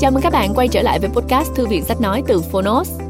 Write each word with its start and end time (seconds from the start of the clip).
Chào 0.00 0.10
mừng 0.10 0.22
các 0.22 0.32
bạn 0.32 0.54
quay 0.54 0.68
trở 0.68 0.82
lại 0.82 0.98
với 0.98 1.10
podcast 1.10 1.54
Thư 1.54 1.66
viện 1.66 1.84
Sách 1.84 2.00
Nói 2.00 2.22
từ 2.26 2.40
Phonos. 2.40 3.00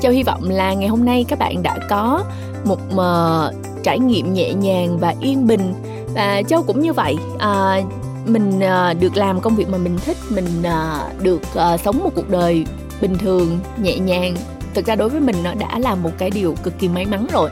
Châu 0.00 0.12
hy 0.12 0.22
vọng 0.22 0.50
là 0.50 0.74
ngày 0.74 0.88
hôm 0.88 1.04
nay 1.04 1.24
các 1.28 1.38
bạn 1.38 1.62
đã 1.62 1.78
có 1.88 2.24
một 2.64 2.78
uh, 2.94 3.54
trải 3.82 3.98
nghiệm 3.98 4.34
nhẹ 4.34 4.52
nhàng 4.52 4.98
và 4.98 5.14
yên 5.20 5.46
bình 5.46 5.74
và 6.14 6.42
Châu 6.48 6.62
cũng 6.62 6.80
như 6.80 6.92
vậy. 6.92 7.16
Uh, 7.34 7.92
mình 8.26 8.58
uh, 8.58 9.00
được 9.00 9.16
làm 9.16 9.40
công 9.40 9.56
việc 9.56 9.68
mà 9.68 9.78
mình 9.78 9.98
thích, 10.04 10.16
mình 10.30 10.46
uh, 10.60 11.22
được 11.22 11.40
uh, 11.74 11.80
sống 11.80 12.00
một 12.04 12.10
cuộc 12.14 12.28
đời 12.30 12.66
bình 13.00 13.18
thường, 13.18 13.58
nhẹ 13.82 13.98
nhàng. 13.98 14.36
Thực 14.74 14.86
ra 14.86 14.94
đối 14.94 15.08
với 15.08 15.20
mình 15.20 15.36
nó 15.44 15.54
đã 15.54 15.78
là 15.78 15.94
một 15.94 16.10
cái 16.18 16.30
điều 16.30 16.54
cực 16.62 16.78
kỳ 16.78 16.88
may 16.88 17.06
mắn 17.06 17.26
rồi. 17.32 17.50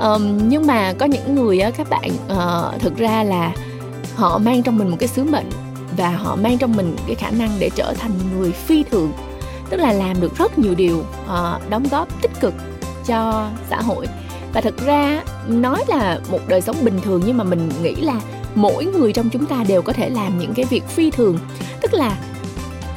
Um, 0.00 0.48
nhưng 0.48 0.66
mà 0.66 0.92
có 0.92 1.06
những 1.06 1.34
người 1.34 1.60
uh, 1.68 1.74
các 1.76 1.90
bạn 1.90 2.10
uh, 2.10 2.80
thực 2.80 2.96
ra 2.96 3.22
là 3.22 3.52
họ 4.14 4.38
mang 4.38 4.62
trong 4.62 4.78
mình 4.78 4.88
một 4.88 4.96
cái 5.00 5.08
sứ 5.08 5.24
mệnh 5.24 5.46
và 5.96 6.10
họ 6.10 6.36
mang 6.36 6.58
trong 6.58 6.76
mình 6.76 6.96
cái 7.06 7.14
khả 7.14 7.30
năng 7.30 7.50
để 7.58 7.70
trở 7.74 7.94
thành 7.94 8.12
người 8.36 8.52
phi 8.52 8.82
thường 8.82 9.12
tức 9.70 9.76
là 9.76 9.92
làm 9.92 10.20
được 10.20 10.38
rất 10.38 10.58
nhiều 10.58 10.74
điều 10.74 10.98
uh, 10.98 11.70
đóng 11.70 11.86
góp 11.90 12.22
tích 12.22 12.30
cực 12.40 12.54
cho 13.06 13.48
xã 13.70 13.80
hội. 13.80 14.06
Và 14.52 14.60
thực 14.60 14.86
ra 14.86 15.22
nói 15.48 15.84
là 15.88 16.20
một 16.30 16.40
đời 16.48 16.60
sống 16.60 16.76
bình 16.82 17.00
thường 17.02 17.22
nhưng 17.26 17.36
mà 17.36 17.44
mình 17.44 17.68
nghĩ 17.82 17.94
là 17.94 18.20
mỗi 18.54 18.84
người 18.84 19.12
trong 19.12 19.30
chúng 19.30 19.46
ta 19.46 19.64
đều 19.68 19.82
có 19.82 19.92
thể 19.92 20.08
làm 20.08 20.38
những 20.38 20.54
cái 20.54 20.64
việc 20.64 20.84
phi 20.88 21.10
thường. 21.10 21.38
Tức 21.82 21.94
là 21.94 22.18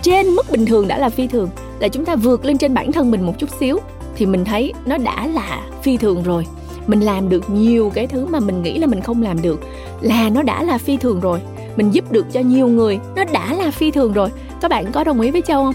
trên 0.02 0.27
mức 0.27 0.52
bình 0.52 0.66
thường 0.66 0.88
đã 0.88 0.97
là 0.97 1.09
phi 1.09 1.27
thường 1.27 1.50
là 1.80 1.88
chúng 1.88 2.05
ta 2.05 2.16
vượt 2.16 2.45
lên 2.45 2.58
trên 2.58 2.73
bản 2.73 2.91
thân 2.91 3.11
mình 3.11 3.25
một 3.25 3.34
chút 3.38 3.50
xíu 3.59 3.80
thì 4.16 4.25
mình 4.25 4.45
thấy 4.45 4.73
nó 4.86 4.97
đã 4.97 5.27
là 5.27 5.61
phi 5.84 5.97
thường 5.97 6.23
rồi. 6.23 6.45
Mình 6.88 7.00
làm 7.00 7.30
được 7.30 7.50
nhiều 7.50 7.91
cái 7.95 8.08
thứ 8.08 8.25
mà 8.25 8.39
mình 8.39 8.63
nghĩ 8.63 8.77
là 8.77 8.88
mình 8.88 9.02
không 9.02 9.22
làm 9.22 9.41
được 9.41 9.59
là 10.02 10.30
nó 10.30 10.41
đã 10.41 10.63
là 10.63 10.77
phi 10.77 10.97
thường 10.97 11.20
rồi 11.20 11.39
mình 11.79 11.93
giúp 11.93 12.11
được 12.11 12.25
cho 12.33 12.39
nhiều 12.39 12.67
người. 12.67 12.99
Nó 13.15 13.23
đã 13.33 13.53
là 13.53 13.71
phi 13.71 13.91
thường 13.91 14.13
rồi. 14.13 14.29
Các 14.61 14.71
bạn 14.71 14.91
có 14.91 15.03
đồng 15.03 15.21
ý 15.21 15.31
với 15.31 15.41
châu 15.41 15.63
không? 15.63 15.73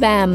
Và 0.00 0.28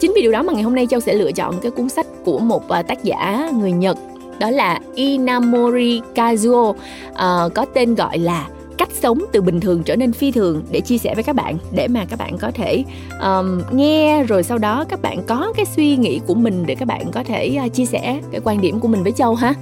chính 0.00 0.12
vì 0.14 0.22
điều 0.22 0.32
đó 0.32 0.42
mà 0.42 0.52
ngày 0.52 0.62
hôm 0.62 0.74
nay 0.74 0.86
châu 0.90 1.00
sẽ 1.00 1.14
lựa 1.14 1.32
chọn 1.32 1.54
cái 1.62 1.70
cuốn 1.70 1.88
sách 1.88 2.06
của 2.24 2.38
một 2.38 2.68
à, 2.68 2.82
tác 2.82 3.04
giả 3.04 3.50
người 3.60 3.72
nhật. 3.72 3.98
Đó 4.38 4.50
là 4.50 4.80
inamori 4.94 6.00
kazuo. 6.14 6.68
Uh, 6.70 7.54
có 7.54 7.66
tên 7.74 7.94
gọi 7.94 8.18
là 8.18 8.48
cách 8.78 8.88
sống 9.02 9.24
từ 9.32 9.42
bình 9.42 9.60
thường 9.60 9.82
trở 9.82 9.96
nên 9.96 10.12
phi 10.12 10.30
thường 10.30 10.62
để 10.70 10.80
chia 10.80 10.98
sẻ 10.98 11.14
với 11.14 11.24
các 11.24 11.36
bạn 11.36 11.58
để 11.72 11.88
mà 11.88 12.04
các 12.10 12.18
bạn 12.18 12.38
có 12.38 12.50
thể 12.50 12.84
um, 13.22 13.62
nghe 13.72 14.24
rồi 14.24 14.42
sau 14.42 14.58
đó 14.58 14.84
các 14.88 15.02
bạn 15.02 15.22
có 15.26 15.52
cái 15.56 15.66
suy 15.66 15.96
nghĩ 15.96 16.20
của 16.26 16.34
mình 16.34 16.66
để 16.66 16.74
các 16.74 16.88
bạn 16.88 17.10
có 17.12 17.22
thể 17.22 17.58
uh, 17.66 17.74
chia 17.74 17.84
sẻ 17.84 18.20
cái 18.30 18.40
quan 18.44 18.60
điểm 18.60 18.80
của 18.80 18.88
mình 18.88 19.02
với 19.02 19.12
châu 19.12 19.34
ha 19.34 19.54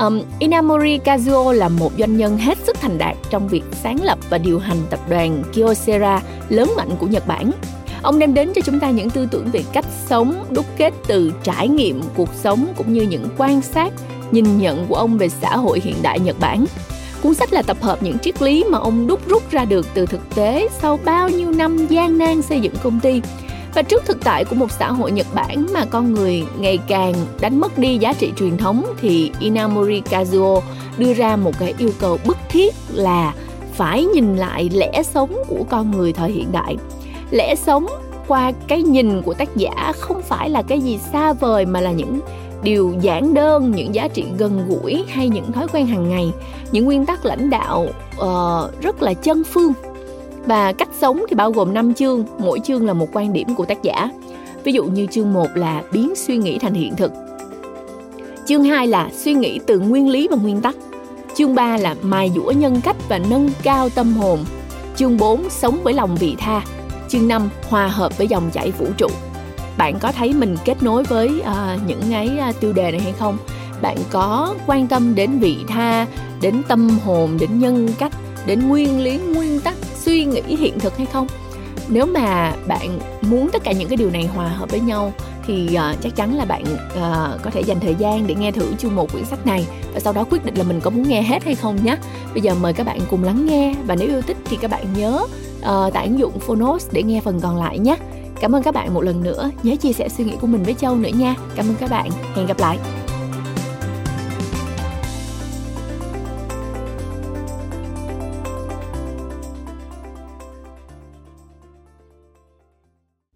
um, 0.00 0.22
Inamori 0.38 0.98
Kazuo 0.98 1.52
là 1.52 1.68
một 1.68 1.92
doanh 1.98 2.16
nhân 2.16 2.38
hết 2.38 2.58
sức 2.66 2.80
thành 2.80 2.98
đạt 2.98 3.16
trong 3.30 3.48
việc 3.48 3.64
sáng 3.82 4.02
lập 4.02 4.18
và 4.30 4.38
điều 4.38 4.58
hành 4.58 4.78
tập 4.90 5.00
đoàn 5.08 5.42
Kyocera 5.54 6.22
lớn 6.48 6.70
mạnh 6.76 6.90
của 6.98 7.06
Nhật 7.06 7.26
Bản 7.26 7.50
Ông 8.02 8.18
đem 8.18 8.34
đến 8.34 8.52
cho 8.54 8.60
chúng 8.64 8.80
ta 8.80 8.90
những 8.90 9.10
tư 9.10 9.28
tưởng 9.30 9.50
về 9.52 9.64
cách 9.72 9.84
sống 10.06 10.44
đúc 10.50 10.66
kết 10.76 10.94
từ 11.06 11.32
trải 11.42 11.68
nghiệm 11.68 12.00
cuộc 12.16 12.28
sống 12.34 12.66
cũng 12.76 12.92
như 12.92 13.02
những 13.02 13.28
quan 13.38 13.62
sát, 13.62 13.92
nhìn 14.30 14.58
nhận 14.58 14.86
của 14.88 14.94
ông 14.94 15.18
về 15.18 15.28
xã 15.28 15.56
hội 15.56 15.80
hiện 15.84 15.96
đại 16.02 16.20
Nhật 16.20 16.36
Bản. 16.40 16.64
Cuốn 17.22 17.34
sách 17.34 17.52
là 17.52 17.62
tập 17.62 17.76
hợp 17.80 18.02
những 18.02 18.18
triết 18.18 18.42
lý 18.42 18.64
mà 18.64 18.78
ông 18.78 19.06
đúc 19.06 19.28
rút 19.28 19.50
ra 19.50 19.64
được 19.64 19.86
từ 19.94 20.06
thực 20.06 20.34
tế 20.34 20.68
sau 20.80 20.98
bao 21.04 21.28
nhiêu 21.28 21.50
năm 21.50 21.86
gian 21.86 22.18
nan 22.18 22.42
xây 22.42 22.60
dựng 22.60 22.74
công 22.82 23.00
ty. 23.00 23.22
Và 23.74 23.82
trước 23.82 24.04
thực 24.06 24.24
tại 24.24 24.44
của 24.44 24.56
một 24.56 24.70
xã 24.70 24.92
hội 24.92 25.10
Nhật 25.10 25.26
Bản 25.34 25.66
mà 25.74 25.84
con 25.84 26.14
người 26.14 26.44
ngày 26.58 26.78
càng 26.88 27.14
đánh 27.40 27.60
mất 27.60 27.78
đi 27.78 27.98
giá 27.98 28.12
trị 28.12 28.32
truyền 28.36 28.56
thống 28.56 28.86
thì 29.00 29.32
Inamori 29.38 30.02
Kazuo 30.10 30.60
đưa 30.98 31.14
ra 31.14 31.36
một 31.36 31.52
cái 31.58 31.74
yêu 31.78 31.90
cầu 32.00 32.18
bức 32.26 32.36
thiết 32.48 32.74
là 32.92 33.34
phải 33.74 34.04
nhìn 34.04 34.36
lại 34.36 34.70
lẽ 34.72 35.02
sống 35.02 35.42
của 35.48 35.64
con 35.70 35.90
người 35.90 36.12
thời 36.12 36.30
hiện 36.30 36.52
đại. 36.52 36.76
Lẽ 37.30 37.54
sống 37.54 37.86
qua 38.26 38.52
cái 38.68 38.82
nhìn 38.82 39.22
của 39.22 39.34
tác 39.34 39.56
giả 39.56 39.92
không 39.98 40.22
phải 40.22 40.50
là 40.50 40.62
cái 40.62 40.80
gì 40.80 40.98
xa 41.12 41.32
vời 41.32 41.66
mà 41.66 41.80
là 41.80 41.92
những 41.92 42.20
điều 42.62 42.94
giản 43.00 43.34
đơn, 43.34 43.70
những 43.70 43.94
giá 43.94 44.08
trị 44.08 44.24
gần 44.38 44.68
gũi 44.68 45.04
hay 45.08 45.28
những 45.28 45.52
thói 45.52 45.66
quen 45.72 45.86
hàng 45.86 46.08
ngày 46.08 46.32
những 46.72 46.84
nguyên 46.84 47.06
tắc 47.06 47.24
lãnh 47.24 47.50
đạo 47.50 47.86
uh, 48.20 48.82
rất 48.82 49.02
là 49.02 49.14
chân 49.14 49.44
phương. 49.44 49.72
Và 50.46 50.72
cách 50.72 50.88
sống 50.98 51.24
thì 51.28 51.34
bao 51.34 51.50
gồm 51.50 51.74
5 51.74 51.94
chương 51.94 52.24
mỗi 52.38 52.60
chương 52.64 52.86
là 52.86 52.92
một 52.92 53.08
quan 53.12 53.32
điểm 53.32 53.54
của 53.54 53.64
tác 53.64 53.82
giả. 53.82 54.10
Ví 54.64 54.72
dụ 54.72 54.84
như 54.84 55.06
chương 55.06 55.32
1 55.32 55.46
là 55.54 55.82
biến 55.92 56.12
suy 56.16 56.36
nghĩ 56.36 56.58
thành 56.58 56.74
hiện 56.74 56.96
thực. 56.96 57.12
Chương 58.46 58.64
2 58.64 58.86
là 58.86 59.10
suy 59.12 59.34
nghĩ 59.34 59.60
từ 59.66 59.78
nguyên 59.78 60.08
lý 60.08 60.28
và 60.28 60.36
nguyên 60.36 60.60
tắc. 60.60 60.76
Chương 61.34 61.54
3 61.54 61.76
là 61.76 61.96
mài 62.02 62.32
dũa 62.34 62.50
nhân 62.50 62.80
cách 62.80 62.96
và 63.08 63.18
nâng 63.30 63.50
cao 63.62 63.88
tâm 63.88 64.12
hồn. 64.12 64.44
Chương 64.96 65.16
4 65.16 65.50
sống 65.50 65.78
với 65.82 65.94
lòng 65.94 66.16
vị 66.16 66.34
tha. 66.38 66.62
Chương 67.08 67.28
5 67.28 67.48
hòa 67.68 67.88
hợp 67.88 68.18
với 68.18 68.26
dòng 68.26 68.50
chảy 68.52 68.70
vũ 68.70 68.86
trụ. 68.96 69.08
Bạn 69.78 69.98
có 69.98 70.12
thấy 70.12 70.32
mình 70.32 70.56
kết 70.64 70.82
nối 70.82 71.04
với 71.04 71.28
uh, 71.40 71.80
những 71.86 72.00
cái 72.10 72.30
uh, 72.48 72.60
tiêu 72.60 72.72
đề 72.72 72.90
này 72.90 73.00
hay 73.00 73.12
không? 73.12 73.38
Bạn 73.82 73.96
có 74.10 74.54
quan 74.66 74.86
tâm 74.86 75.14
đến 75.14 75.38
vị 75.38 75.56
tha 75.68 76.06
đến 76.40 76.62
tâm 76.68 76.98
hồn 77.04 77.36
đến 77.40 77.58
nhân 77.58 77.88
cách 77.98 78.12
đến 78.46 78.68
nguyên 78.68 79.00
lý 79.00 79.18
nguyên 79.18 79.60
tắc 79.60 79.74
suy 79.96 80.24
nghĩ 80.24 80.56
hiện 80.56 80.80
thực 80.80 80.96
hay 80.96 81.06
không 81.06 81.26
nếu 81.88 82.06
mà 82.06 82.52
bạn 82.66 82.98
muốn 83.22 83.50
tất 83.52 83.64
cả 83.64 83.72
những 83.72 83.88
cái 83.88 83.96
điều 83.96 84.10
này 84.10 84.26
hòa 84.26 84.48
hợp 84.48 84.70
với 84.70 84.80
nhau 84.80 85.12
thì 85.46 85.68
uh, 85.72 86.00
chắc 86.00 86.16
chắn 86.16 86.34
là 86.34 86.44
bạn 86.44 86.62
uh, 86.62 87.42
có 87.42 87.50
thể 87.52 87.60
dành 87.60 87.80
thời 87.80 87.94
gian 87.94 88.26
để 88.26 88.34
nghe 88.34 88.52
thử 88.52 88.74
chương 88.78 88.96
một 88.96 89.12
quyển 89.12 89.24
sách 89.24 89.46
này 89.46 89.66
và 89.94 90.00
sau 90.00 90.12
đó 90.12 90.24
quyết 90.30 90.44
định 90.44 90.54
là 90.54 90.62
mình 90.62 90.80
có 90.80 90.90
muốn 90.90 91.08
nghe 91.08 91.22
hết 91.22 91.44
hay 91.44 91.54
không 91.54 91.84
nhé. 91.84 91.96
Bây 92.32 92.40
giờ 92.40 92.54
mời 92.60 92.72
các 92.72 92.86
bạn 92.86 93.00
cùng 93.10 93.24
lắng 93.24 93.46
nghe 93.46 93.74
và 93.86 93.94
nếu 93.94 94.08
yêu 94.08 94.22
thích 94.22 94.36
thì 94.44 94.56
các 94.60 94.70
bạn 94.70 94.84
nhớ 94.96 95.26
uh, 95.60 95.92
tải 95.92 96.06
ứng 96.06 96.18
dụng 96.18 96.38
Phonos 96.38 96.86
để 96.92 97.02
nghe 97.02 97.20
phần 97.20 97.40
còn 97.40 97.56
lại 97.56 97.78
nhé. 97.78 97.96
Cảm 98.40 98.54
ơn 98.54 98.62
các 98.62 98.74
bạn 98.74 98.94
một 98.94 99.00
lần 99.00 99.22
nữa. 99.22 99.50
Nhớ 99.62 99.76
chia 99.76 99.92
sẻ 99.92 100.08
suy 100.08 100.24
nghĩ 100.24 100.34
của 100.40 100.46
mình 100.46 100.62
với 100.62 100.74
Châu 100.74 100.96
nữa 100.96 101.10
nha. 101.18 101.34
Cảm 101.54 101.68
ơn 101.68 101.74
các 101.74 101.90
bạn. 101.90 102.10
Hẹn 102.34 102.46
gặp 102.46 102.58
lại. 102.58 102.78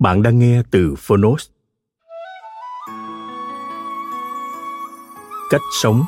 Bạn 0.03 0.23
đang 0.23 0.39
nghe 0.39 0.63
từ 0.71 0.95
Phonos. 0.99 1.49
Cách 5.51 5.61
sống 5.83 6.05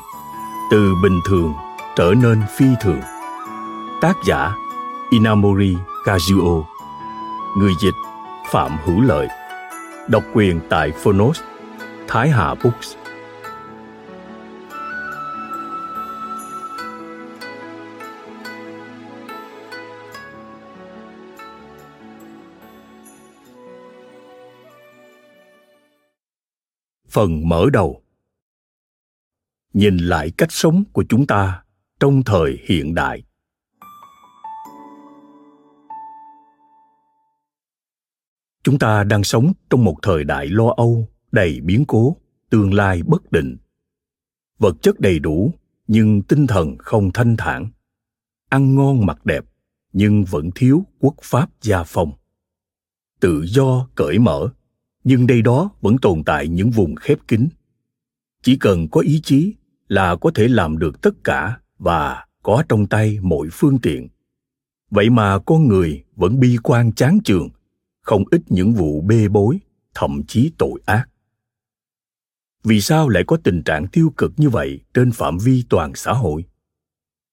từ 0.71 0.94
bình 1.03 1.21
thường 1.28 1.53
trở 1.97 2.15
nên 2.22 2.43
phi 2.56 2.66
thường. 2.81 3.00
Tác 4.00 4.15
giả 4.27 4.54
Inamori 5.10 5.77
Kazuo. 6.04 6.65
Người 7.59 7.72
dịch 7.83 7.94
Phạm 8.50 8.78
Hữu 8.84 9.00
Lợi 9.00 9.28
Độc 10.09 10.22
quyền 10.34 10.60
tại 10.69 10.93
Phonos, 10.93 11.41
Thái 12.09 12.28
Hà 12.31 12.54
Books 12.54 12.97
Phần 27.15 27.49
mở 27.49 27.67
đầu. 27.73 28.03
Nhìn 29.73 29.97
lại 29.97 30.31
cách 30.39 30.53
sống 30.53 30.85
của 30.93 31.05
chúng 31.09 31.27
ta 31.27 31.65
trong 32.01 32.23
thời 32.25 32.59
hiện 32.65 32.95
đại. 32.95 33.23
Chúng 38.63 38.79
ta 38.79 39.05
đang 39.05 39.25
sống 39.25 39.53
trong 39.71 39.85
một 39.85 39.97
thời 40.03 40.25
đại 40.25 40.47
lo 40.47 40.75
âu, 40.77 41.09
đầy 41.33 41.61
biến 41.61 41.85
cố, 41.89 42.17
tương 42.51 42.75
lai 42.75 43.03
bất 43.03 43.33
định. 43.33 43.57
Vật 44.59 44.77
chất 44.83 45.01
đầy 45.01 45.19
đủ, 45.19 45.55
nhưng 45.87 46.23
tinh 46.23 46.47
thần 46.47 46.77
không 46.79 47.11
thanh 47.15 47.37
thản. 47.37 47.71
Ăn 48.49 48.75
ngon 48.75 49.07
mặc 49.07 49.27
đẹp, 49.27 49.45
nhưng 49.93 50.25
vẫn 50.25 50.51
thiếu 50.55 50.85
quốc 50.99 51.15
pháp 51.23 51.51
gia 51.63 51.83
phong. 51.83 52.13
Tự 53.21 53.45
do 53.47 53.89
cởi 53.95 54.19
mở 54.19 54.53
nhưng 55.04 55.27
đây 55.27 55.42
đó 55.42 55.71
vẫn 55.80 55.98
tồn 55.98 56.24
tại 56.24 56.48
những 56.48 56.71
vùng 56.71 56.95
khép 56.95 57.18
kín. 57.28 57.48
Chỉ 58.42 58.56
cần 58.56 58.89
có 58.89 59.01
ý 59.01 59.21
chí 59.24 59.54
là 59.89 60.16
có 60.16 60.30
thể 60.34 60.48
làm 60.48 60.78
được 60.78 61.01
tất 61.03 61.24
cả 61.24 61.60
và 61.78 62.27
có 62.42 62.65
trong 62.68 62.86
tay 62.86 63.18
mọi 63.22 63.48
phương 63.53 63.78
tiện. 63.83 64.09
Vậy 64.91 65.10
mà 65.10 65.39
con 65.39 65.68
người 65.68 66.04
vẫn 66.16 66.41
bi 66.41 66.56
quan 66.62 66.92
chán 66.92 67.18
chường, 67.24 67.48
không 68.01 68.24
ít 68.30 68.42
những 68.48 68.72
vụ 68.72 69.01
bê 69.01 69.28
bối, 69.28 69.59
thậm 69.95 70.22
chí 70.28 70.53
tội 70.59 70.80
ác. 70.84 71.09
Vì 72.65 72.80
sao 72.80 73.09
lại 73.09 73.24
có 73.27 73.36
tình 73.36 73.62
trạng 73.62 73.86
tiêu 73.86 74.12
cực 74.16 74.33
như 74.36 74.48
vậy 74.48 74.80
trên 74.95 75.12
phạm 75.12 75.39
vi 75.39 75.65
toàn 75.68 75.92
xã 75.95 76.12
hội? 76.12 76.45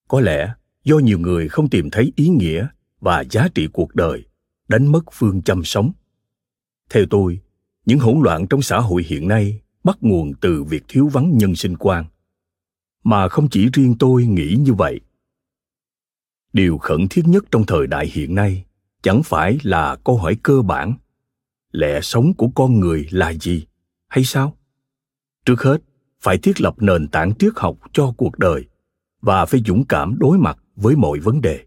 Có 0.07 0.21
lẽ 0.21 0.53
do 0.83 1.00
nhiều 1.00 1.19
người 1.19 1.50
không 1.50 1.69
tìm 1.69 1.89
thấy 1.89 2.13
ý 2.15 2.27
nghĩa 2.27 2.67
và 3.00 3.24
giá 3.29 3.47
trị 3.56 3.67
cuộc 3.74 3.95
đời, 3.95 4.25
đánh 4.67 4.91
mất 4.91 5.03
phương 5.13 5.41
châm 5.41 5.63
sống. 5.63 5.91
Theo 6.89 7.06
tôi 7.09 7.39
những 7.86 8.00
hỗn 8.00 8.22
loạn 8.24 8.48
trong 8.48 8.62
xã 8.62 8.80
hội 8.80 9.04
hiện 9.07 9.28
nay 9.28 9.62
bắt 9.83 9.98
nguồn 10.01 10.33
từ 10.42 10.63
việc 10.63 10.83
thiếu 10.88 11.07
vắng 11.07 11.38
nhân 11.38 11.56
sinh 11.56 11.78
quan. 11.78 12.06
Mà 13.04 13.28
không 13.28 13.50
chỉ 13.50 13.69
riêng 13.74 13.95
tôi 14.00 14.25
nghĩ 14.25 14.56
như 14.60 14.74
vậy. 14.74 15.00
Điều 16.54 16.78
khẩn 16.78 17.07
thiết 17.10 17.22
nhất 17.25 17.44
trong 17.51 17.66
thời 17.66 17.88
đại 17.88 18.07
hiện 18.07 18.36
nay 18.36 18.66
chẳng 19.01 19.24
phải 19.24 19.57
là 19.63 19.95
câu 19.95 20.18
hỏi 20.18 20.38
cơ 20.44 20.62
bản. 20.62 20.94
Lẽ 21.72 22.01
sống 22.01 22.33
của 22.33 22.48
con 22.56 22.80
người 22.80 23.07
là 23.12 23.33
gì? 23.33 23.66
Hay 24.07 24.24
sao? 24.24 24.57
Trước 25.45 25.62
hết, 25.62 25.77
phải 26.22 26.38
thiết 26.38 26.62
lập 26.62 26.75
nền 26.77 27.07
tảng 27.07 27.36
triết 27.36 27.54
học 27.56 27.77
cho 27.94 28.13
cuộc 28.18 28.39
đời 28.39 28.66
và 29.22 29.45
phải 29.45 29.62
dũng 29.66 29.86
cảm 29.86 30.16
đối 30.19 30.38
mặt 30.38 30.57
với 30.75 30.95
mọi 30.95 31.19
vấn 31.19 31.42
đề. 31.42 31.66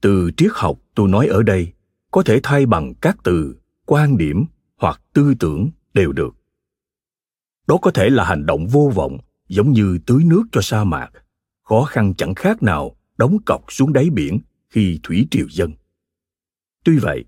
Từ 0.00 0.30
triết 0.36 0.50
học, 0.54 0.78
tôi 0.94 1.08
nói 1.08 1.26
ở 1.26 1.42
đây 1.42 1.72
có 2.10 2.22
thể 2.22 2.40
thay 2.42 2.66
bằng 2.66 2.94
các 2.94 3.16
từ, 3.24 3.56
quan 3.86 4.18
điểm 4.18 4.44
hoặc 4.82 5.00
tư 5.12 5.34
tưởng 5.38 5.70
đều 5.94 6.12
được. 6.12 6.34
Đó 7.66 7.78
có 7.82 7.90
thể 7.90 8.10
là 8.10 8.24
hành 8.24 8.46
động 8.46 8.66
vô 8.66 8.92
vọng, 8.94 9.18
giống 9.48 9.72
như 9.72 9.98
tưới 10.06 10.24
nước 10.24 10.42
cho 10.52 10.60
sa 10.60 10.84
mạc. 10.84 11.10
Khó 11.62 11.84
khăn 11.84 12.14
chẳng 12.14 12.34
khác 12.34 12.62
nào 12.62 12.96
đóng 13.16 13.38
cọc 13.46 13.64
xuống 13.68 13.92
đáy 13.92 14.10
biển 14.10 14.40
khi 14.70 15.00
thủy 15.02 15.28
triều 15.30 15.46
dâng. 15.50 15.72
Tuy 16.84 16.98
vậy, 16.98 17.24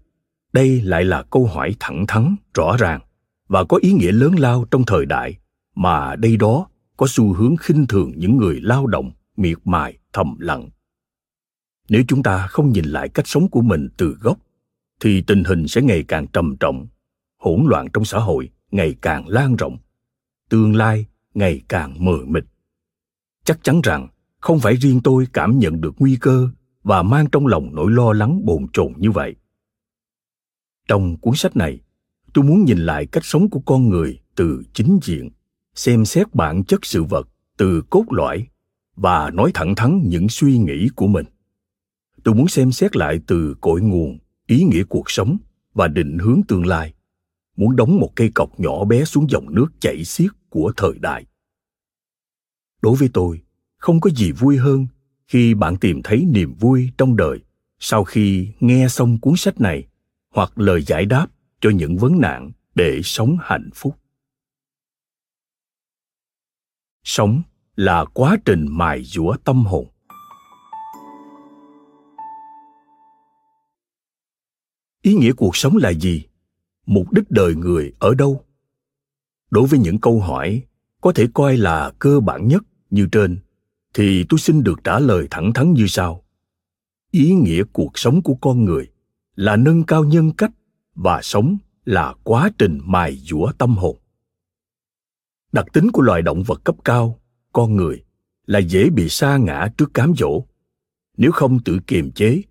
đây 0.52 0.80
lại 0.80 1.04
là 1.04 1.22
câu 1.22 1.46
hỏi 1.46 1.76
thẳng 1.80 2.04
thắn, 2.08 2.36
rõ 2.54 2.76
ràng 2.78 3.00
và 3.48 3.64
có 3.64 3.78
ý 3.82 3.92
nghĩa 3.92 4.12
lớn 4.12 4.34
lao 4.38 4.64
trong 4.70 4.84
thời 4.86 5.06
đại, 5.06 5.38
mà 5.74 6.16
đây 6.16 6.36
đó 6.36 6.66
có 6.96 7.06
xu 7.08 7.32
hướng 7.32 7.56
khinh 7.56 7.86
thường 7.86 8.12
những 8.16 8.36
người 8.36 8.60
lao 8.60 8.86
động, 8.86 9.10
miệt 9.36 9.58
mài, 9.64 9.98
thầm 10.12 10.36
lặng. 10.38 10.68
Nếu 11.88 12.02
chúng 12.08 12.22
ta 12.22 12.46
không 12.46 12.72
nhìn 12.72 12.84
lại 12.84 13.08
cách 13.08 13.28
sống 13.28 13.48
của 13.50 13.62
mình 13.62 13.88
từ 13.96 14.16
gốc, 14.20 14.38
thì 15.00 15.20
tình 15.20 15.44
hình 15.44 15.68
sẽ 15.68 15.82
ngày 15.82 16.04
càng 16.08 16.26
trầm 16.26 16.56
trọng 16.56 16.86
hỗn 17.44 17.64
loạn 17.66 17.86
trong 17.92 18.04
xã 18.04 18.18
hội 18.18 18.50
ngày 18.70 18.94
càng 19.02 19.28
lan 19.28 19.56
rộng, 19.56 19.78
tương 20.48 20.76
lai 20.76 21.06
ngày 21.34 21.60
càng 21.68 22.04
mờ 22.04 22.16
mịt. 22.26 22.44
Chắc 23.44 23.64
chắn 23.64 23.80
rằng 23.80 24.08
không 24.40 24.60
phải 24.60 24.74
riêng 24.74 25.00
tôi 25.04 25.26
cảm 25.32 25.58
nhận 25.58 25.80
được 25.80 25.94
nguy 25.98 26.16
cơ 26.20 26.48
và 26.82 27.02
mang 27.02 27.26
trong 27.32 27.46
lòng 27.46 27.74
nỗi 27.74 27.90
lo 27.90 28.12
lắng 28.12 28.40
bồn 28.44 28.66
chồn 28.72 28.92
như 28.96 29.10
vậy. 29.10 29.36
Trong 30.88 31.16
cuốn 31.16 31.34
sách 31.34 31.56
này, 31.56 31.80
tôi 32.34 32.44
muốn 32.44 32.64
nhìn 32.64 32.78
lại 32.78 33.06
cách 33.06 33.24
sống 33.24 33.50
của 33.50 33.60
con 33.60 33.88
người 33.88 34.20
từ 34.34 34.62
chính 34.72 34.98
diện, 35.02 35.30
xem 35.74 36.04
xét 36.04 36.34
bản 36.34 36.64
chất 36.64 36.86
sự 36.86 37.04
vật 37.04 37.28
từ 37.56 37.82
cốt 37.90 38.04
lõi 38.10 38.46
và 38.96 39.30
nói 39.30 39.50
thẳng 39.54 39.74
thắn 39.74 40.02
những 40.04 40.28
suy 40.28 40.58
nghĩ 40.58 40.88
của 40.96 41.06
mình. 41.06 41.26
Tôi 42.24 42.34
muốn 42.34 42.48
xem 42.48 42.72
xét 42.72 42.96
lại 42.96 43.20
từ 43.26 43.54
cội 43.60 43.80
nguồn, 43.80 44.18
ý 44.46 44.64
nghĩa 44.64 44.84
cuộc 44.84 45.10
sống 45.10 45.36
và 45.74 45.88
định 45.88 46.18
hướng 46.18 46.40
tương 46.48 46.66
lai 46.66 46.94
muốn 47.56 47.76
đóng 47.76 48.00
một 48.00 48.12
cây 48.16 48.30
cọc 48.34 48.60
nhỏ 48.60 48.84
bé 48.84 49.04
xuống 49.04 49.30
dòng 49.30 49.54
nước 49.54 49.66
chảy 49.80 50.04
xiết 50.04 50.30
của 50.48 50.72
thời 50.76 50.98
đại. 50.98 51.24
Đối 52.82 52.96
với 52.96 53.08
tôi, 53.12 53.42
không 53.76 54.00
có 54.00 54.10
gì 54.10 54.32
vui 54.32 54.56
hơn 54.56 54.86
khi 55.26 55.54
bạn 55.54 55.76
tìm 55.76 56.00
thấy 56.04 56.24
niềm 56.24 56.54
vui 56.54 56.90
trong 56.98 57.16
đời 57.16 57.40
sau 57.78 58.04
khi 58.04 58.48
nghe 58.60 58.88
xong 58.88 59.18
cuốn 59.20 59.34
sách 59.36 59.60
này 59.60 59.86
hoặc 60.34 60.58
lời 60.58 60.82
giải 60.82 61.04
đáp 61.04 61.26
cho 61.60 61.70
những 61.70 61.96
vấn 61.96 62.20
nạn 62.20 62.52
để 62.74 63.00
sống 63.04 63.36
hạnh 63.42 63.70
phúc. 63.74 63.96
Sống 67.04 67.42
là 67.76 68.04
quá 68.04 68.36
trình 68.44 68.66
mài 68.70 69.02
dũa 69.04 69.36
tâm 69.44 69.64
hồn. 69.64 69.86
Ý 75.02 75.14
nghĩa 75.14 75.32
cuộc 75.32 75.56
sống 75.56 75.76
là 75.76 75.92
gì? 75.92 76.26
Mục 76.86 77.12
đích 77.12 77.30
đời 77.30 77.54
người 77.54 77.92
ở 77.98 78.14
đâu? 78.14 78.44
Đối 79.50 79.66
với 79.66 79.78
những 79.78 79.98
câu 79.98 80.20
hỏi 80.20 80.62
có 81.00 81.12
thể 81.12 81.26
coi 81.34 81.56
là 81.56 81.92
cơ 81.98 82.20
bản 82.20 82.48
nhất 82.48 82.62
như 82.90 83.06
trên, 83.12 83.38
thì 83.94 84.24
tôi 84.28 84.38
xin 84.38 84.62
được 84.62 84.84
trả 84.84 84.98
lời 84.98 85.26
thẳng 85.30 85.52
thắn 85.52 85.72
như 85.72 85.86
sau. 85.86 86.24
Ý 87.10 87.34
nghĩa 87.34 87.62
cuộc 87.72 87.98
sống 87.98 88.22
của 88.22 88.34
con 88.34 88.64
người 88.64 88.90
là 89.34 89.56
nâng 89.56 89.84
cao 89.84 90.04
nhân 90.04 90.32
cách 90.32 90.50
và 90.94 91.20
sống 91.22 91.56
là 91.84 92.14
quá 92.22 92.50
trình 92.58 92.80
mài 92.84 93.16
dũa 93.16 93.52
tâm 93.58 93.76
hồn. 93.76 93.96
Đặc 95.52 95.66
tính 95.72 95.90
của 95.92 96.02
loài 96.02 96.22
động 96.22 96.42
vật 96.42 96.60
cấp 96.64 96.76
cao, 96.84 97.20
con 97.52 97.76
người, 97.76 98.04
là 98.46 98.58
dễ 98.58 98.90
bị 98.90 99.08
sa 99.08 99.36
ngã 99.36 99.68
trước 99.76 99.94
cám 99.94 100.12
dỗ. 100.18 100.44
Nếu 101.16 101.32
không 101.32 101.58
tự 101.64 101.78
kiềm 101.86 102.10
chế, 102.10 102.42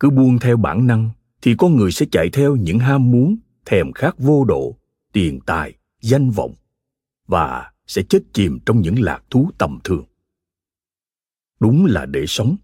cứ 0.00 0.10
buông 0.10 0.38
theo 0.38 0.56
bản 0.56 0.86
năng, 0.86 1.10
thì 1.42 1.54
con 1.58 1.76
người 1.76 1.92
sẽ 1.92 2.06
chạy 2.10 2.30
theo 2.30 2.56
những 2.56 2.78
ham 2.78 3.10
muốn 3.10 3.36
thèm 3.66 3.92
khát 3.92 4.18
vô 4.18 4.44
độ, 4.44 4.76
tiền 5.12 5.40
tài, 5.46 5.74
danh 6.00 6.30
vọng 6.30 6.54
và 7.26 7.72
sẽ 7.86 8.02
chết 8.02 8.22
chìm 8.32 8.58
trong 8.66 8.80
những 8.80 9.02
lạc 9.02 9.22
thú 9.30 9.50
tầm 9.58 9.78
thường. 9.84 10.04
Đúng 11.60 11.86
là 11.86 12.06
để 12.06 12.26
sống, 12.26 12.56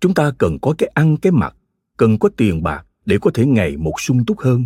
chúng 0.00 0.14
ta 0.14 0.32
cần 0.38 0.58
có 0.62 0.74
cái 0.78 0.90
ăn 0.94 1.16
cái 1.16 1.32
mặc, 1.32 1.56
cần 1.96 2.18
có 2.18 2.28
tiền 2.36 2.62
bạc 2.62 2.86
để 3.04 3.18
có 3.20 3.30
thể 3.34 3.46
ngày 3.46 3.76
một 3.76 4.00
sung 4.00 4.24
túc 4.24 4.40
hơn. 4.40 4.64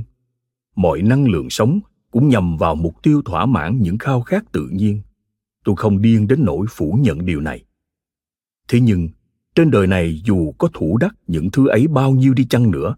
Mọi 0.76 1.02
năng 1.02 1.28
lượng 1.28 1.50
sống 1.50 1.80
cũng 2.10 2.28
nhằm 2.28 2.56
vào 2.56 2.74
mục 2.74 3.02
tiêu 3.02 3.22
thỏa 3.24 3.46
mãn 3.46 3.78
những 3.82 3.98
khao 3.98 4.20
khát 4.22 4.52
tự 4.52 4.68
nhiên. 4.72 5.02
Tôi 5.64 5.76
không 5.76 6.02
điên 6.02 6.26
đến 6.26 6.44
nỗi 6.44 6.66
phủ 6.70 6.98
nhận 7.00 7.26
điều 7.26 7.40
này. 7.40 7.64
Thế 8.68 8.80
nhưng, 8.80 9.08
trên 9.54 9.70
đời 9.70 9.86
này 9.86 10.22
dù 10.24 10.52
có 10.52 10.68
thủ 10.74 10.96
đắc 10.96 11.14
những 11.26 11.50
thứ 11.50 11.68
ấy 11.68 11.86
bao 11.86 12.12
nhiêu 12.12 12.34
đi 12.34 12.44
chăng 12.44 12.70
nữa, 12.70 12.96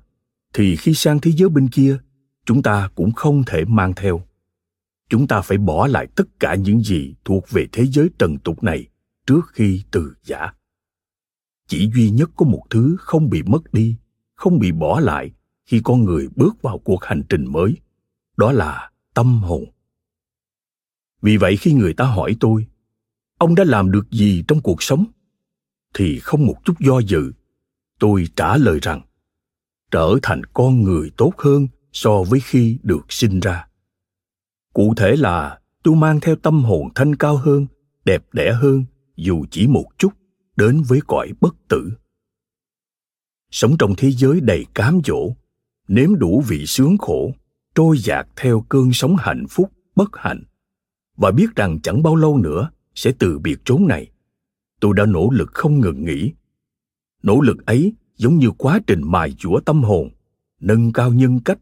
thì 0.52 0.76
khi 0.76 0.94
sang 0.94 1.20
thế 1.20 1.30
giới 1.30 1.48
bên 1.48 1.68
kia 1.68 1.98
chúng 2.44 2.62
ta 2.62 2.88
cũng 2.94 3.12
không 3.12 3.42
thể 3.46 3.64
mang 3.64 3.94
theo. 3.96 4.26
Chúng 5.08 5.26
ta 5.26 5.40
phải 5.40 5.58
bỏ 5.58 5.86
lại 5.86 6.06
tất 6.16 6.24
cả 6.40 6.54
những 6.54 6.80
gì 6.80 7.14
thuộc 7.24 7.50
về 7.50 7.66
thế 7.72 7.86
giới 7.86 8.08
trần 8.18 8.38
tục 8.38 8.62
này 8.62 8.86
trước 9.26 9.40
khi 9.52 9.82
từ 9.90 10.14
giả. 10.22 10.52
Chỉ 11.68 11.90
duy 11.94 12.10
nhất 12.10 12.30
có 12.36 12.46
một 12.46 12.62
thứ 12.70 12.96
không 12.98 13.30
bị 13.30 13.42
mất 13.42 13.72
đi, 13.72 13.96
không 14.34 14.58
bị 14.58 14.72
bỏ 14.72 15.00
lại 15.00 15.32
khi 15.66 15.80
con 15.84 16.04
người 16.04 16.28
bước 16.36 16.62
vào 16.62 16.78
cuộc 16.78 17.04
hành 17.04 17.22
trình 17.28 17.52
mới, 17.52 17.76
đó 18.36 18.52
là 18.52 18.90
tâm 19.14 19.42
hồn. 19.42 19.64
Vì 21.22 21.36
vậy 21.36 21.56
khi 21.56 21.72
người 21.72 21.94
ta 21.94 22.04
hỏi 22.04 22.36
tôi, 22.40 22.66
ông 23.38 23.54
đã 23.54 23.64
làm 23.64 23.90
được 23.90 24.10
gì 24.10 24.44
trong 24.48 24.60
cuộc 24.60 24.82
sống? 24.82 25.04
thì 25.94 26.18
không 26.18 26.46
một 26.46 26.56
chút 26.64 26.74
do 26.80 26.98
dự, 26.98 27.32
tôi 27.98 28.28
trả 28.36 28.56
lời 28.56 28.78
rằng, 28.82 29.00
trở 29.90 30.14
thành 30.22 30.44
con 30.44 30.82
người 30.82 31.10
tốt 31.16 31.32
hơn 31.38 31.68
so 31.94 32.22
với 32.22 32.40
khi 32.40 32.78
được 32.82 33.12
sinh 33.12 33.40
ra. 33.40 33.66
Cụ 34.72 34.94
thể 34.96 35.16
là, 35.16 35.60
tôi 35.82 35.96
mang 35.96 36.20
theo 36.20 36.36
tâm 36.36 36.64
hồn 36.64 36.88
thanh 36.94 37.16
cao 37.16 37.36
hơn, 37.36 37.66
đẹp 38.04 38.22
đẽ 38.32 38.52
hơn, 38.52 38.84
dù 39.16 39.44
chỉ 39.50 39.66
một 39.66 39.86
chút, 39.98 40.12
đến 40.56 40.82
với 40.88 41.00
cõi 41.06 41.32
bất 41.40 41.54
tử. 41.68 41.92
Sống 43.50 43.76
trong 43.78 43.94
thế 43.96 44.10
giới 44.10 44.40
đầy 44.40 44.66
cám 44.74 45.00
dỗ, 45.04 45.32
nếm 45.88 46.14
đủ 46.14 46.42
vị 46.48 46.66
sướng 46.66 46.98
khổ, 46.98 47.32
trôi 47.74 47.98
dạt 47.98 48.26
theo 48.36 48.60
cơn 48.68 48.90
sóng 48.92 49.16
hạnh 49.18 49.46
phúc, 49.50 49.72
bất 49.96 50.10
hạnh. 50.12 50.42
Và 51.16 51.30
biết 51.30 51.56
rằng 51.56 51.80
chẳng 51.82 52.02
bao 52.02 52.16
lâu 52.16 52.38
nữa 52.38 52.70
sẽ 52.94 53.12
từ 53.18 53.38
biệt 53.38 53.58
chốn 53.64 53.86
này. 53.86 54.10
Tôi 54.80 54.94
đã 54.96 55.06
nỗ 55.06 55.30
lực 55.30 55.50
không 55.52 55.80
ngừng 55.80 56.04
nghỉ. 56.04 56.32
Nỗ 57.22 57.40
lực 57.40 57.66
ấy 57.66 57.92
giống 58.16 58.36
như 58.36 58.50
quá 58.58 58.80
trình 58.86 59.00
mài 59.04 59.34
dũa 59.40 59.60
tâm 59.60 59.82
hồn, 59.82 60.10
nâng 60.60 60.92
cao 60.92 61.12
nhân 61.12 61.40
cách 61.44 61.58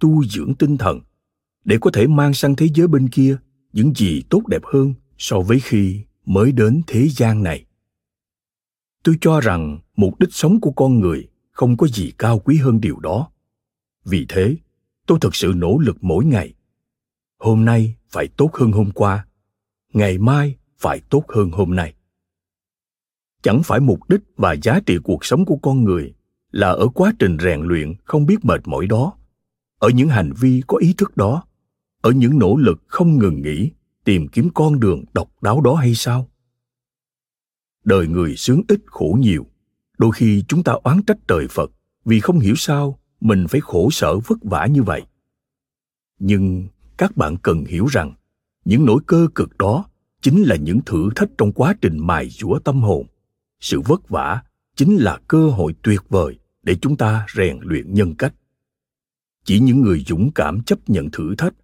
tu 0.00 0.24
dưỡng 0.24 0.54
tinh 0.54 0.76
thần, 0.76 1.00
để 1.64 1.78
có 1.80 1.90
thể 1.90 2.06
mang 2.06 2.34
sang 2.34 2.56
thế 2.56 2.68
giới 2.74 2.86
bên 2.86 3.08
kia 3.08 3.36
những 3.72 3.94
gì 3.94 4.22
tốt 4.30 4.46
đẹp 4.46 4.62
hơn 4.64 4.94
so 5.18 5.40
với 5.40 5.60
khi 5.60 6.00
mới 6.24 6.52
đến 6.52 6.82
thế 6.86 7.08
gian 7.08 7.42
này. 7.42 7.66
Tôi 9.02 9.18
cho 9.20 9.40
rằng 9.40 9.78
mục 9.96 10.18
đích 10.18 10.32
sống 10.32 10.60
của 10.60 10.70
con 10.70 11.00
người 11.00 11.28
không 11.50 11.76
có 11.76 11.86
gì 11.86 12.12
cao 12.18 12.38
quý 12.38 12.56
hơn 12.56 12.80
điều 12.80 13.00
đó. 13.00 13.30
Vì 14.04 14.26
thế, 14.28 14.56
tôi 15.06 15.18
thực 15.20 15.34
sự 15.34 15.52
nỗ 15.56 15.78
lực 15.78 15.96
mỗi 16.00 16.24
ngày. 16.24 16.54
Hôm 17.38 17.64
nay 17.64 17.96
phải 18.08 18.28
tốt 18.28 18.50
hơn 18.54 18.72
hôm 18.72 18.90
qua, 18.90 19.26
ngày 19.92 20.18
mai 20.18 20.56
phải 20.78 21.00
tốt 21.10 21.24
hơn 21.28 21.50
hôm 21.50 21.76
nay. 21.76 21.94
Chẳng 23.42 23.62
phải 23.64 23.80
mục 23.80 24.08
đích 24.08 24.20
và 24.36 24.56
giá 24.62 24.80
trị 24.86 24.98
cuộc 25.04 25.24
sống 25.24 25.44
của 25.44 25.56
con 25.56 25.84
người 25.84 26.14
là 26.50 26.68
ở 26.68 26.88
quá 26.94 27.12
trình 27.18 27.36
rèn 27.40 27.60
luyện 27.60 27.94
không 28.04 28.26
biết 28.26 28.44
mệt 28.44 28.60
mỏi 28.64 28.86
đó 28.86 29.12
ở 29.78 29.88
những 29.88 30.08
hành 30.08 30.32
vi 30.40 30.62
có 30.66 30.76
ý 30.76 30.92
thức 30.92 31.16
đó, 31.16 31.44
ở 32.00 32.10
những 32.10 32.38
nỗ 32.38 32.56
lực 32.56 32.82
không 32.86 33.18
ngừng 33.18 33.42
nghỉ, 33.42 33.70
tìm 34.04 34.28
kiếm 34.28 34.48
con 34.54 34.80
đường 34.80 35.04
độc 35.14 35.42
đáo 35.42 35.60
đó 35.60 35.74
hay 35.74 35.94
sao? 35.94 36.28
Đời 37.84 38.08
người 38.08 38.36
sướng 38.36 38.62
ít 38.68 38.80
khổ 38.86 39.16
nhiều, 39.20 39.46
đôi 39.98 40.12
khi 40.12 40.44
chúng 40.48 40.62
ta 40.62 40.72
oán 40.72 41.02
trách 41.02 41.18
trời 41.28 41.46
phật 41.50 41.70
vì 42.04 42.20
không 42.20 42.38
hiểu 42.38 42.54
sao 42.56 42.98
mình 43.20 43.46
phải 43.48 43.60
khổ 43.60 43.90
sở 43.90 44.18
vất 44.18 44.38
vả 44.42 44.66
như 44.66 44.82
vậy. 44.82 45.02
Nhưng 46.18 46.66
các 46.96 47.16
bạn 47.16 47.36
cần 47.42 47.64
hiểu 47.64 47.86
rằng, 47.86 48.14
những 48.64 48.84
nỗi 48.84 49.00
cơ 49.06 49.28
cực 49.34 49.58
đó 49.58 49.84
chính 50.20 50.42
là 50.42 50.56
những 50.56 50.80
thử 50.86 51.10
thách 51.16 51.28
trong 51.38 51.52
quá 51.52 51.74
trình 51.80 51.98
mài 51.98 52.28
dũa 52.28 52.58
tâm 52.58 52.82
hồn. 52.82 53.06
Sự 53.60 53.80
vất 53.80 54.08
vả 54.08 54.42
chính 54.76 54.96
là 54.96 55.18
cơ 55.28 55.48
hội 55.48 55.74
tuyệt 55.82 56.00
vời 56.08 56.38
để 56.62 56.74
chúng 56.74 56.96
ta 56.96 57.26
rèn 57.36 57.58
luyện 57.62 57.94
nhân 57.94 58.14
cách 58.14 58.34
chỉ 59.46 59.60
những 59.60 59.82
người 59.82 60.04
dũng 60.06 60.30
cảm 60.34 60.62
chấp 60.62 60.78
nhận 60.86 61.10
thử 61.10 61.34
thách, 61.34 61.54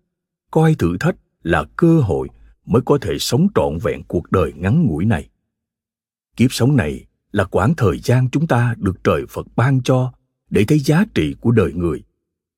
coi 0.51 0.75
thử 0.75 0.97
thách 1.01 1.17
là 1.43 1.65
cơ 1.77 2.01
hội 2.01 2.29
mới 2.67 2.83
có 2.83 2.99
thể 3.01 3.19
sống 3.19 3.47
trọn 3.55 3.79
vẹn 3.83 4.03
cuộc 4.09 4.33
đời 4.33 4.53
ngắn 4.57 4.87
ngủi 4.87 5.05
này. 5.05 5.29
Kiếp 6.37 6.53
sống 6.53 6.77
này 6.77 7.07
là 7.33 7.45
quãng 7.45 7.75
thời 7.77 7.99
gian 7.99 8.29
chúng 8.33 8.47
ta 8.47 8.75
được 8.79 9.05
trời 9.05 9.25
phật 9.29 9.47
ban 9.57 9.83
cho 9.83 10.13
để 10.51 10.65
thấy 10.65 10.79
giá 10.79 11.05
trị 11.15 11.35
của 11.41 11.51
đời 11.51 11.73
người, 11.73 12.03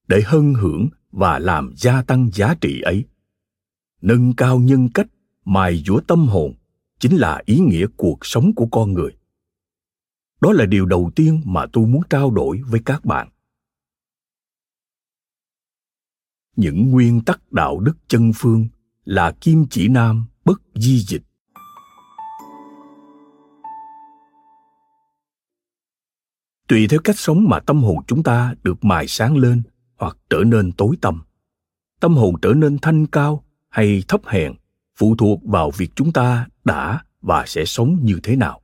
để 0.06 0.22
hân 0.24 0.54
hưởng 0.54 0.88
và 1.12 1.38
làm 1.38 1.72
gia 1.76 2.02
tăng 2.02 2.30
giá 2.32 2.54
trị 2.60 2.80
ấy. 2.80 3.04
Nâng 4.02 4.34
cao 4.34 4.58
nhân 4.58 4.88
cách, 4.94 5.06
mài 5.44 5.82
dũa 5.86 6.00
tâm 6.00 6.26
hồn 6.26 6.54
chính 6.98 7.16
là 7.16 7.42
ý 7.44 7.58
nghĩa 7.58 7.86
cuộc 7.96 8.26
sống 8.26 8.54
của 8.54 8.66
con 8.66 8.92
người. 8.92 9.10
Đó 10.40 10.52
là 10.52 10.66
điều 10.66 10.86
đầu 10.86 11.10
tiên 11.16 11.40
mà 11.44 11.66
tôi 11.72 11.86
muốn 11.86 12.02
trao 12.10 12.30
đổi 12.30 12.60
với 12.66 12.80
các 12.84 13.04
bạn. 13.04 13.28
Những 16.56 16.90
nguyên 16.90 17.20
tắc 17.20 17.52
đạo 17.52 17.80
đức 17.80 17.96
chân 18.08 18.32
phương 18.34 18.66
là 19.04 19.30
kim 19.40 19.66
chỉ 19.70 19.88
nam 19.88 20.24
bất 20.44 20.62
di 20.74 20.98
dịch. 20.98 21.22
Tùy 26.68 26.88
theo 26.88 27.00
cách 27.04 27.18
sống 27.18 27.48
mà 27.48 27.60
tâm 27.60 27.82
hồn 27.82 27.96
chúng 28.06 28.22
ta 28.22 28.54
được 28.62 28.84
mài 28.84 29.06
sáng 29.08 29.36
lên 29.36 29.62
hoặc 29.96 30.16
trở 30.30 30.38
nên 30.46 30.72
tối 30.72 30.96
tăm. 31.00 31.22
Tâm 32.00 32.14
hồn 32.16 32.34
trở 32.42 32.52
nên 32.54 32.78
thanh 32.78 33.06
cao 33.06 33.44
hay 33.68 34.02
thấp 34.08 34.20
hèn 34.26 34.52
phụ 34.96 35.16
thuộc 35.18 35.40
vào 35.44 35.70
việc 35.70 35.90
chúng 35.94 36.12
ta 36.12 36.46
đã 36.64 37.00
và 37.20 37.44
sẽ 37.46 37.64
sống 37.64 37.98
như 38.02 38.20
thế 38.22 38.36
nào. 38.36 38.60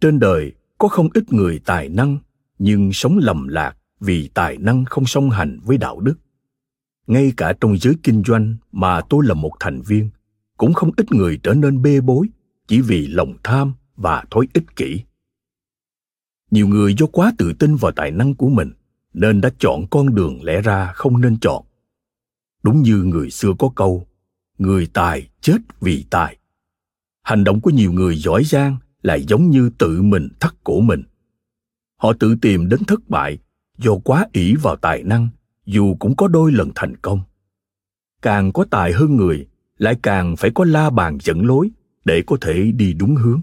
Trên 0.00 0.18
đời 0.18 0.52
có 0.78 0.88
không 0.88 1.08
ít 1.14 1.32
người 1.32 1.60
tài 1.64 1.88
năng 1.88 2.18
nhưng 2.58 2.92
sống 2.92 3.18
lầm 3.18 3.48
lạc 3.48 3.76
vì 4.00 4.28
tài 4.34 4.58
năng 4.58 4.84
không 4.84 5.06
song 5.06 5.30
hành 5.30 5.60
với 5.62 5.78
đạo 5.78 6.00
đức. 6.00 6.14
Ngay 7.06 7.32
cả 7.36 7.52
trong 7.60 7.78
giới 7.78 7.94
kinh 8.02 8.22
doanh 8.26 8.56
mà 8.72 9.00
tôi 9.00 9.26
là 9.26 9.34
một 9.34 9.52
thành 9.60 9.82
viên, 9.82 10.10
cũng 10.56 10.72
không 10.72 10.90
ít 10.96 11.12
người 11.12 11.40
trở 11.42 11.54
nên 11.54 11.82
bê 11.82 12.00
bối 12.00 12.26
chỉ 12.68 12.80
vì 12.80 13.06
lòng 13.06 13.34
tham 13.42 13.72
và 13.96 14.24
thói 14.30 14.46
ích 14.52 14.76
kỷ. 14.76 15.00
Nhiều 16.50 16.68
người 16.68 16.94
do 16.98 17.06
quá 17.06 17.32
tự 17.38 17.52
tin 17.52 17.76
vào 17.76 17.92
tài 17.92 18.10
năng 18.10 18.34
của 18.34 18.48
mình 18.48 18.70
nên 19.12 19.40
đã 19.40 19.50
chọn 19.58 19.86
con 19.90 20.14
đường 20.14 20.44
lẽ 20.44 20.60
ra 20.60 20.92
không 20.92 21.20
nên 21.20 21.38
chọn. 21.40 21.64
Đúng 22.62 22.82
như 22.82 22.96
người 22.96 23.30
xưa 23.30 23.52
có 23.58 23.70
câu, 23.76 24.06
người 24.58 24.86
tài 24.92 25.28
chết 25.40 25.56
vì 25.80 26.04
tài. 26.10 26.36
Hành 27.22 27.44
động 27.44 27.60
của 27.60 27.70
nhiều 27.70 27.92
người 27.92 28.16
giỏi 28.16 28.44
giang 28.44 28.76
lại 29.02 29.24
giống 29.28 29.50
như 29.50 29.70
tự 29.78 30.02
mình 30.02 30.28
thắt 30.40 30.64
cổ 30.64 30.80
mình. 30.80 31.02
Họ 31.96 32.12
tự 32.12 32.36
tìm 32.42 32.68
đến 32.68 32.84
thất 32.84 33.08
bại 33.08 33.38
do 33.80 33.96
quá 34.04 34.26
ỷ 34.32 34.54
vào 34.54 34.76
tài 34.76 35.02
năng, 35.02 35.28
dù 35.66 35.96
cũng 35.98 36.16
có 36.16 36.28
đôi 36.28 36.52
lần 36.52 36.70
thành 36.74 36.96
công. 36.96 37.20
Càng 38.22 38.52
có 38.52 38.64
tài 38.70 38.92
hơn 38.92 39.16
người, 39.16 39.46
lại 39.78 39.96
càng 40.02 40.36
phải 40.36 40.50
có 40.54 40.64
la 40.64 40.90
bàn 40.90 41.18
dẫn 41.20 41.46
lối 41.46 41.70
để 42.04 42.22
có 42.26 42.36
thể 42.40 42.72
đi 42.72 42.92
đúng 42.92 43.16
hướng. 43.16 43.40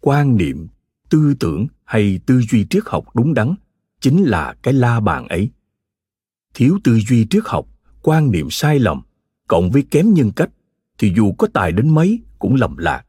Quan 0.00 0.36
niệm, 0.36 0.66
tư 1.10 1.34
tưởng 1.40 1.66
hay 1.84 2.20
tư 2.26 2.40
duy 2.50 2.66
triết 2.70 2.82
học 2.86 3.16
đúng 3.16 3.34
đắn 3.34 3.54
chính 4.00 4.24
là 4.24 4.54
cái 4.62 4.74
la 4.74 5.00
bàn 5.00 5.28
ấy. 5.28 5.50
Thiếu 6.54 6.78
tư 6.84 6.98
duy 7.08 7.26
triết 7.30 7.42
học, 7.46 7.66
quan 8.02 8.30
niệm 8.30 8.50
sai 8.50 8.78
lầm, 8.78 9.02
cộng 9.48 9.70
với 9.70 9.86
kém 9.90 10.14
nhân 10.14 10.32
cách, 10.36 10.50
thì 10.98 11.12
dù 11.16 11.32
có 11.32 11.48
tài 11.52 11.72
đến 11.72 11.94
mấy 11.94 12.20
cũng 12.38 12.54
lầm 12.54 12.76
lạc. 12.76 13.04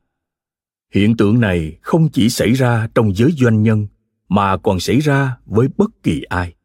Hiện 0.94 1.18
tượng 1.18 1.40
này 1.40 1.78
không 1.82 2.10
chỉ 2.10 2.30
xảy 2.30 2.54
ra 2.54 2.88
trong 2.96 3.16
giới 3.16 3.32
doanh 3.32 3.64
nhân 3.64 3.88
mà 4.34 4.58
còn 4.58 4.80
xảy 4.80 5.00
ra 5.00 5.38
với 5.46 5.68
bất 5.78 6.04
kỳ 6.04 6.22
ai. 6.22 6.56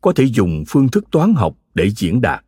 Có 0.00 0.12
thể 0.16 0.24
dùng 0.24 0.64
phương 0.68 0.88
thức 0.88 1.04
toán 1.10 1.34
học 1.34 1.56
để 1.74 1.90
diễn 1.90 2.20
đạt. 2.20 2.44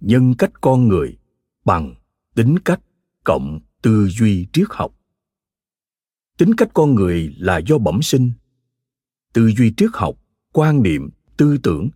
Nhân 0.00 0.34
cách 0.38 0.52
con 0.60 0.88
người 0.88 1.18
bằng 1.64 1.94
tính 2.34 2.58
cách 2.58 2.80
cộng 3.24 3.60
tư 3.82 4.08
duy 4.08 4.46
triết 4.52 4.66
học. 4.70 4.94
Tính 6.38 6.54
cách 6.54 6.68
con 6.74 6.94
người 6.94 7.34
là 7.38 7.58
do 7.58 7.78
bẩm 7.78 8.02
sinh. 8.02 8.32
Tư 9.32 9.50
duy 9.58 9.72
triết 9.76 9.90
học, 9.92 10.14
quan 10.52 10.82
niệm, 10.82 11.10
tư 11.36 11.58
tưởng 11.62 11.88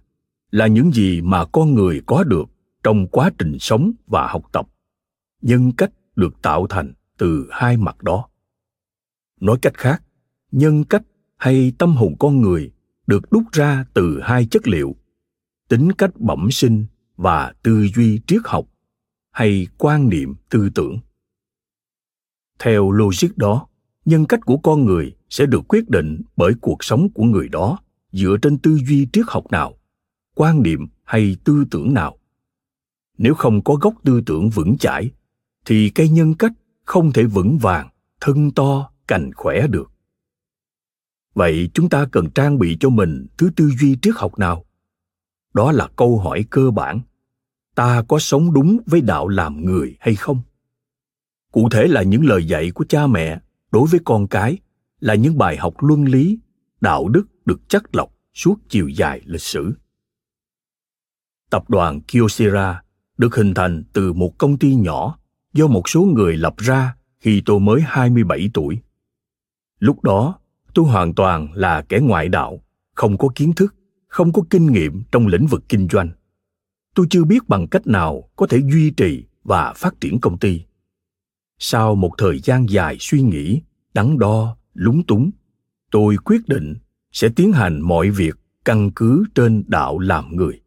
là 0.51 0.67
những 0.67 0.93
gì 0.93 1.21
mà 1.21 1.45
con 1.45 1.75
người 1.75 2.03
có 2.07 2.25
được 2.25 2.45
trong 2.83 3.07
quá 3.09 3.31
trình 3.39 3.57
sống 3.61 3.93
và 4.07 4.29
học 4.29 4.43
tập 4.53 4.69
nhân 5.43 5.73
cách 5.77 5.91
được 6.17 6.43
tạo 6.43 6.67
thành 6.67 6.93
từ 7.19 7.49
hai 7.51 7.77
mặt 7.77 8.03
đó. 8.03 8.29
Nói 9.41 9.59
cách 9.63 9.75
khác, 9.75 10.03
nhân 10.53 10.85
cách 10.85 11.03
hay 11.37 11.73
tâm 11.79 11.97
hồn 11.97 12.17
con 12.19 12.41
người 12.41 12.71
được 13.07 13.31
đúc 13.31 13.43
ra 13.53 13.85
từ 13.95 14.21
hai 14.23 14.47
chất 14.47 14.69
liệu, 14.69 14.97
tính 15.69 15.93
cách 15.93 16.21
bẩm 16.21 16.51
sinh 16.51 16.87
và 17.17 17.55
tư 17.63 17.87
duy 17.95 18.21
triết 18.27 18.41
học 18.45 18.67
hay 19.33 19.67
quan 19.79 20.09
niệm 20.09 20.35
tư 20.51 20.71
tưởng. 20.75 20.99
Theo 22.59 22.91
logic 22.91 23.37
đó, 23.37 23.67
nhân 24.05 24.27
cách 24.27 24.41
của 24.47 24.57
con 24.57 24.85
người 24.85 25.17
sẽ 25.31 25.47
được 25.47 25.69
quyết 25.69 25.91
định 25.91 26.23
bởi 26.37 26.53
cuộc 26.61 26.85
sống 26.85 27.09
của 27.15 27.25
người 27.25 27.49
đó 27.49 27.79
dựa 28.13 28.37
trên 28.43 28.59
tư 28.59 28.79
duy 28.89 29.07
triết 29.13 29.25
học 29.29 29.45
nào, 29.51 29.75
quan 30.35 30.63
niệm 30.63 30.87
hay 31.05 31.37
tư 31.45 31.65
tưởng 31.71 31.95
nào. 31.95 32.19
Nếu 33.19 33.35
không 33.35 33.65
có 33.65 33.75
gốc 33.75 33.95
tư 34.05 34.21
tưởng 34.27 34.51
vững 34.51 34.79
chãi, 34.79 35.11
thì 35.65 35.91
cây 35.91 36.09
nhân 36.09 36.35
cách 36.35 36.53
không 36.85 37.13
thể 37.13 37.25
vững 37.25 37.59
vàng, 37.59 37.89
thân 38.21 38.51
to, 38.51 38.91
cành 39.09 39.31
khỏe 39.35 39.67
được 39.67 39.93
vậy 41.37 41.71
chúng 41.75 41.89
ta 41.89 42.07
cần 42.13 42.31
trang 42.31 42.59
bị 42.59 42.77
cho 42.81 42.89
mình 42.89 43.27
thứ 43.39 43.51
tư 43.57 43.71
duy 43.81 43.97
triết 44.03 44.15
học 44.17 44.39
nào? 44.39 44.65
Đó 45.55 45.73
là 45.73 45.89
câu 45.97 46.19
hỏi 46.19 46.45
cơ 46.51 46.71
bản. 46.71 47.01
Ta 47.75 48.03
có 48.09 48.19
sống 48.19 48.53
đúng 48.53 48.79
với 48.87 49.01
đạo 49.01 49.29
làm 49.29 49.65
người 49.65 49.97
hay 50.01 50.15
không? 50.15 50.41
Cụ 51.53 51.69
thể 51.71 51.87
là 51.87 52.03
những 52.03 52.27
lời 52.27 52.47
dạy 52.47 52.71
của 52.71 52.85
cha 52.89 53.07
mẹ 53.07 53.41
đối 53.71 53.89
với 53.89 54.01
con 54.05 54.27
cái 54.27 54.59
là 55.01 55.15
những 55.15 55.39
bài 55.39 55.57
học 55.57 55.75
luân 55.79 56.05
lý 56.05 56.39
đạo 56.81 57.09
đức 57.09 57.27
được 57.45 57.61
chắc 57.69 57.95
lọc 57.95 58.13
suốt 58.35 58.59
chiều 58.69 58.89
dài 58.89 59.21
lịch 59.25 59.43
sử. 59.43 59.73
Tập 61.51 61.71
đoàn 61.71 62.01
Kyocera 62.01 62.83
được 63.19 63.35
hình 63.35 63.55
thành 63.55 63.85
từ 63.93 64.13
một 64.13 64.39
công 64.39 64.59
ty 64.59 64.75
nhỏ 64.75 65.19
do 65.53 65.67
một 65.67 65.89
số 65.89 66.03
người 66.03 66.37
lập 66.37 66.55
ra 66.57 66.97
khi 67.19 67.43
tôi 67.47 67.61
mới 67.61 67.81
27 67.81 68.51
tuổi. 68.55 68.79
Lúc 69.79 70.03
đó, 70.03 70.39
tôi 70.77 70.87
hoàn 70.87 71.15
toàn 71.15 71.49
là 71.55 71.83
kẻ 71.89 71.99
ngoại 72.03 72.29
đạo, 72.29 72.61
không 72.95 73.19
có 73.19 73.29
kiến 73.35 73.53
thức, 73.53 73.75
không 74.09 74.33
có 74.33 74.43
kinh 74.51 74.73
nghiệm 74.73 75.03
trong 75.13 75.27
lĩnh 75.27 75.47
vực 75.47 75.65
kinh 75.69 75.89
doanh. 75.93 76.11
Tôi 76.95 77.07
chưa 77.11 77.25
biết 77.25 77.49
bằng 77.49 77.67
cách 77.69 77.87
nào 77.87 78.31
có 78.37 78.47
thể 78.47 78.59
duy 78.73 78.91
trì 78.91 79.25
và 79.45 79.73
phát 79.73 80.01
triển 80.01 80.21
công 80.21 80.39
ty. 80.39 80.63
Sau 81.59 81.95
một 81.95 82.11
thời 82.19 82.39
gian 82.39 82.67
dài 82.69 82.97
suy 83.01 83.23
nghĩ, 83.23 83.63
đắn 83.95 84.19
đo, 84.19 84.57
lúng 84.75 85.07
túng, 85.07 85.31
tôi 85.91 86.17
quyết 86.25 86.49
định 86.49 86.75
sẽ 87.13 87.29
tiến 87.37 87.53
hành 87.53 87.81
mọi 87.81 88.11
việc 88.11 88.37
căn 88.65 88.91
cứ 88.97 89.25
trên 89.35 89.65
đạo 89.67 89.99
làm 89.99 90.37
người 90.37 90.61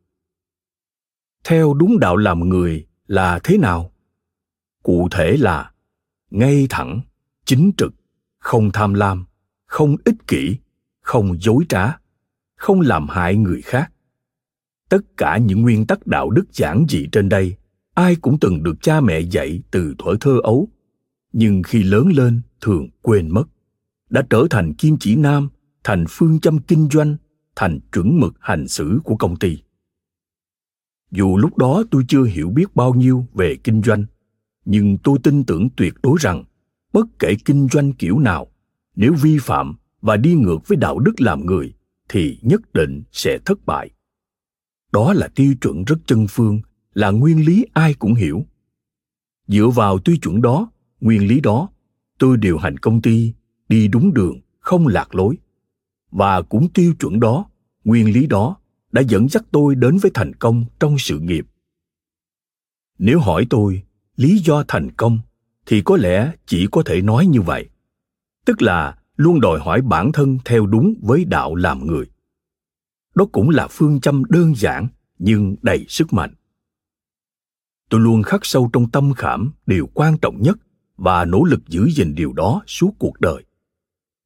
theo 1.44 1.74
đúng 1.74 2.00
đạo 2.00 2.18
làm 2.18 2.50
người 2.50 2.88
là 3.08 3.40
thế 3.44 3.58
nào 3.58 3.92
cụ 4.84 5.08
thể 5.12 5.38
là 5.38 5.72
ngay 6.30 6.68
thẳng 6.70 7.02
chính 7.46 7.72
trực 7.78 7.94
không 8.40 8.72
tham 8.72 8.94
lam 8.94 9.26
không 9.70 9.96
ích 10.06 10.28
kỷ, 10.28 10.58
không 11.02 11.42
dối 11.42 11.64
trá, 11.70 11.98
không 12.56 12.82
làm 12.82 13.08
hại 13.08 13.36
người 13.36 13.62
khác. 13.62 13.92
Tất 14.90 15.18
cả 15.18 15.38
những 15.38 15.62
nguyên 15.62 15.86
tắc 15.86 16.08
đạo 16.08 16.30
đức 16.30 16.46
giản 16.54 16.86
dị 16.90 17.08
trên 17.12 17.30
đây, 17.30 17.56
ai 17.94 18.16
cũng 18.16 18.40
từng 18.40 18.64
được 18.64 18.76
cha 18.82 19.02
mẹ 19.02 19.20
dạy 19.20 19.62
từ 19.72 19.96
thuở 19.98 20.16
thơ 20.22 20.40
ấu. 20.44 20.68
Nhưng 21.34 21.64
khi 21.64 21.84
lớn 21.84 22.08
lên, 22.08 22.42
thường 22.62 22.88
quên 23.02 23.30
mất. 23.34 23.44
Đã 24.10 24.26
trở 24.30 24.48
thành 24.50 24.74
kim 24.74 24.98
chỉ 25.00 25.16
nam, 25.16 25.50
thành 25.84 26.06
phương 26.10 26.40
châm 26.40 26.60
kinh 26.60 26.90
doanh, 26.92 27.18
thành 27.56 27.80
chuẩn 27.92 28.20
mực 28.20 28.34
hành 28.40 28.68
xử 28.68 29.00
của 29.04 29.16
công 29.16 29.36
ty. 29.36 29.58
Dù 31.12 31.38
lúc 31.38 31.58
đó 31.58 31.84
tôi 31.92 32.04
chưa 32.08 32.24
hiểu 32.24 32.50
biết 32.50 32.76
bao 32.76 32.94
nhiêu 32.94 33.26
về 33.34 33.56
kinh 33.64 33.82
doanh, 33.84 34.06
nhưng 34.66 34.98
tôi 34.98 35.18
tin 35.24 35.44
tưởng 35.44 35.70
tuyệt 35.78 35.94
đối 36.04 36.18
rằng 36.20 36.44
bất 36.94 37.06
kể 37.20 37.36
kinh 37.46 37.68
doanh 37.72 37.94
kiểu 37.94 38.20
nào 38.20 38.48
nếu 39.02 39.14
vi 39.14 39.38
phạm 39.42 39.76
và 40.02 40.18
đi 40.18 40.34
ngược 40.34 40.68
với 40.68 40.78
đạo 40.78 41.00
đức 41.00 41.22
làm 41.22 41.46
người, 41.46 41.74
thì 42.10 42.40
nhất 42.42 42.74
định 42.74 43.04
sẽ 43.12 43.38
thất 43.46 43.66
bại. 43.66 43.90
Đó 44.92 45.14
là 45.14 45.28
tiêu 45.36 45.54
chuẩn 45.62 45.84
rất 45.84 45.96
chân 46.06 46.26
phương, 46.30 46.62
là 46.94 47.12
nguyên 47.12 47.46
lý 47.46 47.66
ai 47.74 47.94
cũng 47.94 48.14
hiểu. 48.14 48.46
Dựa 49.48 49.68
vào 49.68 50.00
tiêu 50.00 50.16
chuẩn 50.22 50.42
đó, 50.42 50.72
nguyên 51.00 51.28
lý 51.28 51.40
đó, 51.40 51.70
tôi 52.18 52.38
điều 52.38 52.58
hành 52.58 52.78
công 52.78 53.02
ty 53.02 53.34
đi 53.70 53.88
đúng 53.88 54.14
đường, 54.14 54.40
không 54.60 54.88
lạc 54.88 55.16
lối. 55.16 55.38
Và 56.12 56.42
cũng 56.42 56.70
tiêu 56.74 56.94
chuẩn 57.00 57.20
đó, 57.20 57.50
nguyên 57.84 58.14
lý 58.14 58.28
đó 58.28 58.58
đã 58.92 59.02
dẫn 59.02 59.30
dắt 59.30 59.44
tôi 59.52 59.76
đến 59.76 59.98
với 59.98 60.12
thành 60.14 60.36
công 60.36 60.66
trong 60.80 60.96
sự 61.00 61.20
nghiệp. 61.20 61.46
Nếu 62.98 63.20
hỏi 63.20 63.48
tôi 63.50 63.84
lý 64.16 64.40
do 64.40 64.64
thành 64.68 64.92
công, 64.92 65.20
thì 65.66 65.82
có 65.86 65.98
lẽ 65.98 66.32
chỉ 66.46 66.68
có 66.72 66.84
thể 66.86 67.02
nói 67.02 67.26
như 67.26 67.42
vậy 67.42 67.70
tức 68.50 68.62
là 68.62 68.98
luôn 69.16 69.42
đòi 69.42 69.60
hỏi 69.60 69.82
bản 69.82 70.12
thân 70.12 70.38
theo 70.46 70.66
đúng 70.66 70.94
với 71.02 71.26
đạo 71.26 71.56
làm 71.56 71.88
người. 71.88 72.06
Đó 73.16 73.26
cũng 73.32 73.50
là 73.50 73.68
phương 73.72 74.02
châm 74.02 74.24
đơn 74.30 74.56
giản 74.56 74.88
nhưng 75.20 75.56
đầy 75.62 75.86
sức 75.88 76.14
mạnh. 76.14 76.34
Tôi 77.90 78.02
luôn 78.02 78.24
khắc 78.24 78.46
sâu 78.46 78.70
trong 78.74 78.92
tâm 78.92 79.14
khảm 79.14 79.52
điều 79.66 79.90
quan 79.94 80.18
trọng 80.18 80.42
nhất 80.42 80.58
và 80.98 81.26
nỗ 81.26 81.44
lực 81.44 81.68
giữ 81.68 81.90
gìn 81.90 82.16
điều 82.16 82.34
đó 82.34 82.62
suốt 82.68 82.92
cuộc 83.00 83.20
đời. 83.20 83.44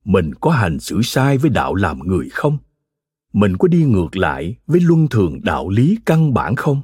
Mình 0.05 0.33
có 0.41 0.51
hành 0.51 0.79
xử 0.79 1.01
sai 1.01 1.37
với 1.37 1.49
đạo 1.49 1.75
làm 1.75 1.99
người 1.99 2.29
không? 2.29 2.57
Mình 3.33 3.57
có 3.57 3.67
đi 3.67 3.83
ngược 3.83 4.17
lại 4.17 4.55
với 4.67 4.81
luân 4.81 5.07
thường 5.07 5.39
đạo 5.43 5.69
lý 5.69 5.97
căn 6.05 6.33
bản 6.33 6.55
không? 6.55 6.81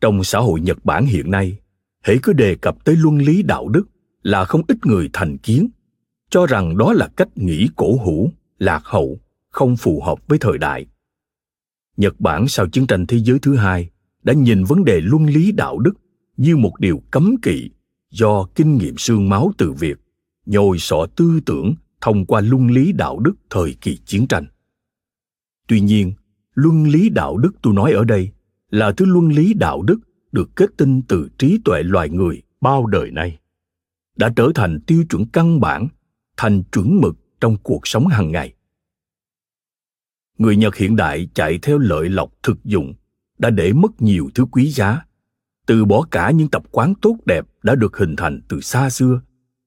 Trong 0.00 0.24
xã 0.24 0.38
hội 0.38 0.60
nhật 0.60 0.84
bản 0.84 1.06
hiện 1.06 1.30
nay 1.30 1.58
hễ 2.04 2.16
cứ 2.22 2.32
đề 2.32 2.54
cập 2.54 2.84
tới 2.84 2.96
luân 2.96 3.18
lý 3.18 3.42
đạo 3.42 3.68
đức 3.68 3.91
là 4.22 4.44
không 4.44 4.62
ít 4.68 4.86
người 4.86 5.10
thành 5.12 5.38
kiến, 5.38 5.68
cho 6.30 6.46
rằng 6.46 6.76
đó 6.78 6.92
là 6.92 7.08
cách 7.16 7.28
nghĩ 7.36 7.68
cổ 7.76 7.96
hủ, 7.96 8.30
lạc 8.58 8.82
hậu, 8.84 9.20
không 9.50 9.76
phù 9.76 10.00
hợp 10.00 10.18
với 10.28 10.38
thời 10.38 10.58
đại. 10.58 10.86
Nhật 11.96 12.20
bản 12.20 12.48
sau 12.48 12.66
chiến 12.68 12.86
tranh 12.86 13.06
thế 13.06 13.18
giới 13.18 13.38
thứ 13.38 13.56
hai 13.56 13.90
đã 14.22 14.32
nhìn 14.32 14.64
vấn 14.64 14.84
đề 14.84 15.00
luân 15.00 15.26
lý 15.26 15.52
đạo 15.52 15.78
đức 15.78 15.92
như 16.36 16.56
một 16.56 16.72
điều 16.78 17.02
cấm 17.10 17.36
kỵ 17.42 17.70
do 18.10 18.46
kinh 18.54 18.78
nghiệm 18.78 18.98
xương 18.98 19.28
máu 19.28 19.52
từ 19.58 19.72
việc 19.72 19.98
nhồi 20.46 20.78
sọ 20.78 21.06
tư 21.16 21.40
tưởng 21.46 21.74
thông 22.00 22.26
qua 22.26 22.40
luân 22.40 22.70
lý 22.70 22.92
đạo 22.92 23.18
đức 23.18 23.34
thời 23.50 23.76
kỳ 23.80 23.96
chiến 23.96 24.26
tranh. 24.26 24.46
Tuy 25.68 25.80
nhiên, 25.80 26.12
luân 26.54 26.84
lý 26.84 27.08
đạo 27.08 27.36
đức 27.36 27.52
tôi 27.62 27.74
nói 27.74 27.92
ở 27.92 28.04
đây 28.04 28.30
là 28.70 28.92
thứ 28.92 29.04
luân 29.04 29.28
lý 29.28 29.54
đạo 29.54 29.82
đức 29.82 30.00
được 30.32 30.56
kết 30.56 30.70
tinh 30.76 31.02
từ 31.08 31.28
trí 31.38 31.58
tuệ 31.64 31.82
loài 31.82 32.08
người 32.08 32.42
bao 32.60 32.86
đời 32.86 33.10
nay 33.10 33.38
đã 34.16 34.32
trở 34.36 34.48
thành 34.54 34.80
tiêu 34.86 35.04
chuẩn 35.10 35.26
căn 35.26 35.60
bản, 35.60 35.88
thành 36.36 36.62
chuẩn 36.62 37.00
mực 37.00 37.16
trong 37.40 37.56
cuộc 37.62 37.86
sống 37.86 38.06
hàng 38.06 38.32
ngày. 38.32 38.54
Người 40.38 40.56
nhật 40.56 40.76
hiện 40.76 40.96
đại 40.96 41.28
chạy 41.34 41.58
theo 41.62 41.78
lợi 41.78 42.08
lộc 42.08 42.32
thực 42.42 42.64
dụng, 42.64 42.94
đã 43.38 43.50
để 43.50 43.72
mất 43.72 44.02
nhiều 44.02 44.30
thứ 44.34 44.44
quý 44.44 44.70
giá. 44.70 45.04
Từ 45.66 45.84
bỏ 45.84 46.06
cả 46.10 46.30
những 46.30 46.48
tập 46.48 46.62
quán 46.70 46.94
tốt 47.02 47.16
đẹp 47.24 47.46
đã 47.62 47.74
được 47.74 47.96
hình 47.96 48.16
thành 48.16 48.40
từ 48.48 48.60
xa 48.60 48.90
xưa, 48.90 49.20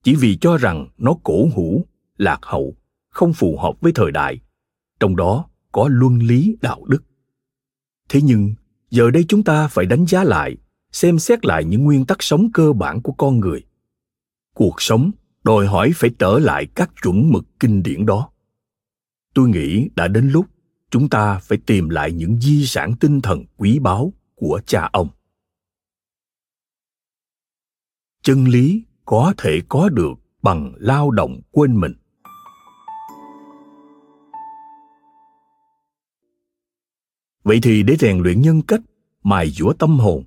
chỉ 0.04 0.16
vì 0.16 0.38
cho 0.42 0.58
rằng 0.58 0.88
nó 0.98 1.16
cổ 1.24 1.50
hủ, 1.54 1.86
lạc 2.18 2.40
hậu, 2.42 2.76
không 3.10 3.34
phù 3.34 3.58
hợp 3.58 3.82
với 3.82 3.92
thời 3.96 4.12
đại. 4.12 4.40
Trong 5.00 5.16
đó 5.16 5.46
có 5.72 5.88
luân 5.92 6.20
lý 6.20 6.58
đạo 6.62 6.86
đức. 6.86 7.04
Thế 8.10 8.22
nhưng, 8.22 8.56
giờ 8.90 9.12
đây 9.12 9.26
chúng 9.28 9.44
ta 9.44 9.68
phải 9.68 9.86
đánh 9.86 10.06
giá 10.06 10.24
lại, 10.24 10.58
xem 10.92 11.20
xét 11.20 11.46
lại 11.46 11.66
những 11.66 11.84
nguyên 11.84 12.06
tắc 12.06 12.24
sống 12.24 12.52
cơ 12.54 12.74
bản 12.74 13.02
của 13.02 13.12
con 13.12 13.40
người 13.40 13.64
cuộc 14.56 14.82
sống 14.82 15.12
đòi 15.44 15.68
hỏi 15.68 15.92
phải 15.96 16.10
trở 16.20 16.40
lại 16.40 16.68
các 16.76 16.92
chuẩn 17.04 17.32
mực 17.32 17.46
kinh 17.60 17.84
điển 17.84 18.06
đó. 18.06 18.30
Tôi 19.34 19.50
nghĩ 19.50 19.90
đã 19.96 20.08
đến 20.08 20.30
lúc 20.30 20.46
chúng 20.90 21.10
ta 21.10 21.40
phải 21.40 21.58
tìm 21.66 21.90
lại 21.90 22.12
những 22.12 22.42
di 22.42 22.66
sản 22.66 22.96
tinh 23.00 23.22
thần 23.22 23.46
quý 23.58 23.80
báu 23.80 24.14
của 24.36 24.62
cha 24.66 24.90
ông. 24.94 25.08
Chân 28.24 28.46
lý 28.46 28.84
có 29.06 29.34
thể 29.38 29.62
có 29.70 29.90
được 29.90 30.14
bằng 30.42 30.74
lao 30.78 31.12
động 31.12 31.42
quên 31.52 31.80
mình. 31.80 31.94
Vậy 37.44 37.60
thì 37.64 37.84
để 37.84 37.96
rèn 38.00 38.20
luyện 38.20 38.42
nhân 38.42 38.62
cách, 38.62 38.82
mài 39.24 39.50
dũa 39.50 39.74
tâm 39.74 40.00
hồn, 40.00 40.24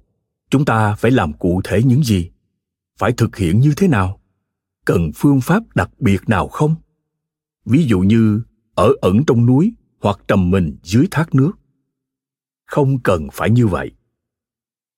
chúng 0.51 0.65
ta 0.65 0.95
phải 0.95 1.11
làm 1.11 1.33
cụ 1.33 1.61
thể 1.65 1.83
những 1.83 2.03
gì? 2.03 2.31
Phải 2.99 3.13
thực 3.13 3.37
hiện 3.37 3.61
như 3.61 3.73
thế 3.77 3.89
nào? 3.89 4.21
Cần 4.85 5.11
phương 5.15 5.41
pháp 5.41 5.63
đặc 5.75 5.91
biệt 5.99 6.29
nào 6.29 6.49
không? 6.49 6.75
Ví 7.65 7.85
dụ 7.87 8.01
như 8.01 8.43
ở 8.75 8.93
ẩn 9.01 9.25
trong 9.27 9.47
núi 9.47 9.73
hoặc 10.01 10.21
trầm 10.29 10.51
mình 10.51 10.77
dưới 10.83 11.07
thác 11.11 11.35
nước. 11.35 11.53
Không 12.67 12.99
cần 13.03 13.29
phải 13.33 13.51
như 13.51 13.67
vậy. 13.67 13.93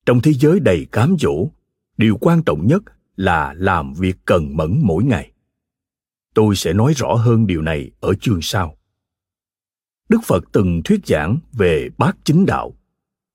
Trong 0.06 0.20
thế 0.20 0.32
giới 0.32 0.60
đầy 0.60 0.86
cám 0.92 1.16
dỗ, 1.20 1.48
điều 1.96 2.16
quan 2.20 2.42
trọng 2.42 2.66
nhất 2.66 2.82
là 3.16 3.54
làm 3.56 3.92
việc 3.94 4.16
cần 4.24 4.56
mẫn 4.56 4.80
mỗi 4.82 5.04
ngày. 5.04 5.32
Tôi 6.34 6.56
sẽ 6.56 6.72
nói 6.72 6.92
rõ 6.96 7.14
hơn 7.14 7.46
điều 7.46 7.62
này 7.62 7.90
ở 8.00 8.14
chương 8.20 8.42
sau. 8.42 8.76
Đức 10.08 10.20
phật 10.24 10.44
từng 10.52 10.80
thuyết 10.84 11.06
giảng 11.06 11.38
về 11.52 11.88
bát 11.98 12.16
chính 12.24 12.46
đạo. 12.46 12.74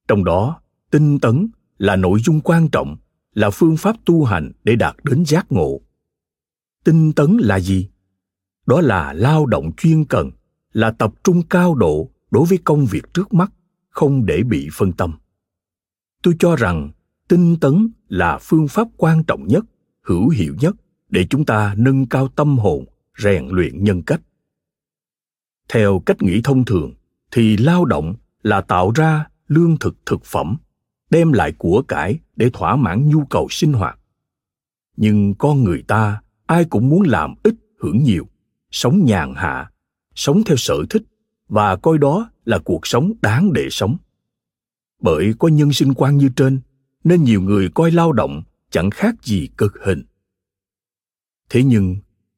Trong 0.07 0.23
đó, 0.23 0.61
tinh 0.91 1.19
tấn 1.19 1.47
là 1.77 1.95
nội 1.95 2.19
dung 2.19 2.41
quan 2.41 2.69
trọng 2.69 2.97
là 3.35 3.49
phương 3.49 3.77
pháp 3.77 3.95
tu 4.05 4.23
hành 4.23 4.51
để 4.63 4.75
đạt 4.75 4.95
đến 5.03 5.25
giác 5.25 5.45
ngộ. 5.49 5.81
Tinh 6.83 7.13
tấn 7.13 7.37
là 7.37 7.59
gì? 7.59 7.89
Đó 8.65 8.81
là 8.81 9.13
lao 9.13 9.45
động 9.45 9.71
chuyên 9.77 10.05
cần, 10.05 10.31
là 10.73 10.91
tập 10.91 11.13
trung 11.23 11.41
cao 11.49 11.75
độ 11.75 12.09
đối 12.31 12.45
với 12.45 12.57
công 12.63 12.85
việc 12.85 13.13
trước 13.13 13.33
mắt, 13.33 13.51
không 13.89 14.25
để 14.25 14.43
bị 14.43 14.69
phân 14.73 14.91
tâm. 14.91 15.13
Tôi 16.23 16.35
cho 16.39 16.55
rằng 16.55 16.91
tinh 17.27 17.59
tấn 17.61 17.91
là 18.07 18.39
phương 18.41 18.67
pháp 18.67 18.87
quan 18.97 19.23
trọng 19.23 19.47
nhất, 19.47 19.65
hữu 20.01 20.29
hiệu 20.29 20.55
nhất 20.59 20.75
để 21.09 21.25
chúng 21.29 21.45
ta 21.45 21.75
nâng 21.77 22.05
cao 22.05 22.27
tâm 22.27 22.57
hồn, 22.57 22.85
rèn 23.17 23.47
luyện 23.47 23.83
nhân 23.83 24.01
cách. 24.01 24.21
Theo 25.69 26.01
cách 26.05 26.21
nghĩ 26.21 26.41
thông 26.43 26.65
thường, 26.65 26.93
thì 27.31 27.57
lao 27.57 27.85
động 27.85 28.15
là 28.41 28.61
tạo 28.61 28.91
ra 28.91 29.27
lương 29.47 29.77
thực 29.77 29.95
thực 30.05 30.25
phẩm 30.25 30.57
đem 31.09 31.31
lại 31.31 31.51
của 31.57 31.83
cải 31.87 32.19
để 32.35 32.49
thỏa 32.53 32.75
mãn 32.75 33.09
nhu 33.09 33.25
cầu 33.25 33.47
sinh 33.49 33.73
hoạt. 33.73 33.99
Nhưng 34.97 35.35
con 35.35 35.63
người 35.63 35.83
ta, 35.87 36.21
ai 36.45 36.65
cũng 36.65 36.89
muốn 36.89 37.01
làm 37.01 37.35
ít, 37.43 37.55
hưởng 37.79 38.03
nhiều, 38.03 38.27
sống 38.71 39.05
nhàn 39.05 39.33
hạ, 39.35 39.71
sống 40.15 40.43
theo 40.45 40.57
sở 40.57 40.75
thích, 40.89 41.03
và 41.49 41.75
coi 41.75 41.97
đó 41.97 42.29
là 42.45 42.59
cuộc 42.59 42.87
sống 42.87 43.13
đáng 43.21 43.53
để 43.53 43.67
sống. 43.71 43.97
Bởi 45.01 45.33
có 45.39 45.47
nhân 45.47 45.73
sinh 45.73 45.93
quan 45.93 46.17
như 46.17 46.29
trên, 46.35 46.59
nên 47.03 47.23
nhiều 47.23 47.41
người 47.41 47.69
coi 47.73 47.91
lao 47.91 48.11
động 48.11 48.43
chẳng 48.69 48.89
khác 48.89 49.15
gì 49.23 49.49
cực 49.57 49.73
hình. 49.83 50.03
Thế 51.49 51.63
nhưng, 51.63 51.95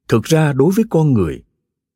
thực 0.08 0.24
ra 0.24 0.52
đối 0.52 0.72
với 0.72 0.84
con 0.90 1.12
người, 1.12 1.42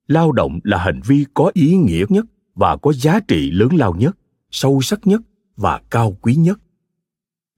lao 0.06 0.32
động 0.32 0.60
là 0.64 0.78
hành 0.78 1.00
vi 1.06 1.24
có 1.34 1.50
ý 1.54 1.76
nghĩa 1.76 2.04
nhất 2.08 2.24
và 2.54 2.76
có 2.76 2.92
giá 2.92 3.20
trị 3.20 3.50
lớn 3.50 3.68
lao 3.72 3.94
nhất, 3.94 4.16
sâu 4.50 4.80
sắc 4.82 5.06
nhất 5.06 5.20
và 5.56 5.80
cao 5.90 6.16
quý 6.22 6.34
nhất 6.34 6.58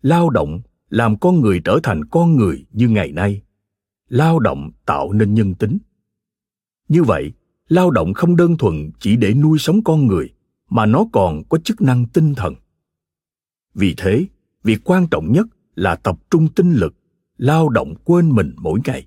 lao 0.05 0.31
động 0.31 0.61
làm 0.89 1.19
con 1.19 1.41
người 1.41 1.61
trở 1.65 1.79
thành 1.83 2.05
con 2.05 2.37
người 2.37 2.67
như 2.73 2.89
ngày 2.89 3.13
nay. 3.13 3.43
Lao 4.09 4.39
động 4.39 4.71
tạo 4.87 5.13
nên 5.13 5.35
nhân 5.35 5.55
tính. 5.55 5.79
Như 6.89 7.03
vậy, 7.03 7.33
lao 7.69 7.91
động 7.91 8.15
không 8.15 8.37
đơn 8.37 8.57
thuần 8.57 8.91
chỉ 8.99 9.17
để 9.17 9.35
nuôi 9.35 9.59
sống 9.59 9.85
con 9.85 10.07
người, 10.07 10.35
mà 10.71 10.87
nó 10.87 11.07
còn 11.13 11.43
có 11.49 11.59
chức 11.59 11.81
năng 11.81 12.07
tinh 12.07 12.35
thần. 12.35 12.55
Vì 13.75 13.95
thế, 13.97 14.27
việc 14.65 14.81
quan 14.85 15.07
trọng 15.11 15.33
nhất 15.33 15.47
là 15.75 15.97
tập 15.97 16.19
trung 16.31 16.49
tinh 16.55 16.73
lực, 16.73 16.95
lao 17.37 17.69
động 17.69 17.95
quên 18.05 18.31
mình 18.31 18.55
mỗi 18.57 18.81
ngày. 18.85 19.07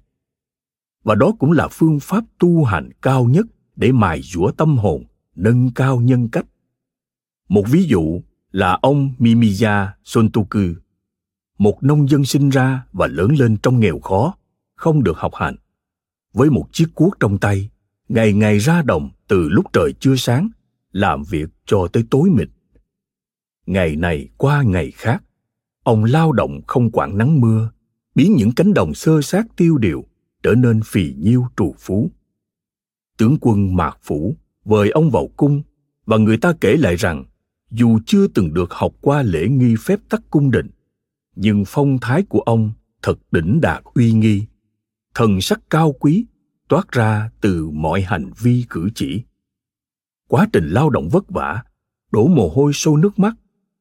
Và 1.03 1.15
đó 1.15 1.31
cũng 1.39 1.51
là 1.51 1.67
phương 1.71 1.99
pháp 1.99 2.23
tu 2.39 2.63
hành 2.63 2.89
cao 3.01 3.25
nhất 3.25 3.45
để 3.75 3.91
mài 3.91 4.21
dũa 4.21 4.51
tâm 4.51 4.77
hồn, 4.77 5.03
nâng 5.35 5.71
cao 5.75 5.99
nhân 5.99 6.29
cách. 6.29 6.45
Một 7.49 7.63
ví 7.69 7.83
dụ 7.83 8.21
là 8.51 8.79
ông 8.81 9.13
mimiya 9.19 9.93
sontoku 10.03 10.59
một 11.57 11.83
nông 11.83 12.09
dân 12.09 12.25
sinh 12.25 12.49
ra 12.49 12.85
và 12.93 13.07
lớn 13.07 13.31
lên 13.39 13.57
trong 13.57 13.79
nghèo 13.79 13.99
khó, 13.99 14.35
không 14.75 15.03
được 15.03 15.17
học 15.17 15.35
hành. 15.35 15.55
Với 16.33 16.49
một 16.49 16.67
chiếc 16.71 16.87
cuốc 16.95 17.19
trong 17.19 17.37
tay, 17.37 17.69
ngày 18.09 18.33
ngày 18.33 18.59
ra 18.59 18.81
đồng 18.81 19.09
từ 19.27 19.49
lúc 19.49 19.65
trời 19.73 19.93
chưa 19.99 20.15
sáng, 20.15 20.49
làm 20.91 21.23
việc 21.23 21.49
cho 21.65 21.87
tới 21.93 22.03
tối 22.09 22.29
mịt. 22.29 22.49
Ngày 23.65 23.95
này 23.95 24.29
qua 24.37 24.61
ngày 24.61 24.91
khác, 24.91 25.23
ông 25.83 26.03
lao 26.03 26.31
động 26.31 26.61
không 26.67 26.91
quản 26.91 27.17
nắng 27.17 27.41
mưa, 27.41 27.71
biến 28.15 28.35
những 28.37 28.51
cánh 28.51 28.73
đồng 28.73 28.93
sơ 28.93 29.21
sát 29.21 29.45
tiêu 29.55 29.77
điều 29.77 30.05
trở 30.43 30.53
nên 30.53 30.81
phì 30.85 31.13
nhiêu 31.17 31.45
trù 31.57 31.75
phú. 31.79 32.11
Tướng 33.17 33.37
quân 33.41 33.75
mạc 33.75 33.97
phủ 34.01 34.35
vời 34.65 34.89
ông 34.89 35.11
vào 35.11 35.27
cung 35.37 35.61
và 36.05 36.17
người 36.17 36.37
ta 36.37 36.53
kể 36.61 36.77
lại 36.77 36.95
rằng, 36.95 37.25
dù 37.71 37.99
chưa 38.05 38.27
từng 38.27 38.53
được 38.53 38.71
học 38.71 38.91
qua 39.01 39.21
lễ 39.21 39.47
nghi 39.47 39.75
phép 39.79 39.99
tắc 40.09 40.21
cung 40.29 40.51
đình 40.51 40.67
nhưng 41.39 41.63
phong 41.67 41.97
thái 42.01 42.23
của 42.23 42.39
ông 42.39 42.71
thật 43.01 43.19
đỉnh 43.31 43.61
đạt 43.61 43.83
uy 43.93 44.13
nghi. 44.13 44.43
Thần 45.15 45.41
sắc 45.41 45.59
cao 45.69 45.91
quý 45.99 46.25
toát 46.67 46.91
ra 46.91 47.29
từ 47.41 47.69
mọi 47.69 48.01
hành 48.01 48.31
vi 48.41 48.65
cử 48.69 48.89
chỉ. 48.95 49.23
Quá 50.27 50.47
trình 50.53 50.67
lao 50.67 50.89
động 50.89 51.09
vất 51.09 51.29
vả, 51.29 51.63
đổ 52.11 52.27
mồ 52.27 52.49
hôi 52.49 52.71
sâu 52.73 52.97
nước 52.97 53.19
mắt, 53.19 53.35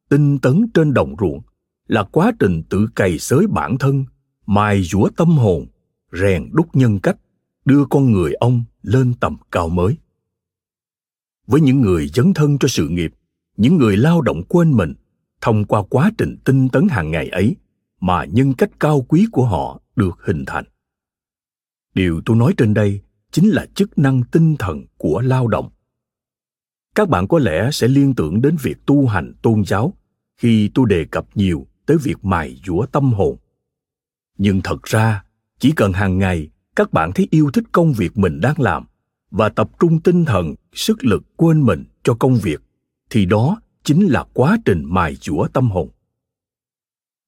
tinh 0.08 0.38
tấn 0.38 0.70
trên 0.74 0.94
đồng 0.94 1.16
ruộng 1.20 1.40
là 1.86 2.02
quá 2.02 2.32
trình 2.38 2.62
tự 2.70 2.88
cày 2.94 3.18
xới 3.18 3.46
bản 3.46 3.78
thân, 3.78 4.04
mài 4.46 4.82
dũa 4.82 5.08
tâm 5.16 5.28
hồn, 5.28 5.66
rèn 6.12 6.50
đúc 6.52 6.76
nhân 6.76 6.98
cách, 7.00 7.16
đưa 7.64 7.84
con 7.84 8.12
người 8.12 8.32
ông 8.32 8.64
lên 8.82 9.14
tầm 9.20 9.36
cao 9.50 9.68
mới. 9.68 9.96
Với 11.46 11.60
những 11.60 11.80
người 11.80 12.08
dấn 12.08 12.34
thân 12.34 12.58
cho 12.58 12.68
sự 12.68 12.88
nghiệp, 12.88 13.12
những 13.56 13.76
người 13.76 13.96
lao 13.96 14.20
động 14.20 14.42
quên 14.48 14.72
mình 14.72 14.94
thông 15.40 15.64
qua 15.64 15.82
quá 15.90 16.10
trình 16.18 16.36
tinh 16.44 16.68
tấn 16.68 16.88
hàng 16.88 17.10
ngày 17.10 17.28
ấy 17.28 17.56
mà 18.00 18.24
nhân 18.24 18.54
cách 18.54 18.70
cao 18.80 19.02
quý 19.08 19.26
của 19.32 19.46
họ 19.46 19.80
được 19.96 20.18
hình 20.24 20.44
thành. 20.46 20.64
Điều 21.94 22.20
tôi 22.24 22.36
nói 22.36 22.54
trên 22.56 22.74
đây 22.74 23.00
chính 23.30 23.48
là 23.48 23.66
chức 23.74 23.98
năng 23.98 24.22
tinh 24.32 24.56
thần 24.56 24.84
của 24.96 25.20
lao 25.20 25.48
động. 25.48 25.70
Các 26.94 27.08
bạn 27.08 27.28
có 27.28 27.38
lẽ 27.38 27.70
sẽ 27.72 27.88
liên 27.88 28.14
tưởng 28.14 28.42
đến 28.42 28.56
việc 28.62 28.86
tu 28.86 29.06
hành 29.06 29.34
tôn 29.42 29.64
giáo 29.64 29.92
khi 30.36 30.70
tôi 30.74 30.86
đề 30.88 31.04
cập 31.04 31.26
nhiều 31.34 31.66
tới 31.86 31.96
việc 32.02 32.24
mài 32.24 32.60
dũa 32.66 32.86
tâm 32.86 33.12
hồn. 33.12 33.36
Nhưng 34.38 34.62
thật 34.62 34.82
ra, 34.82 35.24
chỉ 35.58 35.72
cần 35.76 35.92
hàng 35.92 36.18
ngày 36.18 36.48
các 36.76 36.92
bạn 36.92 37.12
thấy 37.12 37.28
yêu 37.30 37.50
thích 37.50 37.64
công 37.72 37.92
việc 37.92 38.18
mình 38.18 38.40
đang 38.40 38.60
làm 38.60 38.86
và 39.30 39.48
tập 39.48 39.70
trung 39.78 40.00
tinh 40.00 40.24
thần, 40.24 40.54
sức 40.72 41.04
lực 41.04 41.22
quên 41.36 41.62
mình 41.62 41.84
cho 42.02 42.14
công 42.14 42.36
việc, 42.36 42.62
thì 43.10 43.26
đó 43.26 43.60
chính 43.86 44.06
là 44.06 44.24
quá 44.34 44.56
trình 44.64 44.82
mài 44.84 45.14
dũa 45.14 45.48
tâm 45.48 45.70
hồn. 45.70 45.88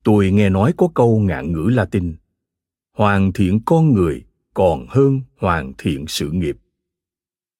Tôi 0.05 0.31
nghe 0.31 0.51
nói 0.51 0.75
có 0.77 0.89
câu 0.95 1.19
ngạn 1.19 1.53
ngữ 1.53 1.71
latin, 1.73 2.17
hoàn 2.97 3.33
thiện 3.33 3.61
con 3.65 3.93
người 3.93 4.25
còn 4.55 4.87
hơn 4.89 5.21
hoàn 5.37 5.73
thiện 5.79 6.05
sự 6.09 6.31
nghiệp. 6.31 6.57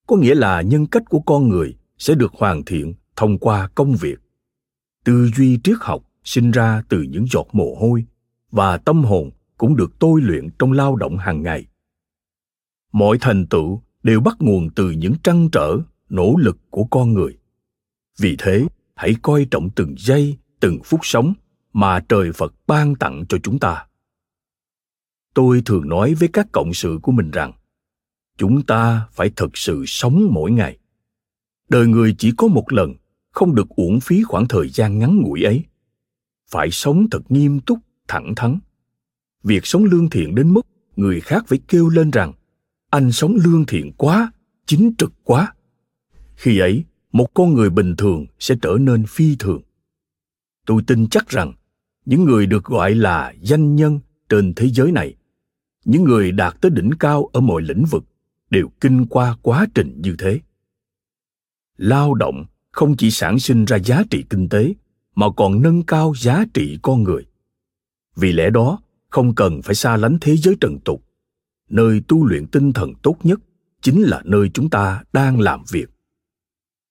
Có 0.07 0.15
nghĩa 0.15 0.35
là 0.35 0.61
nhân 0.61 0.85
cách 0.85 1.03
của 1.09 1.19
con 1.19 1.49
người 1.49 1.75
sẽ 1.97 2.15
được 2.15 2.33
hoàn 2.33 2.63
thiện 2.65 2.93
thông 3.15 3.37
qua 3.37 3.69
công 3.75 3.95
việc. 3.95 4.19
Tư 5.03 5.29
duy 5.35 5.59
triết 5.63 5.77
học 5.79 6.03
sinh 6.23 6.51
ra 6.51 6.83
từ 6.89 7.01
những 7.01 7.25
giọt 7.31 7.47
mồ 7.51 7.75
hôi 7.75 8.05
và 8.51 8.77
tâm 8.77 9.03
hồn 9.03 9.31
cũng 9.57 9.75
được 9.75 9.99
tôi 9.99 10.21
luyện 10.21 10.49
trong 10.59 10.71
lao 10.71 10.95
động 10.95 11.17
hàng 11.17 11.43
ngày. 11.43 11.65
Mọi 12.91 13.17
thành 13.21 13.47
tựu 13.47 13.81
đều 14.03 14.19
bắt 14.19 14.35
nguồn 14.39 14.69
từ 14.75 14.91
những 14.91 15.13
trăn 15.23 15.49
trở, 15.51 15.77
nỗ 16.09 16.35
lực 16.37 16.57
của 16.69 16.83
con 16.83 17.13
người. 17.13 17.37
Vì 18.19 18.35
thế 18.39 18.67
hãy 18.99 19.15
coi 19.21 19.47
trọng 19.51 19.69
từng 19.75 19.95
giây, 19.97 20.37
từng 20.59 20.79
phút 20.83 20.99
sống 21.03 21.33
mà 21.73 21.99
trời 22.09 22.31
phật 22.31 22.53
ban 22.67 22.95
tặng 22.95 23.25
cho 23.29 23.37
chúng 23.43 23.59
ta. 23.59 23.85
Tôi 25.33 25.61
thường 25.65 25.89
nói 25.89 26.13
với 26.13 26.29
các 26.33 26.47
cộng 26.51 26.73
sự 26.73 26.99
của 27.01 27.11
mình 27.11 27.31
rằng, 27.31 27.51
chúng 28.37 28.63
ta 28.63 29.07
phải 29.11 29.31
thật 29.35 29.57
sự 29.57 29.83
sống 29.87 30.27
mỗi 30.31 30.51
ngày. 30.51 30.77
Đời 31.69 31.87
người 31.87 32.15
chỉ 32.17 32.31
có 32.37 32.47
một 32.47 32.73
lần, 32.73 32.93
không 33.31 33.55
được 33.55 33.69
uổng 33.69 33.99
phí 33.99 34.23
khoảng 34.23 34.47
thời 34.47 34.69
gian 34.69 34.99
ngắn 34.99 35.17
ngủi 35.21 35.43
ấy. 35.43 35.65
Phải 36.49 36.71
sống 36.71 37.07
thật 37.11 37.21
nghiêm 37.29 37.59
túc, 37.59 37.79
thẳng 38.07 38.33
thắn. 38.35 38.59
Việc 39.43 39.65
sống 39.65 39.83
lương 39.83 40.09
thiện 40.09 40.35
đến 40.35 40.53
mức 40.53 40.67
người 40.95 41.21
khác 41.21 41.43
phải 41.47 41.59
kêu 41.67 41.89
lên 41.89 42.11
rằng, 42.11 42.33
anh 42.89 43.11
sống 43.11 43.37
lương 43.43 43.65
thiện 43.65 43.91
quá, 43.97 44.31
chính 44.65 44.93
trực 44.97 45.11
quá. 45.23 45.53
Khi 46.35 46.59
ấy 46.59 46.85
một 47.11 47.33
con 47.33 47.53
người 47.53 47.69
bình 47.69 47.95
thường 47.95 48.25
sẽ 48.39 48.55
trở 48.61 48.77
nên 48.79 49.05
phi 49.05 49.35
thường. 49.35 49.61
Tôi 50.65 50.81
tin 50.87 51.07
chắc 51.09 51.29
rằng 51.29 51.53
những 52.05 52.25
người 52.25 52.45
được 52.45 52.63
gọi 52.63 52.95
là 52.95 53.33
danh 53.41 53.75
nhân 53.75 53.99
trên 54.29 54.53
thế 54.55 54.69
giới 54.69 54.91
này, 54.91 55.15
những 55.85 56.03
người 56.03 56.31
đạt 56.31 56.61
tới 56.61 56.71
đỉnh 56.71 56.91
cao 56.99 57.29
ở 57.33 57.41
mọi 57.41 57.61
lĩnh 57.61 57.85
vực 57.85 58.03
đều 58.49 58.69
kinh 58.81 59.05
qua 59.05 59.37
quá 59.41 59.67
trình 59.75 60.01
như 60.01 60.15
thế. 60.19 60.39
Lao 61.77 62.13
động 62.13 62.45
không 62.71 62.97
chỉ 62.97 63.11
sản 63.11 63.39
sinh 63.39 63.65
ra 63.65 63.77
giá 63.77 64.03
trị 64.09 64.23
kinh 64.29 64.49
tế, 64.49 64.73
mà 65.15 65.25
còn 65.35 65.61
nâng 65.61 65.83
cao 65.83 66.13
giá 66.17 66.45
trị 66.53 66.79
con 66.81 67.03
người. 67.03 67.25
Vì 68.15 68.33
lẽ 68.33 68.49
đó, 68.49 68.79
không 69.09 69.35
cần 69.35 69.61
phải 69.61 69.75
xa 69.75 69.97
lánh 69.97 70.17
thế 70.21 70.37
giới 70.37 70.55
trần 70.61 70.79
tục. 70.85 71.03
Nơi 71.69 72.01
tu 72.07 72.25
luyện 72.25 72.47
tinh 72.47 72.73
thần 72.73 72.93
tốt 73.03 73.17
nhất 73.23 73.39
chính 73.81 74.01
là 74.01 74.21
nơi 74.25 74.49
chúng 74.53 74.69
ta 74.69 75.03
đang 75.13 75.39
làm 75.39 75.63
việc 75.71 75.89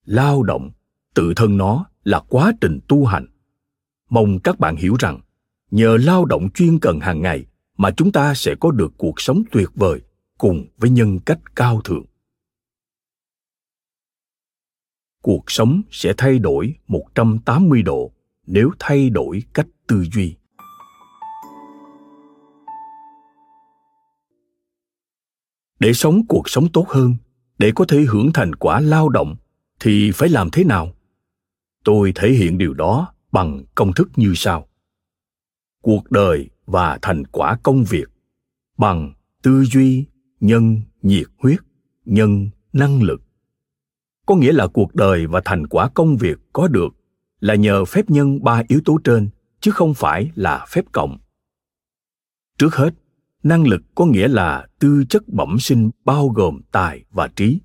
lao 0.05 0.43
động 0.43 0.71
tự 1.15 1.33
thân 1.35 1.57
nó 1.57 1.85
là 2.03 2.19
quá 2.19 2.51
trình 2.61 2.79
tu 2.87 3.05
hành 3.05 3.27
mong 4.09 4.39
các 4.39 4.59
bạn 4.59 4.75
hiểu 4.75 4.95
rằng 4.99 5.19
nhờ 5.71 5.97
lao 5.97 6.25
động 6.25 6.49
chuyên 6.53 6.79
cần 6.79 6.99
hàng 6.99 7.21
ngày 7.21 7.45
mà 7.77 7.91
chúng 7.91 8.11
ta 8.11 8.33
sẽ 8.33 8.55
có 8.59 8.71
được 8.71 8.93
cuộc 8.97 9.21
sống 9.21 9.43
tuyệt 9.51 9.69
vời 9.75 10.01
cùng 10.37 10.67
với 10.77 10.89
nhân 10.89 11.19
cách 11.19 11.39
cao 11.55 11.81
thượng 11.81 12.05
cuộc 15.21 15.51
sống 15.51 15.81
sẽ 15.91 16.13
thay 16.17 16.39
đổi 16.39 16.75
180 16.87 17.81
độ 17.81 18.11
nếu 18.47 18.71
thay 18.79 19.09
đổi 19.09 19.43
cách 19.53 19.67
tư 19.87 20.05
duy. 20.13 20.35
Để 25.79 25.93
sống 25.93 26.27
cuộc 26.27 26.49
sống 26.49 26.67
tốt 26.73 26.85
hơn, 26.89 27.15
để 27.57 27.71
có 27.75 27.85
thể 27.87 27.99
hưởng 27.99 28.29
thành 28.33 28.55
quả 28.55 28.79
lao 28.79 29.09
động 29.09 29.35
thì 29.79 30.11
phải 30.11 30.29
làm 30.29 30.49
thế 30.49 30.63
nào? 30.63 30.93
Tôi 31.83 32.11
thể 32.15 32.29
hiện 32.31 32.57
điều 32.57 32.73
đó 32.73 33.13
bằng 33.31 33.63
công 33.75 33.93
thức 33.93 34.09
như 34.15 34.33
sau. 34.35 34.67
Cuộc 35.81 36.11
đời 36.11 36.49
và 36.65 36.99
thành 37.01 37.27
quả 37.27 37.57
công 37.63 37.83
việc 37.83 38.09
bằng 38.77 39.13
tư 39.41 39.63
duy, 39.63 40.05
nhân 40.39 40.81
nhiệt 41.01 41.27
huyết, 41.37 41.59
nhân 42.05 42.49
năng 42.73 43.03
lực 43.03 43.21
có 44.29 44.35
nghĩa 44.35 44.51
là 44.51 44.67
cuộc 44.67 44.95
đời 44.95 45.27
và 45.27 45.41
thành 45.45 45.67
quả 45.67 45.89
công 45.93 46.17
việc 46.17 46.37
có 46.53 46.67
được 46.67 46.89
là 47.39 47.55
nhờ 47.55 47.85
phép 47.85 48.09
nhân 48.09 48.43
ba 48.43 48.63
yếu 48.67 48.81
tố 48.85 48.99
trên 49.03 49.29
chứ 49.59 49.71
không 49.71 49.93
phải 49.93 50.31
là 50.35 50.65
phép 50.69 50.85
cộng 50.91 51.17
trước 52.57 52.75
hết 52.75 52.93
năng 53.43 53.67
lực 53.67 53.81
có 53.95 54.05
nghĩa 54.05 54.27
là 54.27 54.67
tư 54.79 55.03
chất 55.09 55.27
bẩm 55.27 55.59
sinh 55.59 55.89
bao 56.05 56.27
gồm 56.27 56.61
tài 56.71 57.03
và 57.11 57.27
trí 57.27 57.59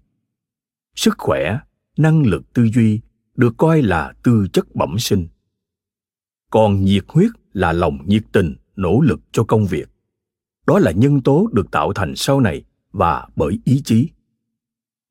sức 0.95 1.15
khỏe 1.19 1.59
năng 1.97 2.23
lực 2.27 2.53
tư 2.53 2.69
duy 2.75 3.01
được 3.37 3.55
coi 3.57 3.83
là 3.83 4.13
tư 4.23 4.47
chất 4.53 4.75
bẩm 4.75 4.99
sinh 4.99 5.29
còn 6.51 6.85
nhiệt 6.85 7.05
huyết 7.09 7.31
là 7.53 7.73
lòng 7.73 7.99
nhiệt 8.07 8.23
tình 8.33 8.57
nỗ 8.77 9.01
lực 9.01 9.21
cho 9.33 9.45
công 9.45 9.67
việc 9.67 9.89
đó 10.67 10.79
là 10.79 10.91
nhân 10.91 11.23
tố 11.23 11.49
được 11.53 11.71
tạo 11.71 11.93
thành 11.93 12.17
sau 12.17 12.41
này 12.41 12.65
và 12.93 13.29
bởi 13.37 13.59
ý 13.65 13.83
chí 13.85 14.09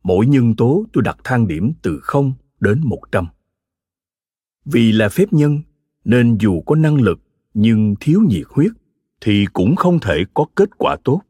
mỗi 0.04 0.26
nhân 0.26 0.56
tố 0.56 0.86
tôi 0.94 1.04
đặt 1.04 1.18
thang 1.24 1.48
điểm 1.48 1.74
từ 1.82 2.00
0 2.04 2.34
đến 2.60 2.82
100. 2.84 3.28
Vì 4.66 4.92
là 4.92 5.10
phép 5.10 5.34
nhân, 5.34 5.62
nên 6.06 6.38
dù 6.38 6.62
có 6.62 6.76
năng 6.76 6.96
lực 6.96 7.20
nhưng 7.54 7.96
thiếu 8.00 8.22
nhiệt 8.28 8.46
huyết 8.50 8.72
thì 9.22 9.46
cũng 9.54 9.76
không 9.76 10.00
thể 10.00 10.24
có 10.34 10.46
kết 10.56 10.70
quả 10.78 10.98
tốt. 11.04 11.22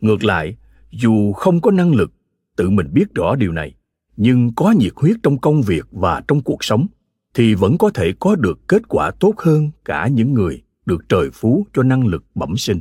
Ngược 0.00 0.24
lại, 0.24 0.56
dù 0.90 1.32
không 1.32 1.60
có 1.60 1.70
năng 1.70 1.94
lực, 1.94 2.12
tự 2.56 2.70
mình 2.70 2.86
biết 2.92 3.14
rõ 3.14 3.34
điều 3.34 3.52
này, 3.52 3.74
nhưng 4.20 4.54
có 4.54 4.74
nhiệt 4.78 4.92
huyết 4.96 5.16
trong 5.22 5.38
công 5.38 5.62
việc 5.62 5.86
và 5.90 6.22
trong 6.28 6.40
cuộc 6.40 6.64
sống 6.64 6.86
thì 7.34 7.54
vẫn 7.54 7.78
có 7.78 7.90
thể 7.90 8.12
có 8.18 8.36
được 8.36 8.68
kết 8.68 8.88
quả 8.88 9.10
tốt 9.20 9.34
hơn 9.38 9.70
cả 9.84 10.08
những 10.08 10.34
người 10.34 10.62
được 10.86 11.08
trời 11.08 11.30
phú 11.30 11.66
cho 11.74 11.82
năng 11.82 12.06
lực 12.06 12.24
bẩm 12.34 12.56
sinh. 12.56 12.80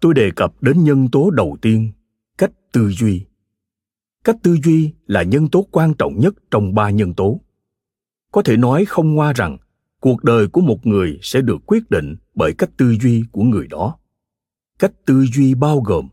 Tôi 0.00 0.14
đề 0.14 0.30
cập 0.36 0.62
đến 0.62 0.84
nhân 0.84 1.08
tố 1.12 1.30
đầu 1.30 1.56
tiên, 1.62 1.92
cách 2.38 2.50
tư 2.72 2.90
duy. 2.90 3.26
Cách 4.24 4.36
tư 4.42 4.56
duy 4.64 4.94
là 5.06 5.22
nhân 5.22 5.48
tố 5.48 5.66
quan 5.70 5.94
trọng 5.94 6.18
nhất 6.18 6.34
trong 6.50 6.74
ba 6.74 6.90
nhân 6.90 7.14
tố. 7.14 7.40
Có 8.32 8.42
thể 8.42 8.56
nói 8.56 8.84
không 8.84 9.14
ngoa 9.14 9.32
rằng 9.32 9.58
cuộc 10.00 10.24
đời 10.24 10.48
của 10.48 10.60
một 10.60 10.86
người 10.86 11.18
sẽ 11.22 11.40
được 11.40 11.56
quyết 11.66 11.90
định 11.90 12.16
bởi 12.34 12.54
cách 12.58 12.70
tư 12.76 12.96
duy 13.02 13.24
của 13.32 13.42
người 13.42 13.66
đó. 13.66 13.98
Cách 14.78 14.92
tư 15.06 15.26
duy 15.34 15.54
bao 15.54 15.80
gồm 15.80 16.08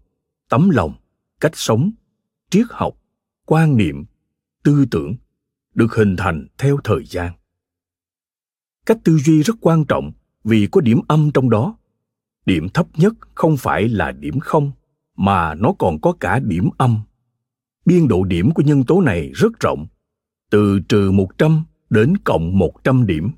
tấm 0.49 0.69
lòng 0.69 0.93
cách 1.39 1.51
sống 1.55 1.91
triết 2.49 2.65
học 2.69 3.00
quan 3.51 3.77
niệm 3.77 4.05
tư 4.63 4.85
tưởng 4.91 5.15
được 5.73 5.95
hình 5.95 6.15
thành 6.15 6.47
theo 6.57 6.77
thời 6.83 7.05
gian. 7.05 7.33
Cách 8.85 8.97
tư 9.03 9.17
duy 9.17 9.41
rất 9.41 9.53
quan 9.61 9.85
trọng 9.85 10.11
vì 10.43 10.67
có 10.71 10.81
điểm 10.81 10.99
âm 11.07 11.31
trong 11.33 11.49
đó. 11.49 11.77
Điểm 12.45 12.69
thấp 12.69 12.87
nhất 12.95 13.13
không 13.35 13.57
phải 13.57 13.89
là 13.89 14.11
điểm 14.11 14.39
không 14.39 14.71
mà 15.17 15.53
nó 15.53 15.73
còn 15.79 16.01
có 16.01 16.13
cả 16.19 16.39
điểm 16.39 16.69
âm. 16.77 16.99
Biên 17.85 18.07
độ 18.07 18.23
điểm 18.23 18.51
của 18.51 18.63
nhân 18.63 18.83
tố 18.83 19.01
này 19.01 19.31
rất 19.33 19.59
rộng, 19.59 19.87
từ 20.49 20.79
trừ 20.89 21.11
100 21.11 21.63
đến 21.89 22.17
cộng 22.17 22.57
100 22.57 23.05
điểm. 23.05 23.31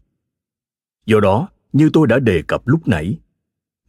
Do 1.06 1.20
đó, 1.20 1.50
như 1.74 1.90
tôi 1.94 2.08
đã 2.08 2.20
đề 2.20 2.42
cập 2.48 2.68
lúc 2.68 2.88
nãy, 2.88 3.20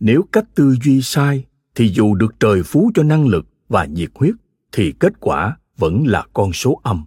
nếu 0.00 0.22
cách 0.32 0.54
tư 0.54 0.76
duy 0.82 1.02
sai 1.02 1.44
thì 1.74 1.88
dù 1.88 2.14
được 2.14 2.34
trời 2.40 2.62
phú 2.62 2.90
cho 2.94 3.02
năng 3.02 3.26
lực 3.26 3.46
và 3.68 3.84
nhiệt 3.84 4.10
huyết 4.14 4.34
thì 4.72 4.92
kết 5.00 5.12
quả 5.20 5.56
vẫn 5.76 6.06
là 6.06 6.26
con 6.32 6.52
số 6.52 6.80
âm. 6.82 7.04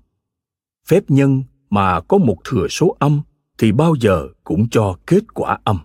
Phép 0.87 1.03
nhân 1.07 1.43
mà 1.69 2.01
có 2.01 2.17
một 2.17 2.37
thừa 2.43 2.67
số 2.67 2.95
âm 2.99 3.21
thì 3.57 3.71
bao 3.71 3.95
giờ 3.99 4.27
cũng 4.43 4.69
cho 4.69 4.97
kết 5.07 5.33
quả 5.33 5.59
âm. 5.63 5.79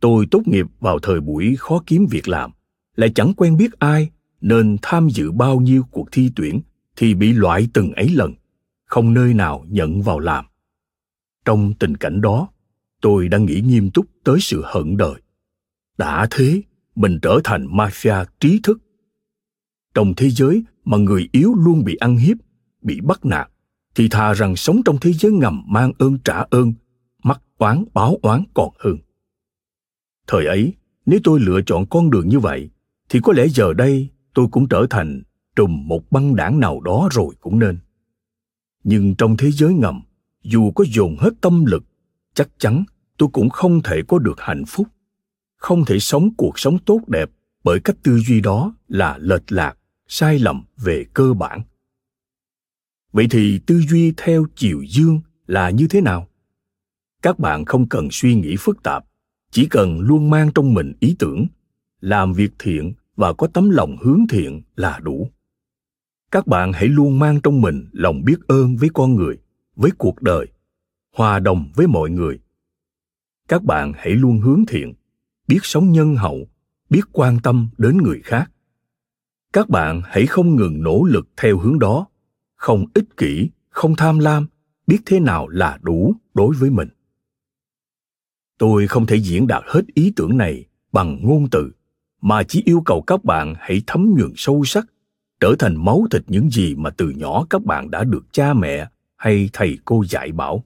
Tôi 0.00 0.26
tốt 0.30 0.42
nghiệp 0.46 0.66
vào 0.80 0.98
thời 0.98 1.20
buổi 1.20 1.56
khó 1.58 1.82
kiếm 1.86 2.06
việc 2.10 2.28
làm, 2.28 2.50
lại 2.96 3.12
chẳng 3.14 3.32
quen 3.36 3.56
biết 3.56 3.72
ai 3.78 4.10
nên 4.40 4.76
tham 4.82 5.08
dự 5.08 5.32
bao 5.32 5.60
nhiêu 5.60 5.82
cuộc 5.90 6.08
thi 6.12 6.30
tuyển 6.36 6.60
thì 6.96 7.14
bị 7.14 7.32
loại 7.32 7.68
từng 7.72 7.92
ấy 7.92 8.08
lần 8.08 8.34
không 8.86 9.14
nơi 9.14 9.34
nào 9.34 9.64
nhận 9.68 10.02
vào 10.02 10.18
làm 10.18 10.44
trong 11.44 11.74
tình 11.74 11.96
cảnh 11.96 12.20
đó 12.20 12.48
tôi 13.00 13.28
đang 13.28 13.46
nghĩ 13.46 13.60
nghiêm 13.60 13.90
túc 13.90 14.06
tới 14.24 14.40
sự 14.40 14.62
hận 14.64 14.96
đời 14.96 15.22
đã 15.98 16.26
thế 16.30 16.62
mình 16.94 17.18
trở 17.22 17.40
thành 17.44 17.66
mafia 17.66 18.24
trí 18.40 18.60
thức 18.62 18.82
trong 19.96 20.14
thế 20.14 20.30
giới 20.30 20.62
mà 20.84 20.96
người 20.96 21.28
yếu 21.32 21.54
luôn 21.54 21.84
bị 21.84 21.96
ăn 21.96 22.16
hiếp, 22.16 22.36
bị 22.82 23.00
bắt 23.00 23.24
nạt, 23.24 23.50
thì 23.94 24.08
thà 24.08 24.32
rằng 24.32 24.56
sống 24.56 24.80
trong 24.84 24.98
thế 25.00 25.12
giới 25.12 25.32
ngầm 25.32 25.62
mang 25.66 25.92
ơn 25.98 26.18
trả 26.24 26.44
ơn, 26.50 26.72
mắc 27.22 27.40
oán 27.58 27.84
báo 27.94 28.18
oán 28.22 28.44
còn 28.54 28.68
hơn. 28.78 28.96
Thời 30.26 30.46
ấy, 30.46 30.74
nếu 31.06 31.20
tôi 31.24 31.40
lựa 31.40 31.60
chọn 31.66 31.86
con 31.86 32.10
đường 32.10 32.28
như 32.28 32.38
vậy, 32.38 32.70
thì 33.08 33.20
có 33.22 33.32
lẽ 33.32 33.48
giờ 33.48 33.72
đây 33.72 34.08
tôi 34.34 34.46
cũng 34.50 34.68
trở 34.68 34.86
thành 34.90 35.22
trùm 35.56 35.88
một 35.88 36.10
băng 36.10 36.36
đảng 36.36 36.60
nào 36.60 36.80
đó 36.80 37.08
rồi 37.12 37.34
cũng 37.40 37.58
nên. 37.58 37.78
Nhưng 38.84 39.14
trong 39.14 39.36
thế 39.36 39.50
giới 39.50 39.74
ngầm, 39.74 40.02
dù 40.42 40.70
có 40.70 40.84
dồn 40.88 41.16
hết 41.18 41.30
tâm 41.40 41.64
lực, 41.64 41.84
chắc 42.34 42.48
chắn 42.58 42.84
tôi 43.18 43.28
cũng 43.32 43.50
không 43.50 43.82
thể 43.82 44.02
có 44.08 44.18
được 44.18 44.40
hạnh 44.40 44.64
phúc, 44.66 44.86
không 45.56 45.84
thể 45.84 45.98
sống 45.98 46.34
cuộc 46.36 46.58
sống 46.58 46.78
tốt 46.78 47.00
đẹp 47.06 47.30
bởi 47.64 47.80
cách 47.80 47.96
tư 48.02 48.18
duy 48.18 48.40
đó 48.40 48.74
là 48.88 49.18
lệch 49.18 49.52
lạc 49.52 49.76
sai 50.08 50.38
lầm 50.38 50.64
về 50.76 51.04
cơ 51.14 51.34
bản. 51.34 51.62
Vậy 53.12 53.26
thì 53.30 53.60
tư 53.66 53.80
duy 53.80 54.12
theo 54.16 54.46
chiều 54.54 54.84
dương 54.88 55.20
là 55.46 55.70
như 55.70 55.86
thế 55.88 56.00
nào? 56.00 56.28
Các 57.22 57.38
bạn 57.38 57.64
không 57.64 57.88
cần 57.88 58.08
suy 58.10 58.34
nghĩ 58.34 58.56
phức 58.58 58.82
tạp, 58.82 59.04
chỉ 59.50 59.66
cần 59.66 60.00
luôn 60.00 60.30
mang 60.30 60.50
trong 60.54 60.74
mình 60.74 60.92
ý 61.00 61.16
tưởng, 61.18 61.46
làm 62.00 62.32
việc 62.32 62.50
thiện 62.58 62.92
và 63.16 63.32
có 63.32 63.46
tấm 63.46 63.70
lòng 63.70 63.96
hướng 64.00 64.26
thiện 64.28 64.62
là 64.76 64.98
đủ. 65.02 65.30
Các 66.30 66.46
bạn 66.46 66.72
hãy 66.72 66.88
luôn 66.88 67.18
mang 67.18 67.40
trong 67.40 67.60
mình 67.60 67.88
lòng 67.92 68.24
biết 68.24 68.38
ơn 68.46 68.76
với 68.76 68.88
con 68.94 69.14
người, 69.14 69.38
với 69.76 69.90
cuộc 69.98 70.22
đời, 70.22 70.46
hòa 71.16 71.38
đồng 71.38 71.72
với 71.74 71.86
mọi 71.86 72.10
người. 72.10 72.38
Các 73.48 73.64
bạn 73.64 73.92
hãy 73.96 74.10
luôn 74.10 74.40
hướng 74.40 74.66
thiện, 74.68 74.94
biết 75.48 75.58
sống 75.62 75.92
nhân 75.92 76.16
hậu, 76.16 76.48
biết 76.90 77.00
quan 77.12 77.38
tâm 77.42 77.68
đến 77.78 77.96
người 77.96 78.20
khác 78.24 78.50
các 79.56 79.68
bạn 79.68 80.02
hãy 80.04 80.26
không 80.26 80.56
ngừng 80.56 80.82
nỗ 80.82 81.04
lực 81.04 81.28
theo 81.36 81.58
hướng 81.58 81.78
đó. 81.78 82.06
Không 82.56 82.84
ích 82.94 83.16
kỷ, 83.16 83.50
không 83.68 83.96
tham 83.96 84.18
lam, 84.18 84.46
biết 84.86 84.98
thế 85.06 85.20
nào 85.20 85.48
là 85.48 85.78
đủ 85.82 86.14
đối 86.34 86.54
với 86.56 86.70
mình. 86.70 86.88
Tôi 88.58 88.86
không 88.86 89.06
thể 89.06 89.16
diễn 89.16 89.46
đạt 89.46 89.62
hết 89.66 89.82
ý 89.94 90.12
tưởng 90.16 90.36
này 90.36 90.64
bằng 90.92 91.18
ngôn 91.22 91.50
từ, 91.50 91.72
mà 92.20 92.42
chỉ 92.42 92.62
yêu 92.64 92.82
cầu 92.84 93.02
các 93.06 93.24
bạn 93.24 93.54
hãy 93.58 93.82
thấm 93.86 94.14
nhuần 94.18 94.32
sâu 94.36 94.64
sắc, 94.64 94.86
trở 95.40 95.54
thành 95.58 95.84
máu 95.84 96.06
thịt 96.10 96.22
những 96.26 96.50
gì 96.50 96.74
mà 96.74 96.90
từ 96.90 97.10
nhỏ 97.10 97.46
các 97.50 97.64
bạn 97.64 97.90
đã 97.90 98.04
được 98.04 98.24
cha 98.32 98.54
mẹ 98.54 98.88
hay 99.16 99.50
thầy 99.52 99.78
cô 99.84 100.04
dạy 100.08 100.32
bảo. 100.32 100.64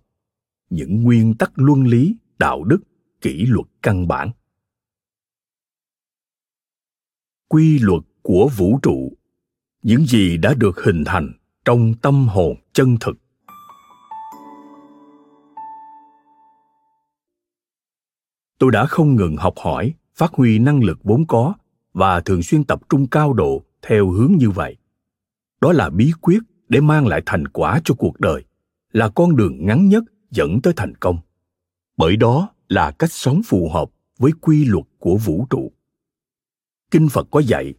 Những 0.71 1.03
nguyên 1.03 1.35
tắc 1.35 1.53
luân 1.55 1.87
lý, 1.87 2.17
đạo 2.39 2.65
đức, 2.65 2.81
kỷ 3.21 3.47
luật 3.47 3.67
căn 3.83 4.09
bản. 4.09 4.31
Quy 7.49 7.79
luật 7.79 8.03
của 8.23 8.51
vũ 8.57 8.79
trụ. 8.83 9.13
Những 9.83 10.07
gì 10.07 10.37
đã 10.37 10.55
được 10.55 10.81
hình 10.85 11.05
thành 11.05 11.33
trong 11.65 11.95
tâm 11.95 12.29
hồn 12.29 12.57
chân 12.73 12.97
thực. 13.01 13.17
Tôi 18.59 18.71
đã 18.73 18.87
không 18.87 19.17
ngừng 19.17 19.37
học 19.37 19.55
hỏi, 19.57 19.95
phát 20.15 20.33
huy 20.33 20.59
năng 20.59 20.85
lực 20.85 20.99
vốn 21.03 21.27
có 21.27 21.55
và 21.93 22.21
thường 22.21 22.43
xuyên 22.43 22.65
tập 22.65 22.81
trung 22.89 23.07
cao 23.07 23.33
độ 23.33 23.63
theo 23.83 24.11
hướng 24.11 24.33
như 24.39 24.51
vậy. 24.51 24.77
Đó 25.61 25.73
là 25.73 25.91
bí 25.91 26.13
quyết 26.21 26.39
để 26.69 26.81
mang 26.81 27.07
lại 27.07 27.23
thành 27.27 27.49
quả 27.49 27.81
cho 27.85 27.95
cuộc 27.95 28.21
đời, 28.21 28.45
là 28.93 29.09
con 29.09 29.37
đường 29.37 29.67
ngắn 29.67 29.89
nhất 29.89 30.05
dẫn 30.31 30.61
tới 30.63 30.73
thành 30.77 30.95
công. 30.95 31.19
Bởi 31.97 32.17
đó 32.17 32.49
là 32.69 32.91
cách 32.91 33.13
sống 33.13 33.41
phù 33.47 33.69
hợp 33.69 33.91
với 34.19 34.33
quy 34.41 34.65
luật 34.65 34.85
của 34.99 35.17
vũ 35.17 35.47
trụ. 35.51 35.73
Kinh 36.91 37.09
phật 37.09 37.29
có 37.31 37.41
dạy 37.41 37.75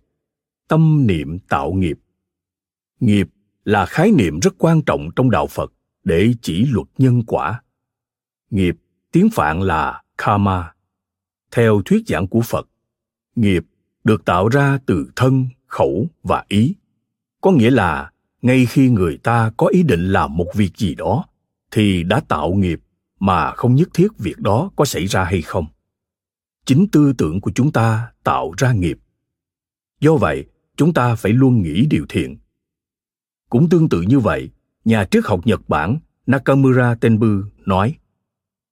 tâm 0.72 1.08
niệm 1.08 1.40
tạo 1.40 1.72
nghiệp. 1.72 2.00
Nghiệp 3.00 3.30
là 3.64 3.86
khái 3.86 4.12
niệm 4.12 4.40
rất 4.40 4.54
quan 4.58 4.82
trọng 4.82 5.10
trong 5.16 5.32
đạo 5.32 5.48
phật 5.48 5.74
để 6.04 6.34
chỉ 6.42 6.66
luật 6.66 6.88
nhân 6.98 7.24
quả. 7.28 7.62
Nghiệp 8.50 8.76
tiếng 9.12 9.30
phạn 9.30 9.62
là 9.62 10.04
karma. 10.18 10.74
Theo 11.52 11.82
thuyết 11.86 12.08
giảng 12.08 12.28
của 12.28 12.42
phật, 12.42 12.70
nghiệp 13.36 13.66
được 14.04 14.26
tạo 14.26 14.48
ra 14.48 14.80
từ 14.86 15.12
thân, 15.16 15.46
khẩu 15.68 16.08
và 16.24 16.46
ý. 16.48 16.76
Có 17.42 17.52
nghĩa 17.52 17.72
là 17.72 18.12
ngay 18.42 18.66
khi 18.66 18.90
người 18.90 19.18
ta 19.18 19.52
có 19.58 19.68
ý 19.68 19.84
định 19.84 20.12
làm 20.12 20.38
một 20.38 20.48
việc 20.56 20.78
gì 20.78 20.96
đó, 20.96 21.26
thì 21.72 22.04
đã 22.04 22.20
tạo 22.20 22.52
nghiệp 22.54 22.82
mà 23.20 23.52
không 23.52 23.76
nhất 23.76 23.90
thiết 23.94 24.08
việc 24.18 24.38
đó 24.38 24.72
có 24.76 24.86
xảy 24.86 25.06
ra 25.06 25.24
hay 25.24 25.42
không. 25.42 25.66
Chính 26.66 26.88
tư 26.92 27.14
tưởng 27.18 27.42
của 27.42 27.52
chúng 27.56 27.72
ta 27.72 28.12
tạo 28.24 28.52
ra 28.58 28.72
nghiệp. 28.72 28.98
Do 30.00 30.16
vậy 30.16 30.46
chúng 30.82 30.94
ta 30.94 31.16
phải 31.16 31.32
luôn 31.34 31.62
nghĩ 31.62 31.86
điều 31.90 32.06
thiện 32.10 32.38
cũng 33.50 33.70
tương 33.70 33.90
tự 33.90 34.02
như 34.02 34.20
vậy 34.20 34.50
nhà 34.86 35.06
triết 35.12 35.24
học 35.26 35.40
nhật 35.46 35.70
bản 35.70 36.00
nakamura 36.26 36.96
tenbu 36.96 37.42
nói 37.66 37.96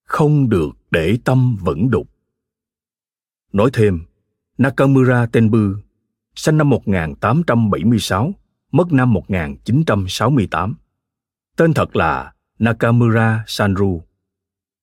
không 0.03 0.49
được 0.49 0.69
để 0.91 1.17
tâm 1.25 1.57
vẫn 1.61 1.89
đục 1.89 2.09
nói 3.53 3.69
thêm 3.73 3.99
nakamura 4.57 5.25
tenbu 5.25 5.57
sinh 6.35 6.57
năm 6.57 6.69
1876, 6.69 8.33
mất 8.71 8.91
năm 8.91 9.13
1968. 9.13 10.75
Tên 11.57 11.73
thật 11.73 11.95
là 11.95 12.33
Nakamura 12.59 13.43
Sanru. 13.47 14.01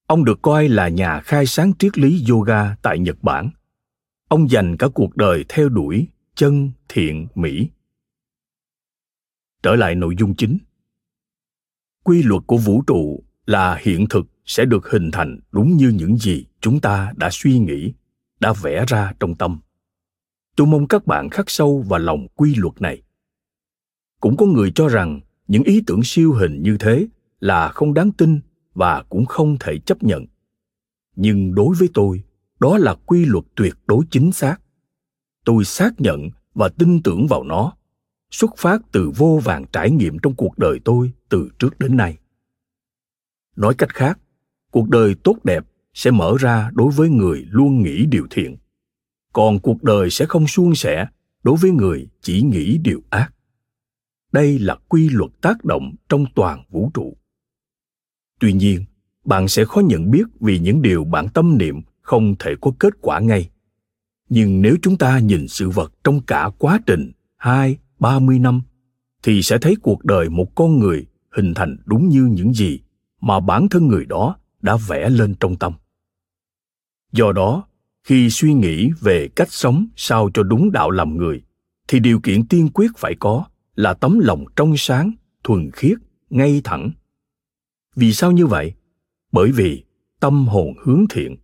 Ông 0.07 0.25
được 0.25 0.41
coi 0.41 0.69
là 0.69 0.87
nhà 0.87 1.19
khai 1.19 1.45
sáng 1.45 1.73
triết 1.79 1.97
lý 1.97 2.25
yoga 2.29 2.75
tại 2.81 2.99
Nhật 2.99 3.23
Bản. 3.23 3.49
Ông 4.27 4.49
dành 4.49 4.77
cả 4.77 4.87
cuộc 4.93 5.15
đời 5.15 5.45
theo 5.49 5.69
đuổi 5.69 6.07
chân 6.37 6.71
thiện 6.89 7.27
mỹ. 7.35 7.69
Trở 9.63 9.75
lại 9.75 9.95
nội 9.95 10.15
dung 10.19 10.35
chính. 10.35 10.57
Quy 12.03 12.23
luật 12.23 12.43
của 12.47 12.57
vũ 12.57 12.83
trụ 12.87 13.23
là 13.45 13.77
hiện 13.81 14.05
thực 14.09 14.25
sẽ 14.45 14.65
được 14.65 14.89
hình 14.91 15.11
thành 15.11 15.39
đúng 15.51 15.77
như 15.77 15.89
những 15.89 16.17
gì 16.17 16.45
chúng 16.61 16.79
ta 16.79 17.13
đã 17.15 17.29
suy 17.31 17.59
nghĩ, 17.59 17.93
đã 18.39 18.53
vẽ 18.53 18.85
ra 18.87 19.13
trong 19.19 19.35
tâm. 19.35 19.59
Tôi 20.55 20.67
mong 20.67 20.87
các 20.87 21.07
bạn 21.07 21.29
khắc 21.29 21.49
sâu 21.49 21.85
vào 21.87 21.99
lòng 21.99 22.27
quy 22.35 22.55
luật 22.55 22.81
này. 22.81 23.01
Cũng 24.19 24.37
có 24.37 24.45
người 24.45 24.71
cho 24.75 24.87
rằng 24.87 25.19
những 25.47 25.63
ý 25.63 25.83
tưởng 25.87 26.01
siêu 26.03 26.33
hình 26.33 26.61
như 26.61 26.77
thế 26.79 27.07
là 27.39 27.69
không 27.69 27.93
đáng 27.93 28.11
tin 28.11 28.39
và 28.73 29.03
cũng 29.09 29.25
không 29.25 29.57
thể 29.59 29.77
chấp 29.85 30.03
nhận 30.03 30.25
nhưng 31.15 31.55
đối 31.55 31.75
với 31.75 31.89
tôi 31.93 32.23
đó 32.59 32.77
là 32.77 32.95
quy 33.05 33.25
luật 33.25 33.45
tuyệt 33.55 33.73
đối 33.87 34.05
chính 34.11 34.31
xác 34.31 34.57
tôi 35.47 35.65
xác 35.65 36.01
nhận 36.01 36.29
và 36.53 36.69
tin 36.69 37.03
tưởng 37.03 37.27
vào 37.27 37.43
nó. 37.43 37.73
Xuất 38.31 38.51
phát 38.57 38.81
từ 38.91 39.11
vô 39.15 39.39
vàng 39.43 39.65
trải 39.73 39.91
nghiệm 39.91 40.19
trong 40.19 40.35
cuộc 40.35 40.57
đời 40.57 40.79
tôi 40.85 41.11
từ 41.29 41.49
trước 41.59 41.79
đến 41.79 41.97
nay. 41.97 42.17
Nói 43.55 43.73
cách 43.77 43.93
khác, 43.93 44.19
cuộc 44.71 44.89
đời 44.89 45.15
tốt 45.23 45.37
đẹp 45.43 45.63
sẽ 45.93 46.11
mở 46.11 46.35
ra 46.39 46.71
đối 46.73 46.91
với 46.91 47.09
người 47.09 47.45
luôn 47.49 47.83
nghĩ 47.83 48.05
điều 48.05 48.27
thiện. 48.29 48.57
Còn 49.33 49.59
cuộc 49.59 49.83
đời 49.83 50.09
sẽ 50.09 50.25
không 50.25 50.47
suôn 50.47 50.75
sẻ 50.75 51.07
đối 51.43 51.57
với 51.57 51.71
người 51.71 52.07
chỉ 52.21 52.41
nghĩ 52.41 52.77
điều 52.77 53.01
ác. 53.09 53.33
Đây 54.31 54.59
là 54.59 54.75
quy 54.87 55.09
luật 55.09 55.31
tác 55.41 55.65
động 55.65 55.95
trong 56.09 56.25
toàn 56.35 56.63
vũ 56.69 56.91
trụ. 56.93 57.17
Tuy 58.39 58.53
nhiên, 58.53 58.85
bạn 59.25 59.47
sẽ 59.47 59.65
khó 59.65 59.81
nhận 59.81 60.11
biết 60.11 60.23
vì 60.39 60.59
những 60.59 60.81
điều 60.81 61.03
bạn 61.03 61.27
tâm 61.33 61.57
niệm 61.57 61.81
không 62.01 62.35
thể 62.39 62.51
có 62.61 62.71
kết 62.79 62.93
quả 63.01 63.19
ngay. 63.19 63.49
Nhưng 64.29 64.61
nếu 64.61 64.75
chúng 64.81 64.97
ta 64.97 65.19
nhìn 65.19 65.47
sự 65.47 65.69
vật 65.69 65.93
trong 66.03 66.21
cả 66.21 66.49
quá 66.57 66.79
trình 66.85 67.11
hai, 67.37 67.77
ba 67.99 68.19
mươi 68.19 68.39
năm, 68.39 68.61
thì 69.23 69.41
sẽ 69.41 69.57
thấy 69.57 69.75
cuộc 69.81 70.05
đời 70.05 70.29
một 70.29 70.55
con 70.55 70.79
người 70.79 71.05
hình 71.31 71.53
thành 71.53 71.77
đúng 71.85 72.09
như 72.09 72.23
những 72.31 72.53
gì 72.53 72.79
mà 73.21 73.39
bản 73.39 73.69
thân 73.69 73.87
người 73.87 74.05
đó 74.05 74.35
đã 74.61 74.77
vẽ 74.87 75.09
lên 75.09 75.35
trong 75.39 75.55
tâm. 75.55 75.73
Do 77.11 77.31
đó, 77.31 77.63
khi 78.03 78.29
suy 78.29 78.53
nghĩ 78.53 78.89
về 79.01 79.27
cách 79.35 79.51
sống 79.51 79.87
sao 79.95 80.29
cho 80.33 80.43
đúng 80.43 80.71
đạo 80.71 80.91
làm 80.91 81.17
người, 81.17 81.41
thì 81.87 81.99
điều 81.99 82.19
kiện 82.19 82.47
tiên 82.47 82.69
quyết 82.73 82.91
phải 82.97 83.15
có 83.19 83.45
là 83.75 83.93
tấm 83.93 84.19
lòng 84.19 84.45
trong 84.55 84.77
sáng, 84.77 85.11
thuần 85.43 85.71
khiết, 85.71 85.97
ngay 86.29 86.61
thẳng. 86.63 86.91
Vì 87.95 88.13
sao 88.13 88.31
như 88.31 88.47
vậy? 88.47 88.73
bởi 89.31 89.51
vì 89.51 89.83
tâm 90.19 90.47
hồn 90.47 90.73
hướng 90.83 91.05
thiện 91.09 91.35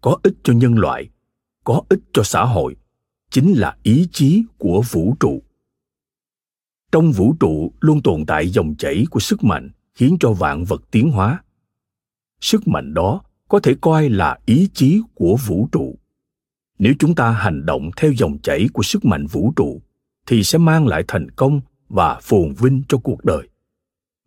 có 0.00 0.16
ích 0.22 0.34
cho 0.42 0.52
nhân 0.52 0.78
loại 0.78 1.08
có 1.66 1.82
ích 1.88 2.00
cho 2.12 2.22
xã 2.22 2.44
hội 2.44 2.76
chính 3.30 3.52
là 3.52 3.76
ý 3.82 4.08
chí 4.12 4.42
của 4.58 4.82
vũ 4.90 5.16
trụ. 5.20 5.42
Trong 6.92 7.12
vũ 7.12 7.34
trụ 7.40 7.72
luôn 7.80 8.02
tồn 8.02 8.26
tại 8.26 8.48
dòng 8.48 8.74
chảy 8.78 9.04
của 9.10 9.20
sức 9.20 9.44
mạnh 9.44 9.70
khiến 9.94 10.16
cho 10.20 10.32
vạn 10.32 10.64
vật 10.64 10.82
tiến 10.90 11.10
hóa. 11.10 11.42
Sức 12.40 12.68
mạnh 12.68 12.94
đó 12.94 13.22
có 13.48 13.60
thể 13.60 13.74
coi 13.80 14.08
là 14.08 14.38
ý 14.46 14.68
chí 14.74 15.00
của 15.14 15.36
vũ 15.46 15.68
trụ. 15.72 15.98
Nếu 16.78 16.94
chúng 16.98 17.14
ta 17.14 17.30
hành 17.30 17.66
động 17.66 17.90
theo 17.96 18.12
dòng 18.12 18.38
chảy 18.38 18.66
của 18.72 18.82
sức 18.82 19.04
mạnh 19.04 19.26
vũ 19.26 19.52
trụ, 19.56 19.82
thì 20.26 20.44
sẽ 20.44 20.58
mang 20.58 20.86
lại 20.86 21.04
thành 21.08 21.30
công 21.30 21.60
và 21.88 22.20
phồn 22.22 22.52
vinh 22.52 22.82
cho 22.88 22.98
cuộc 22.98 23.24
đời. 23.24 23.48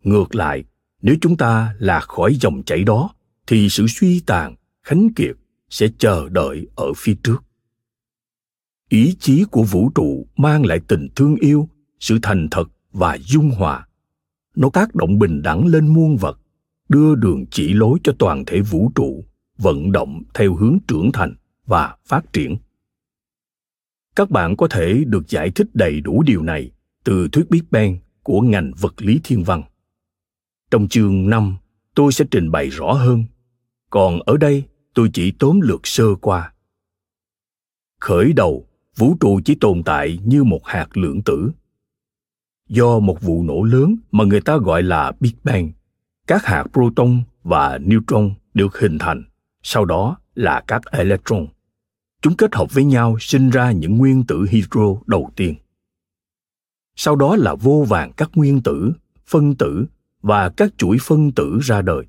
Ngược 0.04 0.34
lại, 0.34 0.64
nếu 1.02 1.16
chúng 1.20 1.36
ta 1.36 1.74
lạc 1.78 2.00
khỏi 2.00 2.34
dòng 2.34 2.62
chảy 2.62 2.84
đó, 2.84 3.10
thì 3.46 3.68
sự 3.68 3.86
suy 3.88 4.20
tàn, 4.20 4.54
khánh 4.82 5.08
kiệt 5.16 5.36
sẽ 5.70 5.88
chờ 5.98 6.28
đợi 6.28 6.66
ở 6.74 6.92
phía 6.96 7.14
trước 7.22 7.44
ý 8.88 9.16
chí 9.20 9.44
của 9.50 9.62
vũ 9.62 9.90
trụ 9.94 10.26
mang 10.36 10.66
lại 10.66 10.80
tình 10.88 11.08
thương 11.16 11.36
yêu 11.36 11.68
sự 12.00 12.18
thành 12.22 12.48
thật 12.50 12.64
và 12.92 13.18
dung 13.20 13.50
hòa 13.50 13.86
nó 14.56 14.70
tác 14.72 14.94
động 14.94 15.18
bình 15.18 15.42
đẳng 15.42 15.66
lên 15.66 15.88
muôn 15.88 16.16
vật 16.16 16.38
đưa 16.88 17.14
đường 17.14 17.44
chỉ 17.50 17.72
lối 17.72 17.98
cho 18.04 18.12
toàn 18.18 18.44
thể 18.46 18.60
vũ 18.60 18.92
trụ 18.94 19.24
vận 19.58 19.92
động 19.92 20.22
theo 20.34 20.54
hướng 20.54 20.78
trưởng 20.88 21.12
thành 21.12 21.34
và 21.66 21.96
phát 22.04 22.32
triển 22.32 22.56
các 24.16 24.30
bạn 24.30 24.56
có 24.56 24.68
thể 24.68 25.04
được 25.06 25.28
giải 25.28 25.50
thích 25.50 25.66
đầy 25.74 26.00
đủ 26.00 26.22
điều 26.22 26.42
này 26.42 26.70
từ 27.04 27.28
thuyết 27.28 27.50
Big 27.50 27.62
Bang 27.70 27.98
của 28.22 28.40
ngành 28.40 28.72
vật 28.80 28.94
lý 29.02 29.20
thiên 29.24 29.44
văn. 29.44 29.62
Trong 30.70 30.88
chương 30.88 31.30
5, 31.30 31.56
tôi 31.94 32.12
sẽ 32.12 32.24
trình 32.30 32.50
bày 32.50 32.68
rõ 32.68 32.92
hơn. 32.92 33.24
Còn 33.90 34.20
ở 34.26 34.36
đây, 34.36 34.64
tôi 34.94 35.10
chỉ 35.12 35.32
tóm 35.38 35.60
lược 35.60 35.86
sơ 35.86 36.14
qua. 36.14 36.52
Khởi 38.00 38.32
đầu, 38.32 38.66
vũ 38.96 39.16
trụ 39.20 39.40
chỉ 39.44 39.54
tồn 39.54 39.82
tại 39.82 40.18
như 40.24 40.44
một 40.44 40.66
hạt 40.66 40.96
lượng 40.96 41.22
tử. 41.22 41.50
Do 42.68 42.98
một 42.98 43.22
vụ 43.22 43.42
nổ 43.42 43.62
lớn 43.62 43.96
mà 44.12 44.24
người 44.24 44.40
ta 44.40 44.56
gọi 44.56 44.82
là 44.82 45.12
big 45.20 45.32
bang, 45.44 45.70
các 46.26 46.44
hạt 46.44 46.64
proton 46.72 47.22
và 47.42 47.78
neutron 47.78 48.34
được 48.54 48.78
hình 48.78 48.98
thành, 48.98 49.24
sau 49.62 49.84
đó 49.84 50.16
là 50.34 50.64
các 50.66 50.82
electron. 50.92 51.46
Chúng 52.22 52.36
kết 52.36 52.54
hợp 52.54 52.74
với 52.74 52.84
nhau 52.84 53.16
sinh 53.20 53.50
ra 53.50 53.72
những 53.72 53.98
nguyên 53.98 54.24
tử 54.26 54.46
hydro 54.50 54.96
đầu 55.06 55.30
tiên. 55.36 55.54
Sau 56.96 57.16
đó 57.16 57.36
là 57.36 57.54
vô 57.54 57.84
vàng 57.88 58.12
các 58.16 58.30
nguyên 58.34 58.62
tử, 58.62 58.92
phân 59.26 59.54
tử 59.54 59.86
và 60.22 60.48
các 60.48 60.72
chuỗi 60.76 60.96
phân 61.00 61.32
tử 61.32 61.58
ra 61.62 61.82
đời. 61.82 62.06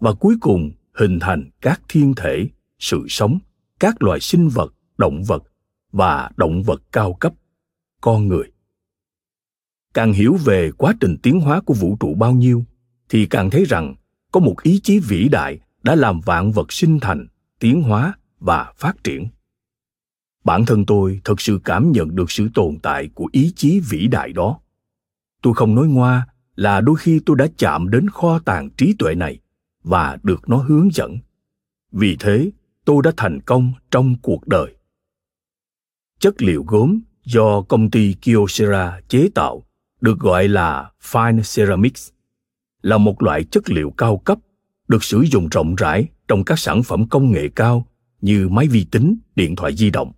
Và 0.00 0.12
cuối 0.12 0.36
cùng 0.40 0.70
hình 0.98 1.18
thành 1.20 1.50
các 1.60 1.80
thiên 1.88 2.14
thể, 2.14 2.48
sự 2.78 3.06
sống, 3.08 3.38
các 3.80 4.02
loài 4.02 4.20
sinh 4.20 4.48
vật, 4.48 4.74
động 4.98 5.22
vật 5.24 5.42
và 5.92 6.30
động 6.36 6.62
vật 6.62 6.82
cao 6.92 7.12
cấp, 7.12 7.32
con 8.00 8.28
người. 8.28 8.50
Càng 9.94 10.12
hiểu 10.12 10.36
về 10.44 10.70
quá 10.78 10.94
trình 11.00 11.16
tiến 11.22 11.40
hóa 11.40 11.60
của 11.60 11.74
vũ 11.74 11.96
trụ 12.00 12.14
bao 12.14 12.32
nhiêu, 12.32 12.64
thì 13.08 13.26
càng 13.26 13.50
thấy 13.50 13.64
rằng 13.64 13.94
có 14.32 14.40
một 14.40 14.62
ý 14.62 14.80
chí 14.82 14.98
vĩ 14.98 15.28
đại 15.28 15.58
đã 15.82 15.94
làm 15.94 16.20
vạn 16.20 16.52
vật 16.52 16.72
sinh 16.72 17.00
thành, 17.00 17.26
tiến 17.58 17.82
hóa 17.82 18.14
và 18.40 18.72
phát 18.76 19.04
triển. 19.04 19.28
Bản 20.44 20.64
thân 20.66 20.86
tôi 20.86 21.20
thực 21.24 21.40
sự 21.40 21.60
cảm 21.64 21.92
nhận 21.92 22.14
được 22.14 22.30
sự 22.30 22.48
tồn 22.54 22.78
tại 22.82 23.08
của 23.14 23.28
ý 23.32 23.52
chí 23.56 23.80
vĩ 23.80 24.06
đại 24.06 24.32
đó. 24.32 24.60
Tôi 25.42 25.54
không 25.54 25.74
nói 25.74 25.88
ngoa 25.88 26.26
là 26.56 26.80
đôi 26.80 26.96
khi 26.96 27.20
tôi 27.26 27.36
đã 27.36 27.46
chạm 27.56 27.90
đến 27.90 28.10
kho 28.10 28.38
tàng 28.38 28.70
trí 28.70 28.94
tuệ 28.98 29.14
này 29.14 29.38
và 29.82 30.18
được 30.22 30.48
nó 30.48 30.56
hướng 30.56 30.88
dẫn 30.92 31.18
vì 31.92 32.16
thế 32.20 32.50
tôi 32.84 33.02
đã 33.04 33.12
thành 33.16 33.40
công 33.40 33.72
trong 33.90 34.16
cuộc 34.22 34.48
đời 34.48 34.74
chất 36.20 36.42
liệu 36.42 36.64
gốm 36.66 37.00
do 37.24 37.62
công 37.62 37.90
ty 37.90 38.14
Kyocera 38.14 39.00
chế 39.08 39.28
tạo 39.34 39.64
được 40.00 40.18
gọi 40.18 40.48
là 40.48 40.90
fine 41.02 41.56
ceramics 41.56 42.10
là 42.82 42.98
một 42.98 43.22
loại 43.22 43.44
chất 43.44 43.70
liệu 43.70 43.90
cao 43.90 44.18
cấp 44.18 44.38
được 44.88 45.04
sử 45.04 45.20
dụng 45.20 45.48
rộng 45.48 45.74
rãi 45.74 46.06
trong 46.28 46.44
các 46.44 46.58
sản 46.58 46.82
phẩm 46.82 47.08
công 47.08 47.32
nghệ 47.32 47.48
cao 47.54 47.86
như 48.20 48.48
máy 48.48 48.68
vi 48.68 48.84
tính, 48.84 49.18
điện 49.36 49.56
thoại 49.56 49.76
di 49.76 49.90
động. 49.90 50.12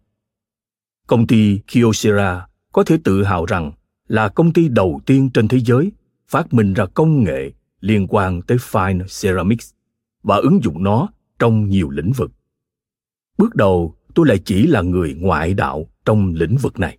Công 1.07 1.27
ty 1.27 1.61
Kyocera 1.67 2.47
có 2.73 2.85
thể 2.85 2.99
tự 3.05 3.25
hào 3.25 3.47
rằng 3.47 3.73
là 4.09 4.29
công 4.29 4.53
ty 4.53 4.69
đầu 4.69 5.01
tiên 5.07 5.31
trên 5.35 5.49
thế 5.49 5.59
giới 5.61 5.93
phát 6.29 6.55
minh 6.55 6.75
ra 6.75 6.87
công 6.87 7.25
nghệ 7.25 7.53
liên 7.81 8.07
quan 8.09 8.43
tới 8.43 8.59
fine 8.59 9.05
ceramics 9.23 9.71
và 10.23 10.37
ứng 10.37 10.61
dụng 10.65 10.83
nó 10.83 11.09
trong 11.39 11.69
nhiều 11.69 11.91
lĩnh 11.91 12.13
vực. 12.13 12.31
Bước 13.39 13.55
đầu, 13.55 13.97
tôi 14.15 14.27
lại 14.27 14.39
chỉ 14.45 14.67
là 14.67 14.83
người 14.83 15.15
ngoại 15.15 15.55
đạo 15.55 15.87
trong 16.05 16.35
lĩnh 16.35 16.57
vực 16.57 16.79
này. 16.79 16.99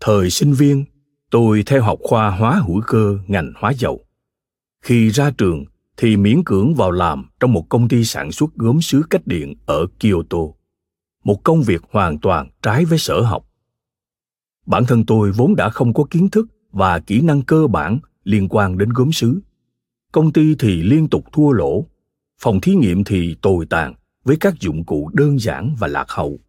Thời 0.00 0.30
sinh 0.30 0.52
viên, 0.52 0.84
tôi 1.30 1.62
theo 1.66 1.82
học 1.82 1.98
khoa 2.02 2.30
hóa 2.30 2.62
hữu 2.66 2.82
cơ 2.86 3.18
ngành 3.26 3.52
hóa 3.56 3.72
dầu. 3.72 4.04
Khi 4.82 5.08
ra 5.08 5.30
trường 5.30 5.64
thì 5.96 6.16
miễn 6.16 6.44
cưỡng 6.44 6.74
vào 6.74 6.90
làm 6.90 7.24
trong 7.40 7.52
một 7.52 7.68
công 7.68 7.88
ty 7.88 8.04
sản 8.04 8.32
xuất 8.32 8.54
gốm 8.54 8.80
sứ 8.80 9.02
cách 9.10 9.26
điện 9.26 9.54
ở 9.66 9.86
Kyoto. 10.00 10.38
Một 11.24 11.44
công 11.44 11.62
việc 11.62 11.82
hoàn 11.90 12.18
toàn 12.18 12.48
trái 12.62 12.84
với 12.84 12.98
sở 12.98 13.20
học. 13.20 13.46
Bản 14.66 14.84
thân 14.88 15.06
tôi 15.06 15.32
vốn 15.32 15.56
đã 15.56 15.70
không 15.70 15.94
có 15.94 16.04
kiến 16.10 16.30
thức 16.30 16.46
và 16.72 16.98
kỹ 16.98 17.20
năng 17.20 17.42
cơ 17.42 17.66
bản 17.66 17.98
liên 18.24 18.48
quan 18.48 18.78
đến 18.78 18.88
gốm 18.92 19.12
sứ. 19.12 19.40
Công 20.12 20.32
ty 20.32 20.54
thì 20.58 20.82
liên 20.82 21.08
tục 21.08 21.24
thua 21.32 21.50
lỗ, 21.50 21.86
phòng 22.40 22.60
thí 22.60 22.74
nghiệm 22.74 23.04
thì 23.04 23.36
tồi 23.42 23.66
tàn 23.66 23.94
với 24.24 24.36
các 24.40 24.54
dụng 24.60 24.84
cụ 24.84 25.10
đơn 25.14 25.38
giản 25.38 25.74
và 25.78 25.88
lạc 25.88 26.06
hậu. 26.08 26.40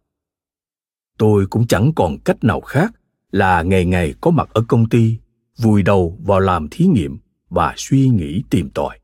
Tôi 1.18 1.46
cũng 1.46 1.66
chẳng 1.66 1.92
còn 1.96 2.18
cách 2.18 2.44
nào 2.44 2.60
khác 2.60 2.94
là 3.30 3.62
ngày 3.62 3.84
ngày 3.84 4.14
có 4.20 4.30
mặt 4.30 4.48
ở 4.52 4.64
công 4.68 4.88
ty, 4.88 5.18
vùi 5.58 5.82
đầu 5.82 6.18
vào 6.24 6.40
làm 6.40 6.68
thí 6.70 6.86
nghiệm 6.86 7.18
và 7.48 7.74
suy 7.76 8.08
nghĩ 8.08 8.42
tìm 8.50 8.70
tòi. 8.70 8.98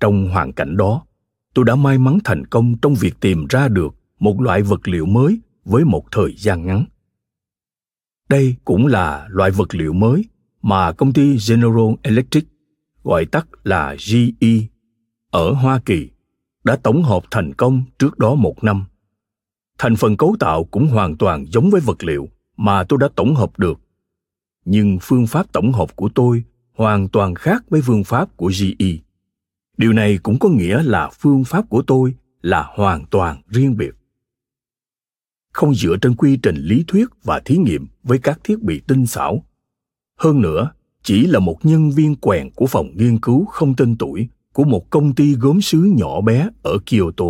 Trong 0.00 0.28
hoàn 0.30 0.52
cảnh 0.52 0.76
đó, 0.76 1.06
tôi 1.54 1.64
đã 1.64 1.76
may 1.76 1.98
mắn 1.98 2.18
thành 2.24 2.46
công 2.46 2.78
trong 2.82 2.94
việc 2.94 3.14
tìm 3.20 3.46
ra 3.48 3.68
được 3.68 3.94
một 4.18 4.40
loại 4.40 4.62
vật 4.62 4.88
liệu 4.88 5.06
mới 5.06 5.40
với 5.64 5.84
một 5.84 6.04
thời 6.12 6.34
gian 6.36 6.66
ngắn. 6.66 6.84
Đây 8.28 8.56
cũng 8.64 8.86
là 8.86 9.26
loại 9.30 9.50
vật 9.50 9.74
liệu 9.74 9.92
mới 9.92 10.24
mà 10.62 10.92
công 10.92 11.12
ty 11.12 11.36
General 11.48 11.94
Electric, 12.02 12.44
gọi 13.04 13.26
tắt 13.26 13.46
là 13.64 13.96
GE, 14.10 14.48
ở 15.30 15.52
Hoa 15.52 15.80
Kỳ 15.84 16.08
đã 16.64 16.76
tổng 16.76 17.02
hợp 17.02 17.22
thành 17.30 17.54
công 17.54 17.82
trước 17.98 18.18
đó 18.18 18.34
một 18.34 18.64
năm. 18.64 18.84
Thành 19.78 19.96
phần 19.96 20.16
cấu 20.16 20.36
tạo 20.40 20.64
cũng 20.64 20.88
hoàn 20.88 21.16
toàn 21.16 21.44
giống 21.46 21.70
với 21.70 21.80
vật 21.80 22.04
liệu 22.04 22.28
mà 22.56 22.84
tôi 22.84 22.98
đã 22.98 23.08
tổng 23.14 23.34
hợp 23.34 23.58
được. 23.58 23.80
Nhưng 24.64 24.98
phương 25.02 25.26
pháp 25.26 25.52
tổng 25.52 25.72
hợp 25.72 25.96
của 25.96 26.08
tôi 26.14 26.44
hoàn 26.74 27.08
toàn 27.08 27.34
khác 27.34 27.64
với 27.70 27.80
phương 27.82 28.04
pháp 28.04 28.36
của 28.36 28.52
GE. 28.60 28.86
Điều 29.76 29.92
này 29.92 30.18
cũng 30.22 30.38
có 30.38 30.48
nghĩa 30.48 30.82
là 30.82 31.10
phương 31.18 31.44
pháp 31.44 31.68
của 31.68 31.82
tôi 31.82 32.14
là 32.42 32.70
hoàn 32.74 33.04
toàn 33.10 33.42
riêng 33.48 33.76
biệt. 33.76 33.94
Không 35.52 35.74
dựa 35.74 35.96
trên 36.00 36.14
quy 36.14 36.36
trình 36.36 36.56
lý 36.56 36.84
thuyết 36.86 37.08
và 37.24 37.40
thí 37.44 37.56
nghiệm 37.56 37.86
với 38.02 38.18
các 38.18 38.40
thiết 38.44 38.62
bị 38.62 38.80
tinh 38.80 39.06
xảo. 39.06 39.44
Hơn 40.18 40.40
nữa, 40.40 40.70
chỉ 41.02 41.26
là 41.26 41.38
một 41.38 41.58
nhân 41.62 41.90
viên 41.90 42.16
quèn 42.16 42.50
của 42.50 42.66
phòng 42.66 42.90
nghiên 42.96 43.20
cứu 43.20 43.44
không 43.44 43.76
tên 43.76 43.96
tuổi 43.98 44.28
của 44.52 44.64
một 44.64 44.90
công 44.90 45.14
ty 45.14 45.34
gốm 45.34 45.60
sứ 45.60 45.78
nhỏ 45.96 46.20
bé 46.20 46.48
ở 46.62 46.78
Kyoto. 46.86 47.24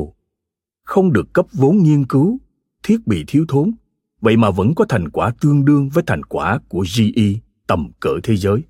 Không 0.84 1.12
được 1.12 1.32
cấp 1.32 1.46
vốn 1.52 1.78
nghiên 1.78 2.06
cứu, 2.06 2.38
thiết 2.82 3.06
bị 3.06 3.24
thiếu 3.26 3.44
thốn, 3.48 3.72
vậy 4.20 4.36
mà 4.36 4.50
vẫn 4.50 4.74
có 4.74 4.84
thành 4.88 5.08
quả 5.08 5.32
tương 5.40 5.64
đương 5.64 5.88
với 5.88 6.04
thành 6.06 6.24
quả 6.24 6.58
của 6.68 6.84
GE 6.96 7.32
tầm 7.66 7.90
cỡ 8.00 8.10
thế 8.22 8.36
giới. 8.36 8.62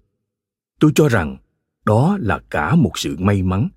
Tôi 0.80 0.92
cho 0.94 1.08
rằng 1.08 1.36
đó 1.84 2.18
là 2.20 2.40
cả 2.50 2.74
một 2.74 2.92
sự 2.94 3.16
may 3.18 3.42
mắn. 3.42 3.68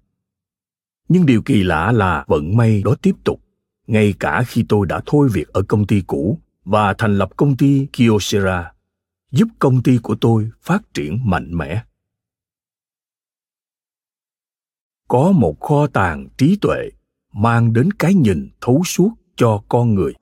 Nhưng 1.10 1.26
điều 1.26 1.42
kỳ 1.42 1.64
lạ 1.64 1.92
là 1.92 2.26
vận 2.28 2.58
may 2.58 2.82
đó 2.86 2.96
tiếp 3.02 3.16
tục, 3.24 3.42
ngay 3.88 4.14
cả 4.20 4.44
khi 4.48 4.66
tôi 4.70 4.88
đã 4.88 5.02
thôi 5.06 5.30
việc 5.34 5.48
ở 5.48 5.62
công 5.62 5.88
ty 5.88 6.02
cũ 6.08 6.40
và 6.66 6.94
thành 6.94 7.18
lập 7.18 7.30
công 7.38 7.58
ty 7.58 7.88
Kyocera, 7.94 8.71
giúp 9.32 9.48
công 9.60 9.84
ty 9.84 9.98
của 10.04 10.16
tôi 10.16 10.50
phát 10.62 10.94
triển 10.94 11.20
mạnh 11.30 11.58
mẽ. 11.58 11.84
có 15.12 15.32
một 15.32 15.60
kho 15.60 15.88
tàng 15.88 16.28
trí 16.38 16.58
tuệ 16.62 16.90
mang 17.34 17.74
đến 17.74 17.92
cái 17.92 18.14
nhìn 18.14 18.50
thấu 18.62 18.82
suốt 18.86 19.12
cho 19.36 19.64
con 19.70 19.96
người. 19.96 20.14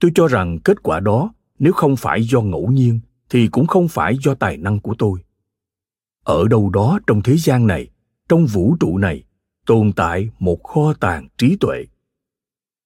Tôi 0.00 0.10
cho 0.14 0.26
rằng 0.26 0.58
kết 0.64 0.82
quả 0.82 1.00
đó, 1.00 1.32
nếu 1.58 1.72
không 1.72 1.96
phải 1.96 2.22
do 2.22 2.40
ngẫu 2.40 2.66
nhiên, 2.66 3.00
thì 3.30 3.48
cũng 3.48 3.66
không 3.66 3.88
phải 3.88 4.16
do 4.24 4.34
tài 4.34 4.56
năng 4.56 4.80
của 4.80 4.94
tôi. 4.98 5.20
Ở 6.24 6.48
đâu 6.48 6.70
đó 6.70 6.98
trong 7.06 7.22
thế 7.22 7.36
gian 7.36 7.66
này, 7.66 7.90
trong 8.28 8.46
vũ 8.46 8.76
trụ 8.80 8.98
này, 8.98 9.24
tồn 9.66 9.92
tại 9.92 10.30
một 10.38 10.62
kho 10.62 10.94
tàng 11.00 11.28
trí 11.38 11.56
tuệ 11.60 11.84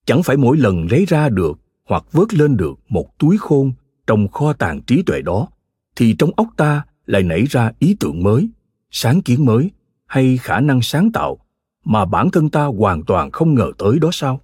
chẳng 0.08 0.22
phải 0.22 0.36
mỗi 0.36 0.56
lần 0.56 0.86
lấy 0.90 1.04
ra 1.04 1.28
được 1.28 1.58
hoặc 1.84 2.04
vớt 2.12 2.34
lên 2.34 2.56
được 2.56 2.74
một 2.88 3.18
túi 3.18 3.36
khôn 3.38 3.72
trong 4.06 4.28
kho 4.28 4.52
tàng 4.52 4.80
trí 4.82 5.02
tuệ 5.02 5.22
đó, 5.22 5.48
thì 5.96 6.14
trong 6.18 6.30
óc 6.36 6.46
ta 6.56 6.86
lại 7.06 7.22
nảy 7.22 7.44
ra 7.44 7.72
ý 7.78 7.96
tưởng 8.00 8.22
mới, 8.22 8.48
sáng 8.90 9.22
kiến 9.22 9.44
mới 9.44 9.70
hay 10.06 10.36
khả 10.36 10.60
năng 10.60 10.82
sáng 10.82 11.12
tạo 11.12 11.38
mà 11.84 12.04
bản 12.04 12.30
thân 12.30 12.50
ta 12.50 12.64
hoàn 12.64 13.04
toàn 13.04 13.30
không 13.30 13.54
ngờ 13.54 13.72
tới 13.78 13.98
đó 13.98 14.08
sao? 14.12 14.40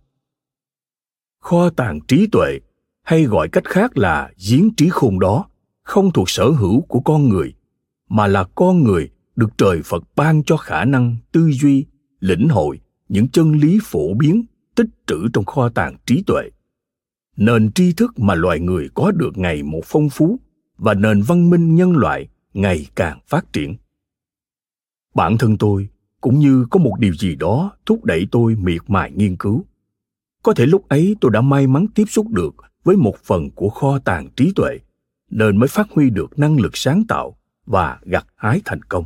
Kho 1.40 1.70
tàng 1.70 2.00
trí 2.00 2.26
tuệ, 2.32 2.58
hay 3.02 3.24
gọi 3.24 3.48
cách 3.48 3.64
khác 3.64 3.98
là 3.98 4.30
giếng 4.48 4.74
trí 4.74 4.88
khôn 4.88 5.20
đó, 5.20 5.44
không 5.82 6.10
thuộc 6.10 6.30
sở 6.30 6.50
hữu 6.50 6.80
của 6.80 7.00
con 7.00 7.28
người, 7.28 7.54
mà 8.08 8.26
là 8.26 8.44
con 8.54 8.82
người 8.82 9.10
được 9.36 9.58
trời 9.58 9.80
phật 9.84 10.04
ban 10.16 10.44
cho 10.44 10.56
khả 10.56 10.84
năng 10.84 11.16
tư 11.32 11.50
duy, 11.52 11.86
lĩnh 12.20 12.48
hội 12.48 12.80
những 13.08 13.28
chân 13.28 13.52
lý 13.52 13.78
phổ 13.82 14.14
biến 14.14 14.44
tích 14.74 14.88
trữ 15.06 15.28
trong 15.32 15.44
kho 15.44 15.68
tàng 15.68 15.96
trí 16.06 16.22
tuệ. 16.26 16.50
Nền 17.36 17.72
tri 17.72 17.92
thức 17.92 18.18
mà 18.18 18.34
loài 18.34 18.60
người 18.60 18.88
có 18.94 19.10
được 19.10 19.38
ngày 19.38 19.62
một 19.62 19.80
phong 19.84 20.08
phú 20.08 20.40
và 20.78 20.94
nền 20.94 21.22
văn 21.22 21.50
minh 21.50 21.74
nhân 21.74 21.96
loại 21.96 22.28
ngày 22.54 22.86
càng 22.94 23.18
phát 23.26 23.52
triển. 23.52 23.76
Bản 25.14 25.38
thân 25.38 25.58
tôi 25.58 25.88
cũng 26.20 26.38
như 26.38 26.66
có 26.70 26.78
một 26.78 26.96
điều 26.98 27.14
gì 27.14 27.36
đó 27.36 27.76
thúc 27.86 28.04
đẩy 28.04 28.26
tôi 28.30 28.54
miệt 28.54 28.82
mài 28.88 29.12
nghiên 29.12 29.36
cứu. 29.36 29.64
Có 30.42 30.54
thể 30.54 30.66
lúc 30.66 30.88
ấy 30.88 31.16
tôi 31.20 31.30
đã 31.30 31.40
may 31.40 31.66
mắn 31.66 31.86
tiếp 31.94 32.04
xúc 32.08 32.30
được 32.30 32.54
với 32.84 32.96
một 32.96 33.16
phần 33.24 33.50
của 33.50 33.68
kho 33.68 33.98
tàng 33.98 34.28
trí 34.36 34.52
tuệ, 34.56 34.78
nên 35.30 35.56
mới 35.56 35.68
phát 35.68 35.90
huy 35.90 36.10
được 36.10 36.38
năng 36.38 36.60
lực 36.60 36.76
sáng 36.76 37.04
tạo 37.08 37.36
và 37.66 38.00
gặt 38.02 38.26
hái 38.36 38.60
thành 38.64 38.82
công. 38.82 39.04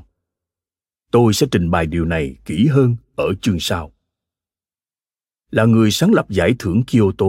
Tôi 1.11 1.33
sẽ 1.33 1.47
trình 1.51 1.71
bày 1.71 1.87
điều 1.87 2.05
này 2.05 2.37
kỹ 2.45 2.66
hơn 2.66 2.97
ở 3.16 3.35
chương 3.41 3.61
sau 3.61 3.93
là 5.51 5.65
người 5.65 5.91
sáng 5.91 6.13
lập 6.13 6.31
giải 6.31 6.55
thưởng 6.59 6.83
kyoto. 6.85 7.27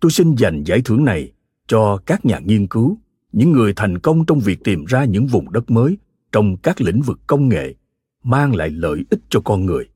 Tôi 0.00 0.10
xin 0.10 0.34
dành 0.34 0.64
giải 0.64 0.80
thưởng 0.84 1.04
này 1.04 1.32
cho 1.66 1.96
các 2.06 2.24
nhà 2.24 2.38
nghiên 2.38 2.66
cứu, 2.66 2.98
những 3.32 3.52
người 3.52 3.72
thành 3.76 3.98
công 3.98 4.26
trong 4.26 4.40
việc 4.40 4.64
tìm 4.64 4.84
ra 4.84 5.04
những 5.04 5.26
vùng 5.26 5.52
đất 5.52 5.70
mới 5.70 5.98
trong 6.32 6.56
các 6.56 6.80
lĩnh 6.80 7.02
vực 7.02 7.20
công 7.26 7.48
nghệ, 7.48 7.74
mang 8.22 8.54
lại 8.54 8.70
lợi 8.70 9.04
ích 9.10 9.20
cho 9.28 9.40
con 9.40 9.66
người. 9.66 9.88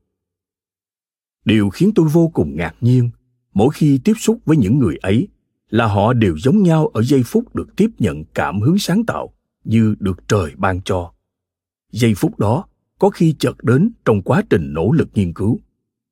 Điều 1.45 1.69
khiến 1.69 1.91
tôi 1.95 2.07
vô 2.07 2.31
cùng 2.33 2.55
ngạc 2.55 2.75
nhiên 2.81 3.09
mỗi 3.53 3.69
khi 3.73 3.99
tiếp 4.03 4.13
xúc 4.17 4.39
với 4.45 4.57
những 4.57 4.79
người 4.79 4.97
ấy 4.97 5.27
là 5.69 5.85
họ 5.87 6.13
đều 6.13 6.37
giống 6.37 6.63
nhau 6.63 6.87
ở 6.87 7.03
giây 7.03 7.23
phút 7.23 7.55
được 7.55 7.75
tiếp 7.75 7.89
nhận 7.99 8.23
cảm 8.33 8.61
hứng 8.61 8.79
sáng 8.79 9.05
tạo 9.05 9.33
như 9.63 9.95
được 9.99 10.27
trời 10.27 10.51
ban 10.57 10.81
cho. 10.81 11.11
Giây 11.91 12.13
phút 12.15 12.39
đó 12.39 12.65
có 12.99 13.09
khi 13.09 13.35
chợt 13.39 13.63
đến 13.63 13.91
trong 14.05 14.21
quá 14.21 14.43
trình 14.49 14.73
nỗ 14.73 14.91
lực 14.91 15.09
nghiên 15.13 15.33
cứu, 15.33 15.59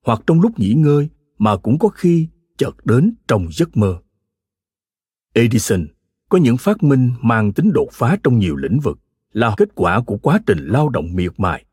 hoặc 0.05 0.21
trong 0.27 0.41
lúc 0.41 0.59
nghỉ 0.59 0.73
ngơi 0.73 1.09
mà 1.37 1.57
cũng 1.57 1.79
có 1.79 1.89
khi 1.89 2.27
chợt 2.57 2.85
đến 2.85 3.15
trong 3.27 3.47
giấc 3.51 3.77
mơ. 3.77 4.01
Edison 5.33 5.87
có 6.29 6.37
những 6.37 6.57
phát 6.57 6.83
minh 6.83 7.11
mang 7.21 7.53
tính 7.53 7.71
đột 7.73 7.87
phá 7.91 8.17
trong 8.23 8.39
nhiều 8.39 8.55
lĩnh 8.55 8.79
vực 8.79 8.99
là 9.33 9.53
kết 9.57 9.69
quả 9.75 10.01
của 10.01 10.17
quá 10.17 10.39
trình 10.45 10.67
lao 10.67 10.89
động 10.89 11.15
miệt 11.15 11.31
mài. 11.37 11.65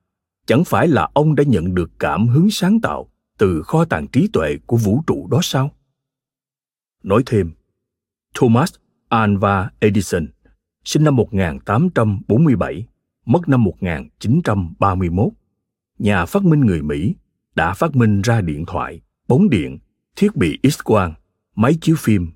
Chẳng 0.47 0.65
phải 0.65 0.89
là 0.89 1.09
ông 1.15 1.35
đã 1.35 1.45
nhận 1.45 1.75
được 1.75 1.91
cảm 1.99 2.29
hứng 2.29 2.51
sáng 2.51 2.81
tạo 2.81 3.11
từ 3.39 3.63
kho 3.63 3.85
tàng 3.85 4.07
trí 4.09 4.29
tuệ 4.33 4.57
của 4.67 4.77
vũ 4.77 5.03
trụ 5.07 5.29
đó 5.31 5.39
sao? 5.43 5.71
Nói 7.03 7.23
thêm, 7.27 7.51
Thomas 8.35 8.75
Alva 9.09 9.71
Edison, 9.79 10.27
sinh 10.85 11.05
năm 11.05 11.17
1847, 11.17 12.87
mất 13.27 13.49
năm 13.49 13.65
1931, 13.65 15.29
nhà 15.99 16.27
phát 16.27 16.45
minh 16.45 16.61
người 16.61 16.83
Mỹ, 16.83 17.15
đã 17.55 17.75
phát 17.75 17.97
minh 17.97 18.23
ra 18.23 18.41
điện 18.41 18.65
thoại, 18.67 19.01
bóng 19.29 19.51
điện, 19.51 19.79
thiết 20.17 20.37
bị 20.37 20.59
X-quang, 20.63 21.13
máy 21.55 21.79
chiếu 21.81 21.97
phim. 21.99 22.29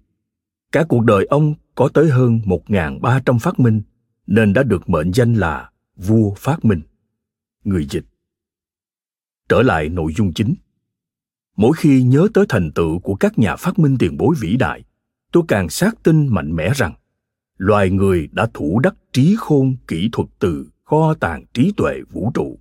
Cả 0.73 0.85
cuộc 0.89 1.05
đời 1.05 1.27
ông 1.31 1.55
có 1.75 1.89
tới 1.95 2.11
hơn 2.11 2.41
1.300 2.45 3.39
phát 3.39 3.61
minh 3.61 3.83
nên 4.27 4.53
đã 4.53 4.63
được 4.63 4.89
mệnh 4.89 5.13
danh 5.13 5.35
là 5.35 5.71
vua 5.97 6.35
phát 6.35 6.65
minh. 6.65 6.81
Người 7.65 7.87
dịch 7.91 8.05
Trở 9.49 9.63
lại 9.63 9.89
nội 9.89 10.13
dung 10.17 10.33
chính. 10.33 10.55
Mỗi 11.57 11.73
khi 11.77 12.03
nhớ 12.03 12.29
tới 12.35 12.45
thành 12.49 12.73
tựu 12.73 12.99
của 12.99 13.15
các 13.15 13.39
nhà 13.39 13.57
phát 13.57 13.79
minh 13.79 13.97
tiền 13.99 14.17
bối 14.17 14.35
vĩ 14.41 14.57
đại, 14.57 14.85
tôi 15.33 15.43
càng 15.49 15.69
xác 15.69 16.03
tin 16.03 16.27
mạnh 16.27 16.57
mẽ 16.57 16.73
rằng 16.75 16.95
loài 17.57 17.91
người 17.91 18.29
đã 18.33 18.49
thủ 18.55 18.79
đắc 18.79 18.95
trí 19.13 19.37
khôn 19.39 19.77
kỹ 19.89 20.09
thuật 20.13 20.29
từ 20.39 20.69
kho 20.85 21.15
tàng 21.15 21.45
trí 21.53 21.73
tuệ 21.77 22.01
vũ 22.11 22.31
trụ, 22.35 22.59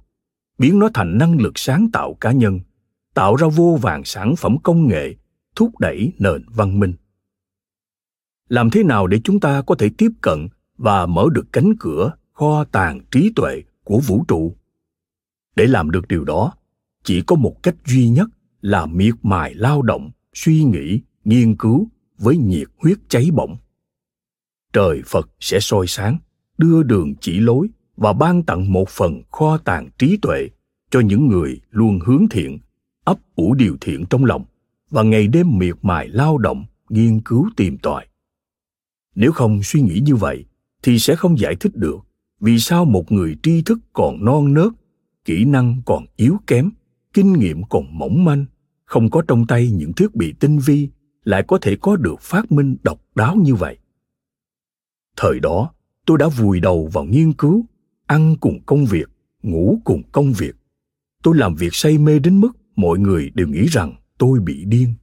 biến 0.57 0.79
nó 0.79 0.89
thành 0.93 1.17
năng 1.17 1.39
lực 1.41 1.59
sáng 1.59 1.89
tạo 1.93 2.13
cá 2.13 2.31
nhân, 2.31 2.59
tạo 3.17 3.35
ra 3.35 3.47
vô 3.47 3.79
vàng 3.81 4.01
sản 4.05 4.35
phẩm 4.35 4.57
công 4.63 4.87
nghệ, 4.87 5.15
thúc 5.55 5.79
đẩy 5.79 6.13
nền 6.19 6.43
văn 6.47 6.79
minh. 6.79 6.93
Làm 8.49 8.69
thế 8.69 8.83
nào 8.83 9.07
để 9.07 9.19
chúng 9.23 9.39
ta 9.39 9.61
có 9.61 9.75
thể 9.75 9.89
tiếp 9.97 10.11
cận 10.21 10.47
và 10.77 11.05
mở 11.05 11.25
được 11.31 11.45
cánh 11.53 11.73
cửa 11.79 12.11
kho 12.33 12.63
tàng 12.63 12.99
trí 13.11 13.31
tuệ 13.35 13.63
của 13.83 13.99
vũ 13.99 14.25
trụ? 14.27 14.55
Để 15.55 15.65
làm 15.65 15.91
được 15.91 16.07
điều 16.07 16.23
đó, 16.23 16.53
chỉ 17.03 17.21
có 17.21 17.35
một 17.35 17.63
cách 17.63 17.75
duy 17.85 18.09
nhất 18.09 18.27
là 18.61 18.85
miệt 18.85 19.13
mài 19.23 19.53
lao 19.53 19.81
động 19.81 20.11
suy 20.33 20.63
nghĩ 20.63 21.01
nghiên 21.23 21.55
cứu 21.55 21.87
với 22.17 22.37
nhiệt 22.37 22.67
huyết 22.77 22.97
cháy 23.09 23.29
bỏng 23.33 23.57
trời 24.73 25.01
phật 25.05 25.29
sẽ 25.39 25.59
soi 25.59 25.87
sáng 25.87 26.17
đưa 26.57 26.83
đường 26.83 27.15
chỉ 27.21 27.39
lối 27.39 27.67
và 27.95 28.13
ban 28.13 28.43
tặng 28.43 28.73
một 28.73 28.89
phần 28.89 29.21
kho 29.31 29.57
tàng 29.57 29.89
trí 29.97 30.17
tuệ 30.17 30.49
cho 30.91 30.99
những 30.99 31.27
người 31.27 31.61
luôn 31.69 31.99
hướng 32.05 32.25
thiện 32.29 32.59
ấp 33.07 33.19
ủ 33.35 33.53
điều 33.53 33.77
thiện 33.81 34.05
trong 34.09 34.25
lòng 34.25 34.45
và 34.89 35.03
ngày 35.03 35.27
đêm 35.27 35.57
miệt 35.57 35.75
mài 35.81 36.07
lao 36.07 36.37
động, 36.37 36.65
nghiên 36.89 37.21
cứu 37.21 37.49
tìm 37.55 37.77
tòi. 37.77 38.05
Nếu 39.15 39.31
không 39.31 39.63
suy 39.63 39.81
nghĩ 39.81 39.99
như 39.99 40.15
vậy 40.15 40.45
thì 40.83 40.99
sẽ 40.99 41.15
không 41.15 41.39
giải 41.39 41.55
thích 41.55 41.75
được 41.75 41.97
vì 42.39 42.59
sao 42.59 42.85
một 42.85 43.11
người 43.11 43.37
tri 43.43 43.61
thức 43.61 43.79
còn 43.93 44.25
non 44.25 44.53
nớt, 44.53 44.71
kỹ 45.25 45.45
năng 45.45 45.81
còn 45.85 46.05
yếu 46.15 46.37
kém, 46.47 46.69
kinh 47.13 47.33
nghiệm 47.33 47.63
còn 47.63 47.99
mỏng 47.99 48.25
manh, 48.25 48.45
không 48.85 49.09
có 49.09 49.21
trong 49.27 49.47
tay 49.47 49.69
những 49.71 49.93
thiết 49.93 50.15
bị 50.15 50.33
tinh 50.39 50.59
vi 50.59 50.89
lại 51.23 51.43
có 51.47 51.57
thể 51.61 51.75
có 51.81 51.95
được 51.95 52.21
phát 52.21 52.51
minh 52.51 52.77
độc 52.83 53.01
đáo 53.15 53.35
như 53.35 53.55
vậy. 53.55 53.77
Thời 55.17 55.39
đó, 55.39 55.71
tôi 56.05 56.17
đã 56.17 56.27
vùi 56.27 56.59
đầu 56.59 56.89
vào 56.93 57.03
nghiên 57.05 57.33
cứu, 57.33 57.65
ăn 58.05 58.35
cùng 58.39 58.59
công 58.65 58.85
việc, 58.85 59.09
ngủ 59.43 59.81
cùng 59.83 60.03
công 60.11 60.33
việc. 60.33 60.55
Tôi 61.23 61.37
làm 61.37 61.55
việc 61.55 61.75
say 61.75 61.97
mê 61.97 62.19
đến 62.19 62.39
mức 62.39 62.51
mọi 62.77 62.99
người 62.99 63.31
đều 63.33 63.47
nghĩ 63.47 63.65
rằng 63.65 63.95
tôi 64.17 64.39
bị 64.39 64.65
điên. 64.65 64.93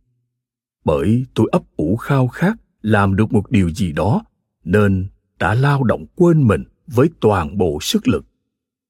Bởi 0.85 1.27
tôi 1.35 1.49
ấp 1.53 1.63
ủ 1.77 1.97
khao 1.97 2.29
khát 2.29 2.57
làm 2.83 3.17
được 3.17 3.33
một 3.33 3.51
điều 3.51 3.71
gì 3.71 3.93
đó 3.93 4.25
nên 4.65 5.09
đã 5.39 5.55
lao 5.55 5.85
động 5.85 6.07
quên 6.15 6.47
mình 6.47 6.65
với 6.87 7.11
toàn 7.21 7.59
bộ 7.59 7.79
sức 7.81 8.09
lực. 8.09 8.25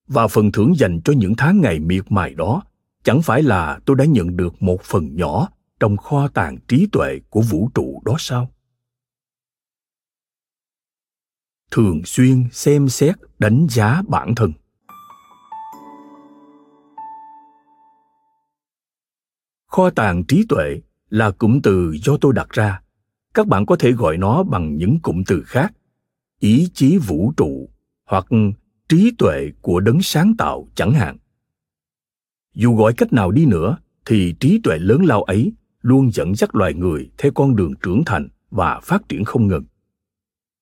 Và 0.09 0.29
phần 0.29 0.53
thưởng 0.53 0.73
dành 0.77 1.01
cho 1.05 1.13
những 1.13 1.35
tháng 1.37 1.61
ngày 1.61 1.79
miệt 1.81 2.13
mài 2.13 2.35
đó 2.35 2.63
chẳng 3.03 3.23
phải 3.23 3.43
là 3.43 3.81
tôi 3.85 3.97
đã 3.97 4.05
nhận 4.05 4.37
được 4.37 4.63
một 4.63 4.83
phần 4.83 5.17
nhỏ 5.17 5.49
trong 5.81 5.97
kho 5.97 6.29
tàng 6.29 6.59
trí 6.69 6.87
tuệ 6.93 7.21
của 7.31 7.41
vũ 7.41 7.71
trụ 7.75 8.03
đó 8.05 8.17
sao? 8.19 8.51
Thường 11.71 12.03
xuyên 12.05 12.45
xem 12.53 12.89
xét 12.89 13.15
đánh 13.39 13.67
giá 13.71 14.03
bản 14.09 14.35
thân. 14.35 14.53
Kho 19.75 19.91
tàng 19.91 20.25
trí 20.25 20.45
tuệ 20.49 20.81
là 21.11 21.31
cụm 21.31 21.61
từ 21.61 21.97
do 22.03 22.17
tôi 22.21 22.33
đặt 22.33 22.51
ra. 22.51 22.81
Các 23.35 23.47
bạn 23.47 23.67
có 23.67 23.77
thể 23.77 23.93
gọi 23.93 24.17
nó 24.17 24.43
bằng 24.43 24.77
những 24.77 25.01
cụm 25.01 25.23
từ 25.27 25.43
khác. 25.47 25.75
Ý 26.41 26.69
chí 26.75 26.99
vũ 26.99 27.33
trụ 27.37 27.71
hoặc 28.07 28.27
trí 28.89 29.13
tuệ 29.19 29.51
của 29.61 29.81
đấng 29.81 30.03
sáng 30.03 30.37
tạo 30.39 30.69
chẳng 30.75 30.93
hạn. 30.93 31.17
Dù 32.55 32.77
gọi 32.77 32.93
cách 32.93 33.13
nào 33.13 33.31
đi 33.31 33.47
nữa, 33.47 33.77
thì 34.05 34.35
trí 34.41 34.61
tuệ 34.63 34.79
lớn 34.79 35.05
lao 35.05 35.23
ấy 35.23 35.53
luôn 35.81 36.11
dẫn 36.13 36.35
dắt 36.35 36.55
loài 36.55 36.75
người 36.75 37.11
theo 37.19 37.33
con 37.35 37.57
đường 37.57 37.75
trưởng 37.83 38.05
thành 38.05 38.29
và 38.51 38.81
phát 38.81 39.09
triển 39.09 39.25
không 39.25 39.49
ngừng. 39.49 39.65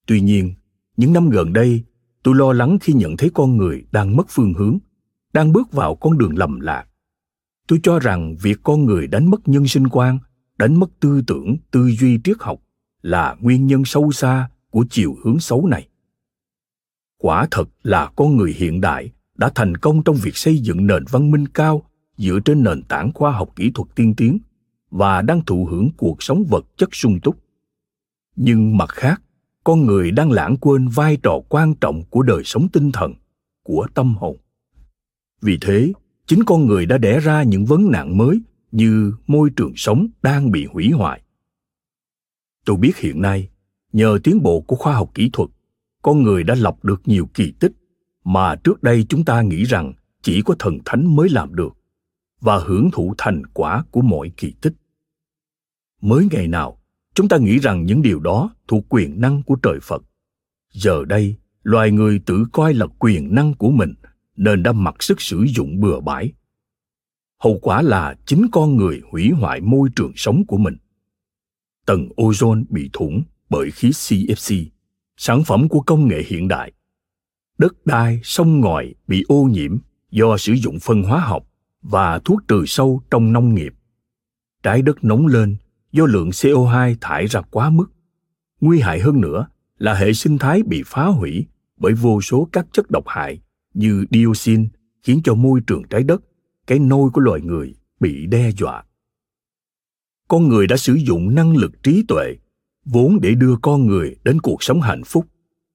Tuy 0.06 0.20
nhiên, 0.20 0.54
những 0.96 1.12
năm 1.12 1.30
gần 1.30 1.52
đây, 1.52 1.84
tôi 2.22 2.34
lo 2.34 2.52
lắng 2.52 2.78
khi 2.80 2.92
nhận 2.92 3.16
thấy 3.16 3.30
con 3.34 3.56
người 3.56 3.84
đang 3.92 4.16
mất 4.16 4.26
phương 4.28 4.54
hướng, 4.54 4.78
đang 5.32 5.52
bước 5.52 5.72
vào 5.72 5.94
con 5.94 6.18
đường 6.18 6.38
lầm 6.38 6.60
lạc 6.60 6.86
tôi 7.68 7.80
cho 7.82 7.98
rằng 7.98 8.36
việc 8.36 8.58
con 8.62 8.84
người 8.84 9.06
đánh 9.06 9.30
mất 9.30 9.48
nhân 9.48 9.68
sinh 9.68 9.88
quan, 9.88 10.18
đánh 10.58 10.80
mất 10.80 10.90
tư 11.00 11.22
tưởng, 11.26 11.56
tư 11.70 11.90
duy 11.90 12.20
triết 12.24 12.36
học 12.40 12.60
là 13.02 13.36
nguyên 13.40 13.66
nhân 13.66 13.84
sâu 13.84 14.12
xa 14.12 14.50
của 14.70 14.84
chiều 14.90 15.16
hướng 15.24 15.40
xấu 15.40 15.66
này. 15.66 15.88
Quả 17.18 17.46
thật 17.50 17.68
là 17.82 18.10
con 18.16 18.36
người 18.36 18.52
hiện 18.52 18.80
đại 18.80 19.10
đã 19.34 19.50
thành 19.54 19.76
công 19.76 20.02
trong 20.02 20.16
việc 20.16 20.36
xây 20.36 20.58
dựng 20.58 20.86
nền 20.86 21.04
văn 21.10 21.30
minh 21.30 21.48
cao 21.48 21.82
dựa 22.16 22.38
trên 22.44 22.62
nền 22.62 22.82
tảng 22.82 23.12
khoa 23.12 23.32
học 23.32 23.52
kỹ 23.56 23.70
thuật 23.74 23.88
tiên 23.94 24.14
tiến 24.16 24.38
và 24.90 25.22
đang 25.22 25.44
thụ 25.44 25.66
hưởng 25.70 25.90
cuộc 25.96 26.22
sống 26.22 26.44
vật 26.50 26.64
chất 26.76 26.88
sung 26.92 27.20
túc. 27.20 27.36
Nhưng 28.36 28.76
mặt 28.76 28.88
khác, 28.88 29.22
con 29.64 29.86
người 29.86 30.10
đang 30.10 30.30
lãng 30.30 30.56
quên 30.56 30.88
vai 30.88 31.16
trò 31.22 31.40
quan 31.48 31.74
trọng 31.74 32.02
của 32.10 32.22
đời 32.22 32.42
sống 32.44 32.68
tinh 32.72 32.92
thần, 32.92 33.14
của 33.62 33.86
tâm 33.94 34.14
hồn. 34.14 34.36
Vì 35.42 35.58
thế 35.60 35.92
chính 36.34 36.44
con 36.44 36.66
người 36.66 36.86
đã 36.86 36.98
đẻ 36.98 37.20
ra 37.20 37.42
những 37.42 37.64
vấn 37.64 37.90
nạn 37.90 38.18
mới 38.18 38.40
như 38.70 39.12
môi 39.26 39.50
trường 39.56 39.72
sống 39.76 40.06
đang 40.22 40.50
bị 40.50 40.66
hủy 40.66 40.90
hoại. 40.90 41.22
Tôi 42.64 42.76
biết 42.76 42.96
hiện 42.96 43.22
nay, 43.22 43.48
nhờ 43.92 44.18
tiến 44.24 44.42
bộ 44.42 44.60
của 44.60 44.76
khoa 44.76 44.94
học 44.94 45.10
kỹ 45.14 45.30
thuật, 45.32 45.50
con 46.02 46.22
người 46.22 46.44
đã 46.44 46.54
lập 46.54 46.76
được 46.82 47.02
nhiều 47.04 47.28
kỳ 47.34 47.52
tích 47.60 47.72
mà 48.24 48.56
trước 48.56 48.82
đây 48.82 49.06
chúng 49.08 49.24
ta 49.24 49.42
nghĩ 49.42 49.64
rằng 49.64 49.92
chỉ 50.22 50.42
có 50.42 50.54
thần 50.58 50.78
thánh 50.84 51.16
mới 51.16 51.28
làm 51.28 51.54
được 51.54 51.72
và 52.40 52.58
hưởng 52.58 52.90
thụ 52.92 53.14
thành 53.18 53.46
quả 53.46 53.84
của 53.90 54.02
mọi 54.02 54.32
kỳ 54.36 54.54
tích. 54.60 54.74
Mới 56.00 56.28
ngày 56.30 56.48
nào, 56.48 56.78
chúng 57.14 57.28
ta 57.28 57.38
nghĩ 57.38 57.58
rằng 57.58 57.84
những 57.84 58.02
điều 58.02 58.20
đó 58.20 58.54
thuộc 58.68 58.84
quyền 58.88 59.20
năng 59.20 59.42
của 59.42 59.56
trời 59.62 59.78
phật. 59.82 60.02
Giờ 60.72 61.04
đây, 61.04 61.36
loài 61.62 61.90
người 61.90 62.20
tự 62.26 62.44
coi 62.52 62.74
là 62.74 62.86
quyền 62.98 63.34
năng 63.34 63.54
của 63.54 63.70
mình 63.70 63.94
nên 64.36 64.62
đã 64.62 64.72
mặc 64.72 65.02
sức 65.02 65.20
sử 65.20 65.44
dụng 65.48 65.80
bừa 65.80 66.00
bãi 66.00 66.32
hậu 67.42 67.58
quả 67.62 67.82
là 67.82 68.14
chính 68.26 68.46
con 68.52 68.76
người 68.76 69.00
hủy 69.10 69.30
hoại 69.30 69.60
môi 69.60 69.88
trường 69.96 70.12
sống 70.16 70.46
của 70.46 70.56
mình 70.56 70.76
tầng 71.86 72.08
ozone 72.16 72.64
bị 72.68 72.90
thủng 72.92 73.22
bởi 73.50 73.70
khí 73.70 73.88
cfc 73.88 74.66
sản 75.16 75.44
phẩm 75.44 75.68
của 75.68 75.80
công 75.80 76.08
nghệ 76.08 76.22
hiện 76.26 76.48
đại 76.48 76.72
đất 77.62 77.86
đai, 77.86 78.20
sông 78.24 78.60
ngòi 78.60 78.94
bị 79.06 79.24
ô 79.28 79.42
nhiễm 79.42 79.78
do 80.10 80.36
sử 80.36 80.52
dụng 80.52 80.78
phân 80.80 81.02
hóa 81.02 81.20
học 81.20 81.46
và 81.82 82.18
thuốc 82.18 82.40
trừ 82.48 82.64
sâu 82.66 83.02
trong 83.10 83.32
nông 83.32 83.54
nghiệp. 83.54 83.74
Trái 84.62 84.82
đất 84.82 85.04
nóng 85.04 85.26
lên 85.26 85.56
do 85.92 86.06
lượng 86.06 86.30
CO2 86.30 86.94
thải 87.00 87.26
ra 87.26 87.40
quá 87.50 87.70
mức. 87.70 87.86
Nguy 88.60 88.80
hại 88.80 89.00
hơn 89.00 89.20
nữa 89.20 89.46
là 89.78 89.94
hệ 89.94 90.12
sinh 90.12 90.38
thái 90.38 90.62
bị 90.62 90.82
phá 90.86 91.06
hủy 91.06 91.46
bởi 91.76 91.92
vô 91.92 92.20
số 92.20 92.48
các 92.52 92.66
chất 92.72 92.90
độc 92.90 93.04
hại 93.06 93.40
như 93.74 94.04
dioxin 94.10 94.68
khiến 95.02 95.20
cho 95.24 95.34
môi 95.34 95.60
trường 95.66 95.82
trái 95.90 96.02
đất, 96.02 96.22
cái 96.66 96.78
nôi 96.78 97.10
của 97.10 97.20
loài 97.20 97.40
người 97.40 97.74
bị 98.00 98.26
đe 98.26 98.50
dọa. 98.50 98.84
Con 100.28 100.48
người 100.48 100.66
đã 100.66 100.76
sử 100.76 100.94
dụng 100.94 101.34
năng 101.34 101.56
lực 101.56 101.82
trí 101.82 102.04
tuệ 102.08 102.36
vốn 102.84 103.18
để 103.22 103.34
đưa 103.34 103.56
con 103.62 103.86
người 103.86 104.16
đến 104.24 104.40
cuộc 104.40 104.62
sống 104.62 104.80
hạnh 104.80 105.02
phúc 105.04 105.26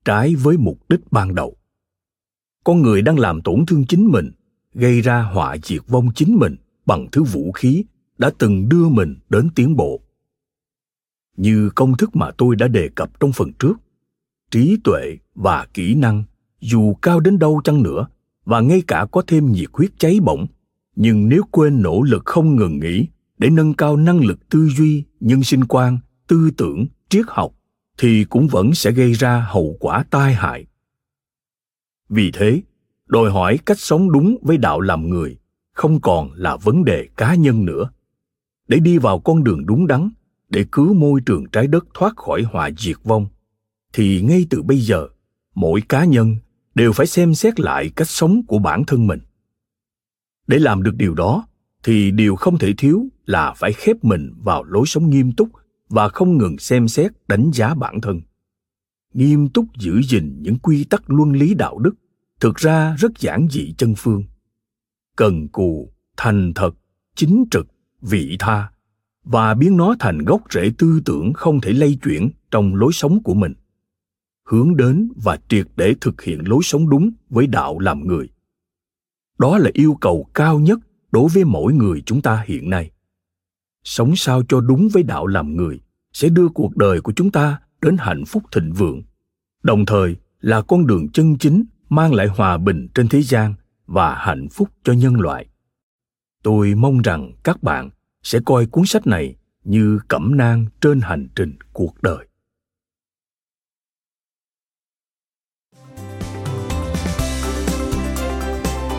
trái 0.05 0.35
với 0.35 0.57
mục 0.57 0.79
đích 0.89 1.11
ban 1.11 1.35
đầu 1.35 1.57
con 2.63 2.81
người 2.81 3.01
đang 3.01 3.19
làm 3.19 3.41
tổn 3.41 3.65
thương 3.65 3.85
chính 3.85 4.07
mình 4.07 4.31
gây 4.73 5.01
ra 5.01 5.21
họa 5.21 5.57
diệt 5.63 5.81
vong 5.87 6.09
chính 6.15 6.35
mình 6.35 6.55
bằng 6.85 7.07
thứ 7.11 7.23
vũ 7.23 7.51
khí 7.51 7.83
đã 8.17 8.31
từng 8.37 8.69
đưa 8.69 8.89
mình 8.89 9.15
đến 9.29 9.49
tiến 9.55 9.75
bộ 9.75 10.01
như 11.37 11.69
công 11.75 11.97
thức 11.97 12.15
mà 12.15 12.31
tôi 12.37 12.55
đã 12.55 12.67
đề 12.67 12.89
cập 12.95 13.19
trong 13.19 13.31
phần 13.31 13.51
trước 13.59 13.73
trí 14.51 14.77
tuệ 14.83 15.17
và 15.35 15.67
kỹ 15.73 15.95
năng 15.95 16.23
dù 16.59 16.93
cao 16.93 17.19
đến 17.19 17.39
đâu 17.39 17.61
chăng 17.63 17.83
nữa, 17.83 18.07
và 18.45 18.61
ngay 18.61 18.81
cả 18.87 19.05
có 19.11 19.21
thêm 19.27 19.51
nhiệt 19.51 19.69
huyết 19.73 19.91
cháy 19.97 20.19
bỏng, 20.19 20.47
nhưng 20.95 21.29
nếu 21.29 21.43
quên 21.51 21.81
nỗ 21.81 22.01
lực 22.01 22.25
không 22.25 22.55
ngừng 22.55 22.79
nghỉ 22.79 23.07
để 23.37 23.49
nâng 23.49 23.73
cao 23.73 23.97
năng 23.97 24.19
lực 24.19 24.49
tư 24.49 24.69
duy, 24.77 25.03
nhân 25.19 25.43
sinh 25.43 25.65
quan, 25.65 25.99
tư 26.27 26.51
tưởng, 26.57 26.85
triết 27.09 27.25
học, 27.27 27.53
thì 27.97 28.23
cũng 28.23 28.47
vẫn 28.47 28.73
sẽ 28.73 28.91
gây 28.91 29.13
ra 29.13 29.47
hậu 29.49 29.77
quả 29.79 30.03
tai 30.09 30.33
hại. 30.33 30.65
Vì 32.09 32.31
thế, 32.31 32.61
đòi 33.05 33.31
hỏi 33.31 33.59
cách 33.65 33.79
sống 33.79 34.11
đúng 34.11 34.37
với 34.41 34.57
đạo 34.57 34.81
làm 34.81 35.09
người 35.09 35.37
không 35.77 36.01
còn 36.01 36.31
là 36.33 36.55
vấn 36.55 36.85
đề 36.85 37.07
cá 37.17 37.35
nhân 37.35 37.65
nữa. 37.65 37.89
Để 38.67 38.79
đi 38.79 38.97
vào 38.97 39.19
con 39.19 39.43
đường 39.43 39.65
đúng 39.65 39.87
đắn, 39.87 40.09
để 40.49 40.65
cứu 40.71 40.93
môi 40.93 41.21
trường 41.25 41.45
trái 41.51 41.67
đất 41.67 41.85
thoát 41.93 42.17
khỏi 42.17 42.43
họa 42.43 42.69
diệt 42.77 42.97
vong, 43.03 43.27
thì 43.93 44.21
ngay 44.21 44.45
từ 44.49 44.63
bây 44.63 44.77
giờ, 44.77 45.07
mỗi 45.55 45.81
cá 45.81 46.05
nhân 46.05 46.35
đều 46.77 46.93
phải 46.93 47.07
xem 47.07 47.33
xét 47.33 47.59
lại 47.59 47.89
cách 47.95 48.09
sống 48.09 48.41
của 48.47 48.59
bản 48.59 48.83
thân 48.87 49.07
mình. 49.07 49.19
Để 50.47 50.59
làm 50.59 50.83
được 50.83 50.95
điều 50.95 51.13
đó, 51.13 51.47
thì 51.83 52.11
điều 52.11 52.35
không 52.35 52.57
thể 52.57 52.73
thiếu 52.77 53.05
là 53.25 53.53
phải 53.53 53.73
khép 53.73 54.03
mình 54.03 54.33
vào 54.37 54.63
lối 54.63 54.85
sống 54.85 55.09
nghiêm 55.09 55.31
túc 55.31 55.49
và 55.89 56.09
không 56.09 56.37
ngừng 56.37 56.57
xem 56.57 56.87
xét 56.87 57.11
đánh 57.27 57.51
giá 57.53 57.73
bản 57.73 58.01
thân. 58.01 58.21
Nghiêm 59.13 59.49
túc 59.49 59.65
giữ 59.79 60.01
gìn 60.01 60.37
những 60.41 60.59
quy 60.59 60.83
tắc 60.83 61.09
luân 61.09 61.31
lý 61.31 61.53
đạo 61.53 61.79
đức 61.79 61.93
thực 62.39 62.55
ra 62.55 62.95
rất 62.99 63.11
giản 63.19 63.47
dị 63.51 63.73
chân 63.77 63.93
phương. 63.97 64.23
Cần 65.15 65.47
cù, 65.47 65.91
thành 66.17 66.53
thật, 66.55 66.71
chính 67.15 67.45
trực, 67.51 67.67
vị 68.01 68.35
tha 68.39 68.71
và 69.23 69.53
biến 69.53 69.77
nó 69.77 69.95
thành 69.99 70.17
gốc 70.17 70.41
rễ 70.49 70.71
tư 70.77 71.01
tưởng 71.05 71.33
không 71.33 71.61
thể 71.61 71.73
lay 71.73 71.97
chuyển 72.03 72.29
trong 72.51 72.75
lối 72.75 72.93
sống 72.93 73.23
của 73.23 73.33
mình 73.33 73.53
hướng 74.47 74.77
đến 74.77 75.09
và 75.15 75.37
triệt 75.49 75.67
để 75.75 75.95
thực 76.01 76.21
hiện 76.21 76.41
lối 76.45 76.59
sống 76.63 76.89
đúng 76.89 77.11
với 77.29 77.47
đạo 77.47 77.79
làm 77.79 78.07
người. 78.07 78.29
Đó 79.39 79.57
là 79.57 79.69
yêu 79.73 79.97
cầu 80.01 80.29
cao 80.33 80.59
nhất 80.59 80.79
đối 81.11 81.29
với 81.29 81.45
mỗi 81.45 81.73
người 81.73 82.01
chúng 82.05 82.21
ta 82.21 82.43
hiện 82.47 82.69
nay. 82.69 82.91
Sống 83.83 84.15
sao 84.15 84.43
cho 84.49 84.61
đúng 84.61 84.89
với 84.93 85.03
đạo 85.03 85.27
làm 85.27 85.55
người 85.55 85.79
sẽ 86.13 86.29
đưa 86.29 86.49
cuộc 86.49 86.77
đời 86.77 87.01
của 87.01 87.13
chúng 87.15 87.31
ta 87.31 87.59
đến 87.81 87.97
hạnh 87.99 88.25
phúc 88.25 88.43
thịnh 88.51 88.73
vượng, 88.73 89.01
đồng 89.63 89.85
thời 89.85 90.15
là 90.39 90.61
con 90.61 90.87
đường 90.87 91.09
chân 91.09 91.37
chính 91.37 91.63
mang 91.89 92.13
lại 92.13 92.27
hòa 92.27 92.57
bình 92.57 92.87
trên 92.95 93.07
thế 93.07 93.21
gian 93.21 93.53
và 93.85 94.15
hạnh 94.15 94.47
phúc 94.51 94.69
cho 94.83 94.93
nhân 94.93 95.15
loại. 95.15 95.47
Tôi 96.43 96.75
mong 96.75 97.01
rằng 97.01 97.31
các 97.43 97.63
bạn 97.63 97.89
sẽ 98.23 98.39
coi 98.45 98.65
cuốn 98.65 98.85
sách 98.85 99.07
này 99.07 99.35
như 99.63 99.99
cẩm 100.07 100.37
nang 100.37 100.65
trên 100.81 101.01
hành 101.01 101.27
trình 101.35 101.55
cuộc 101.73 102.01
đời. 102.01 102.27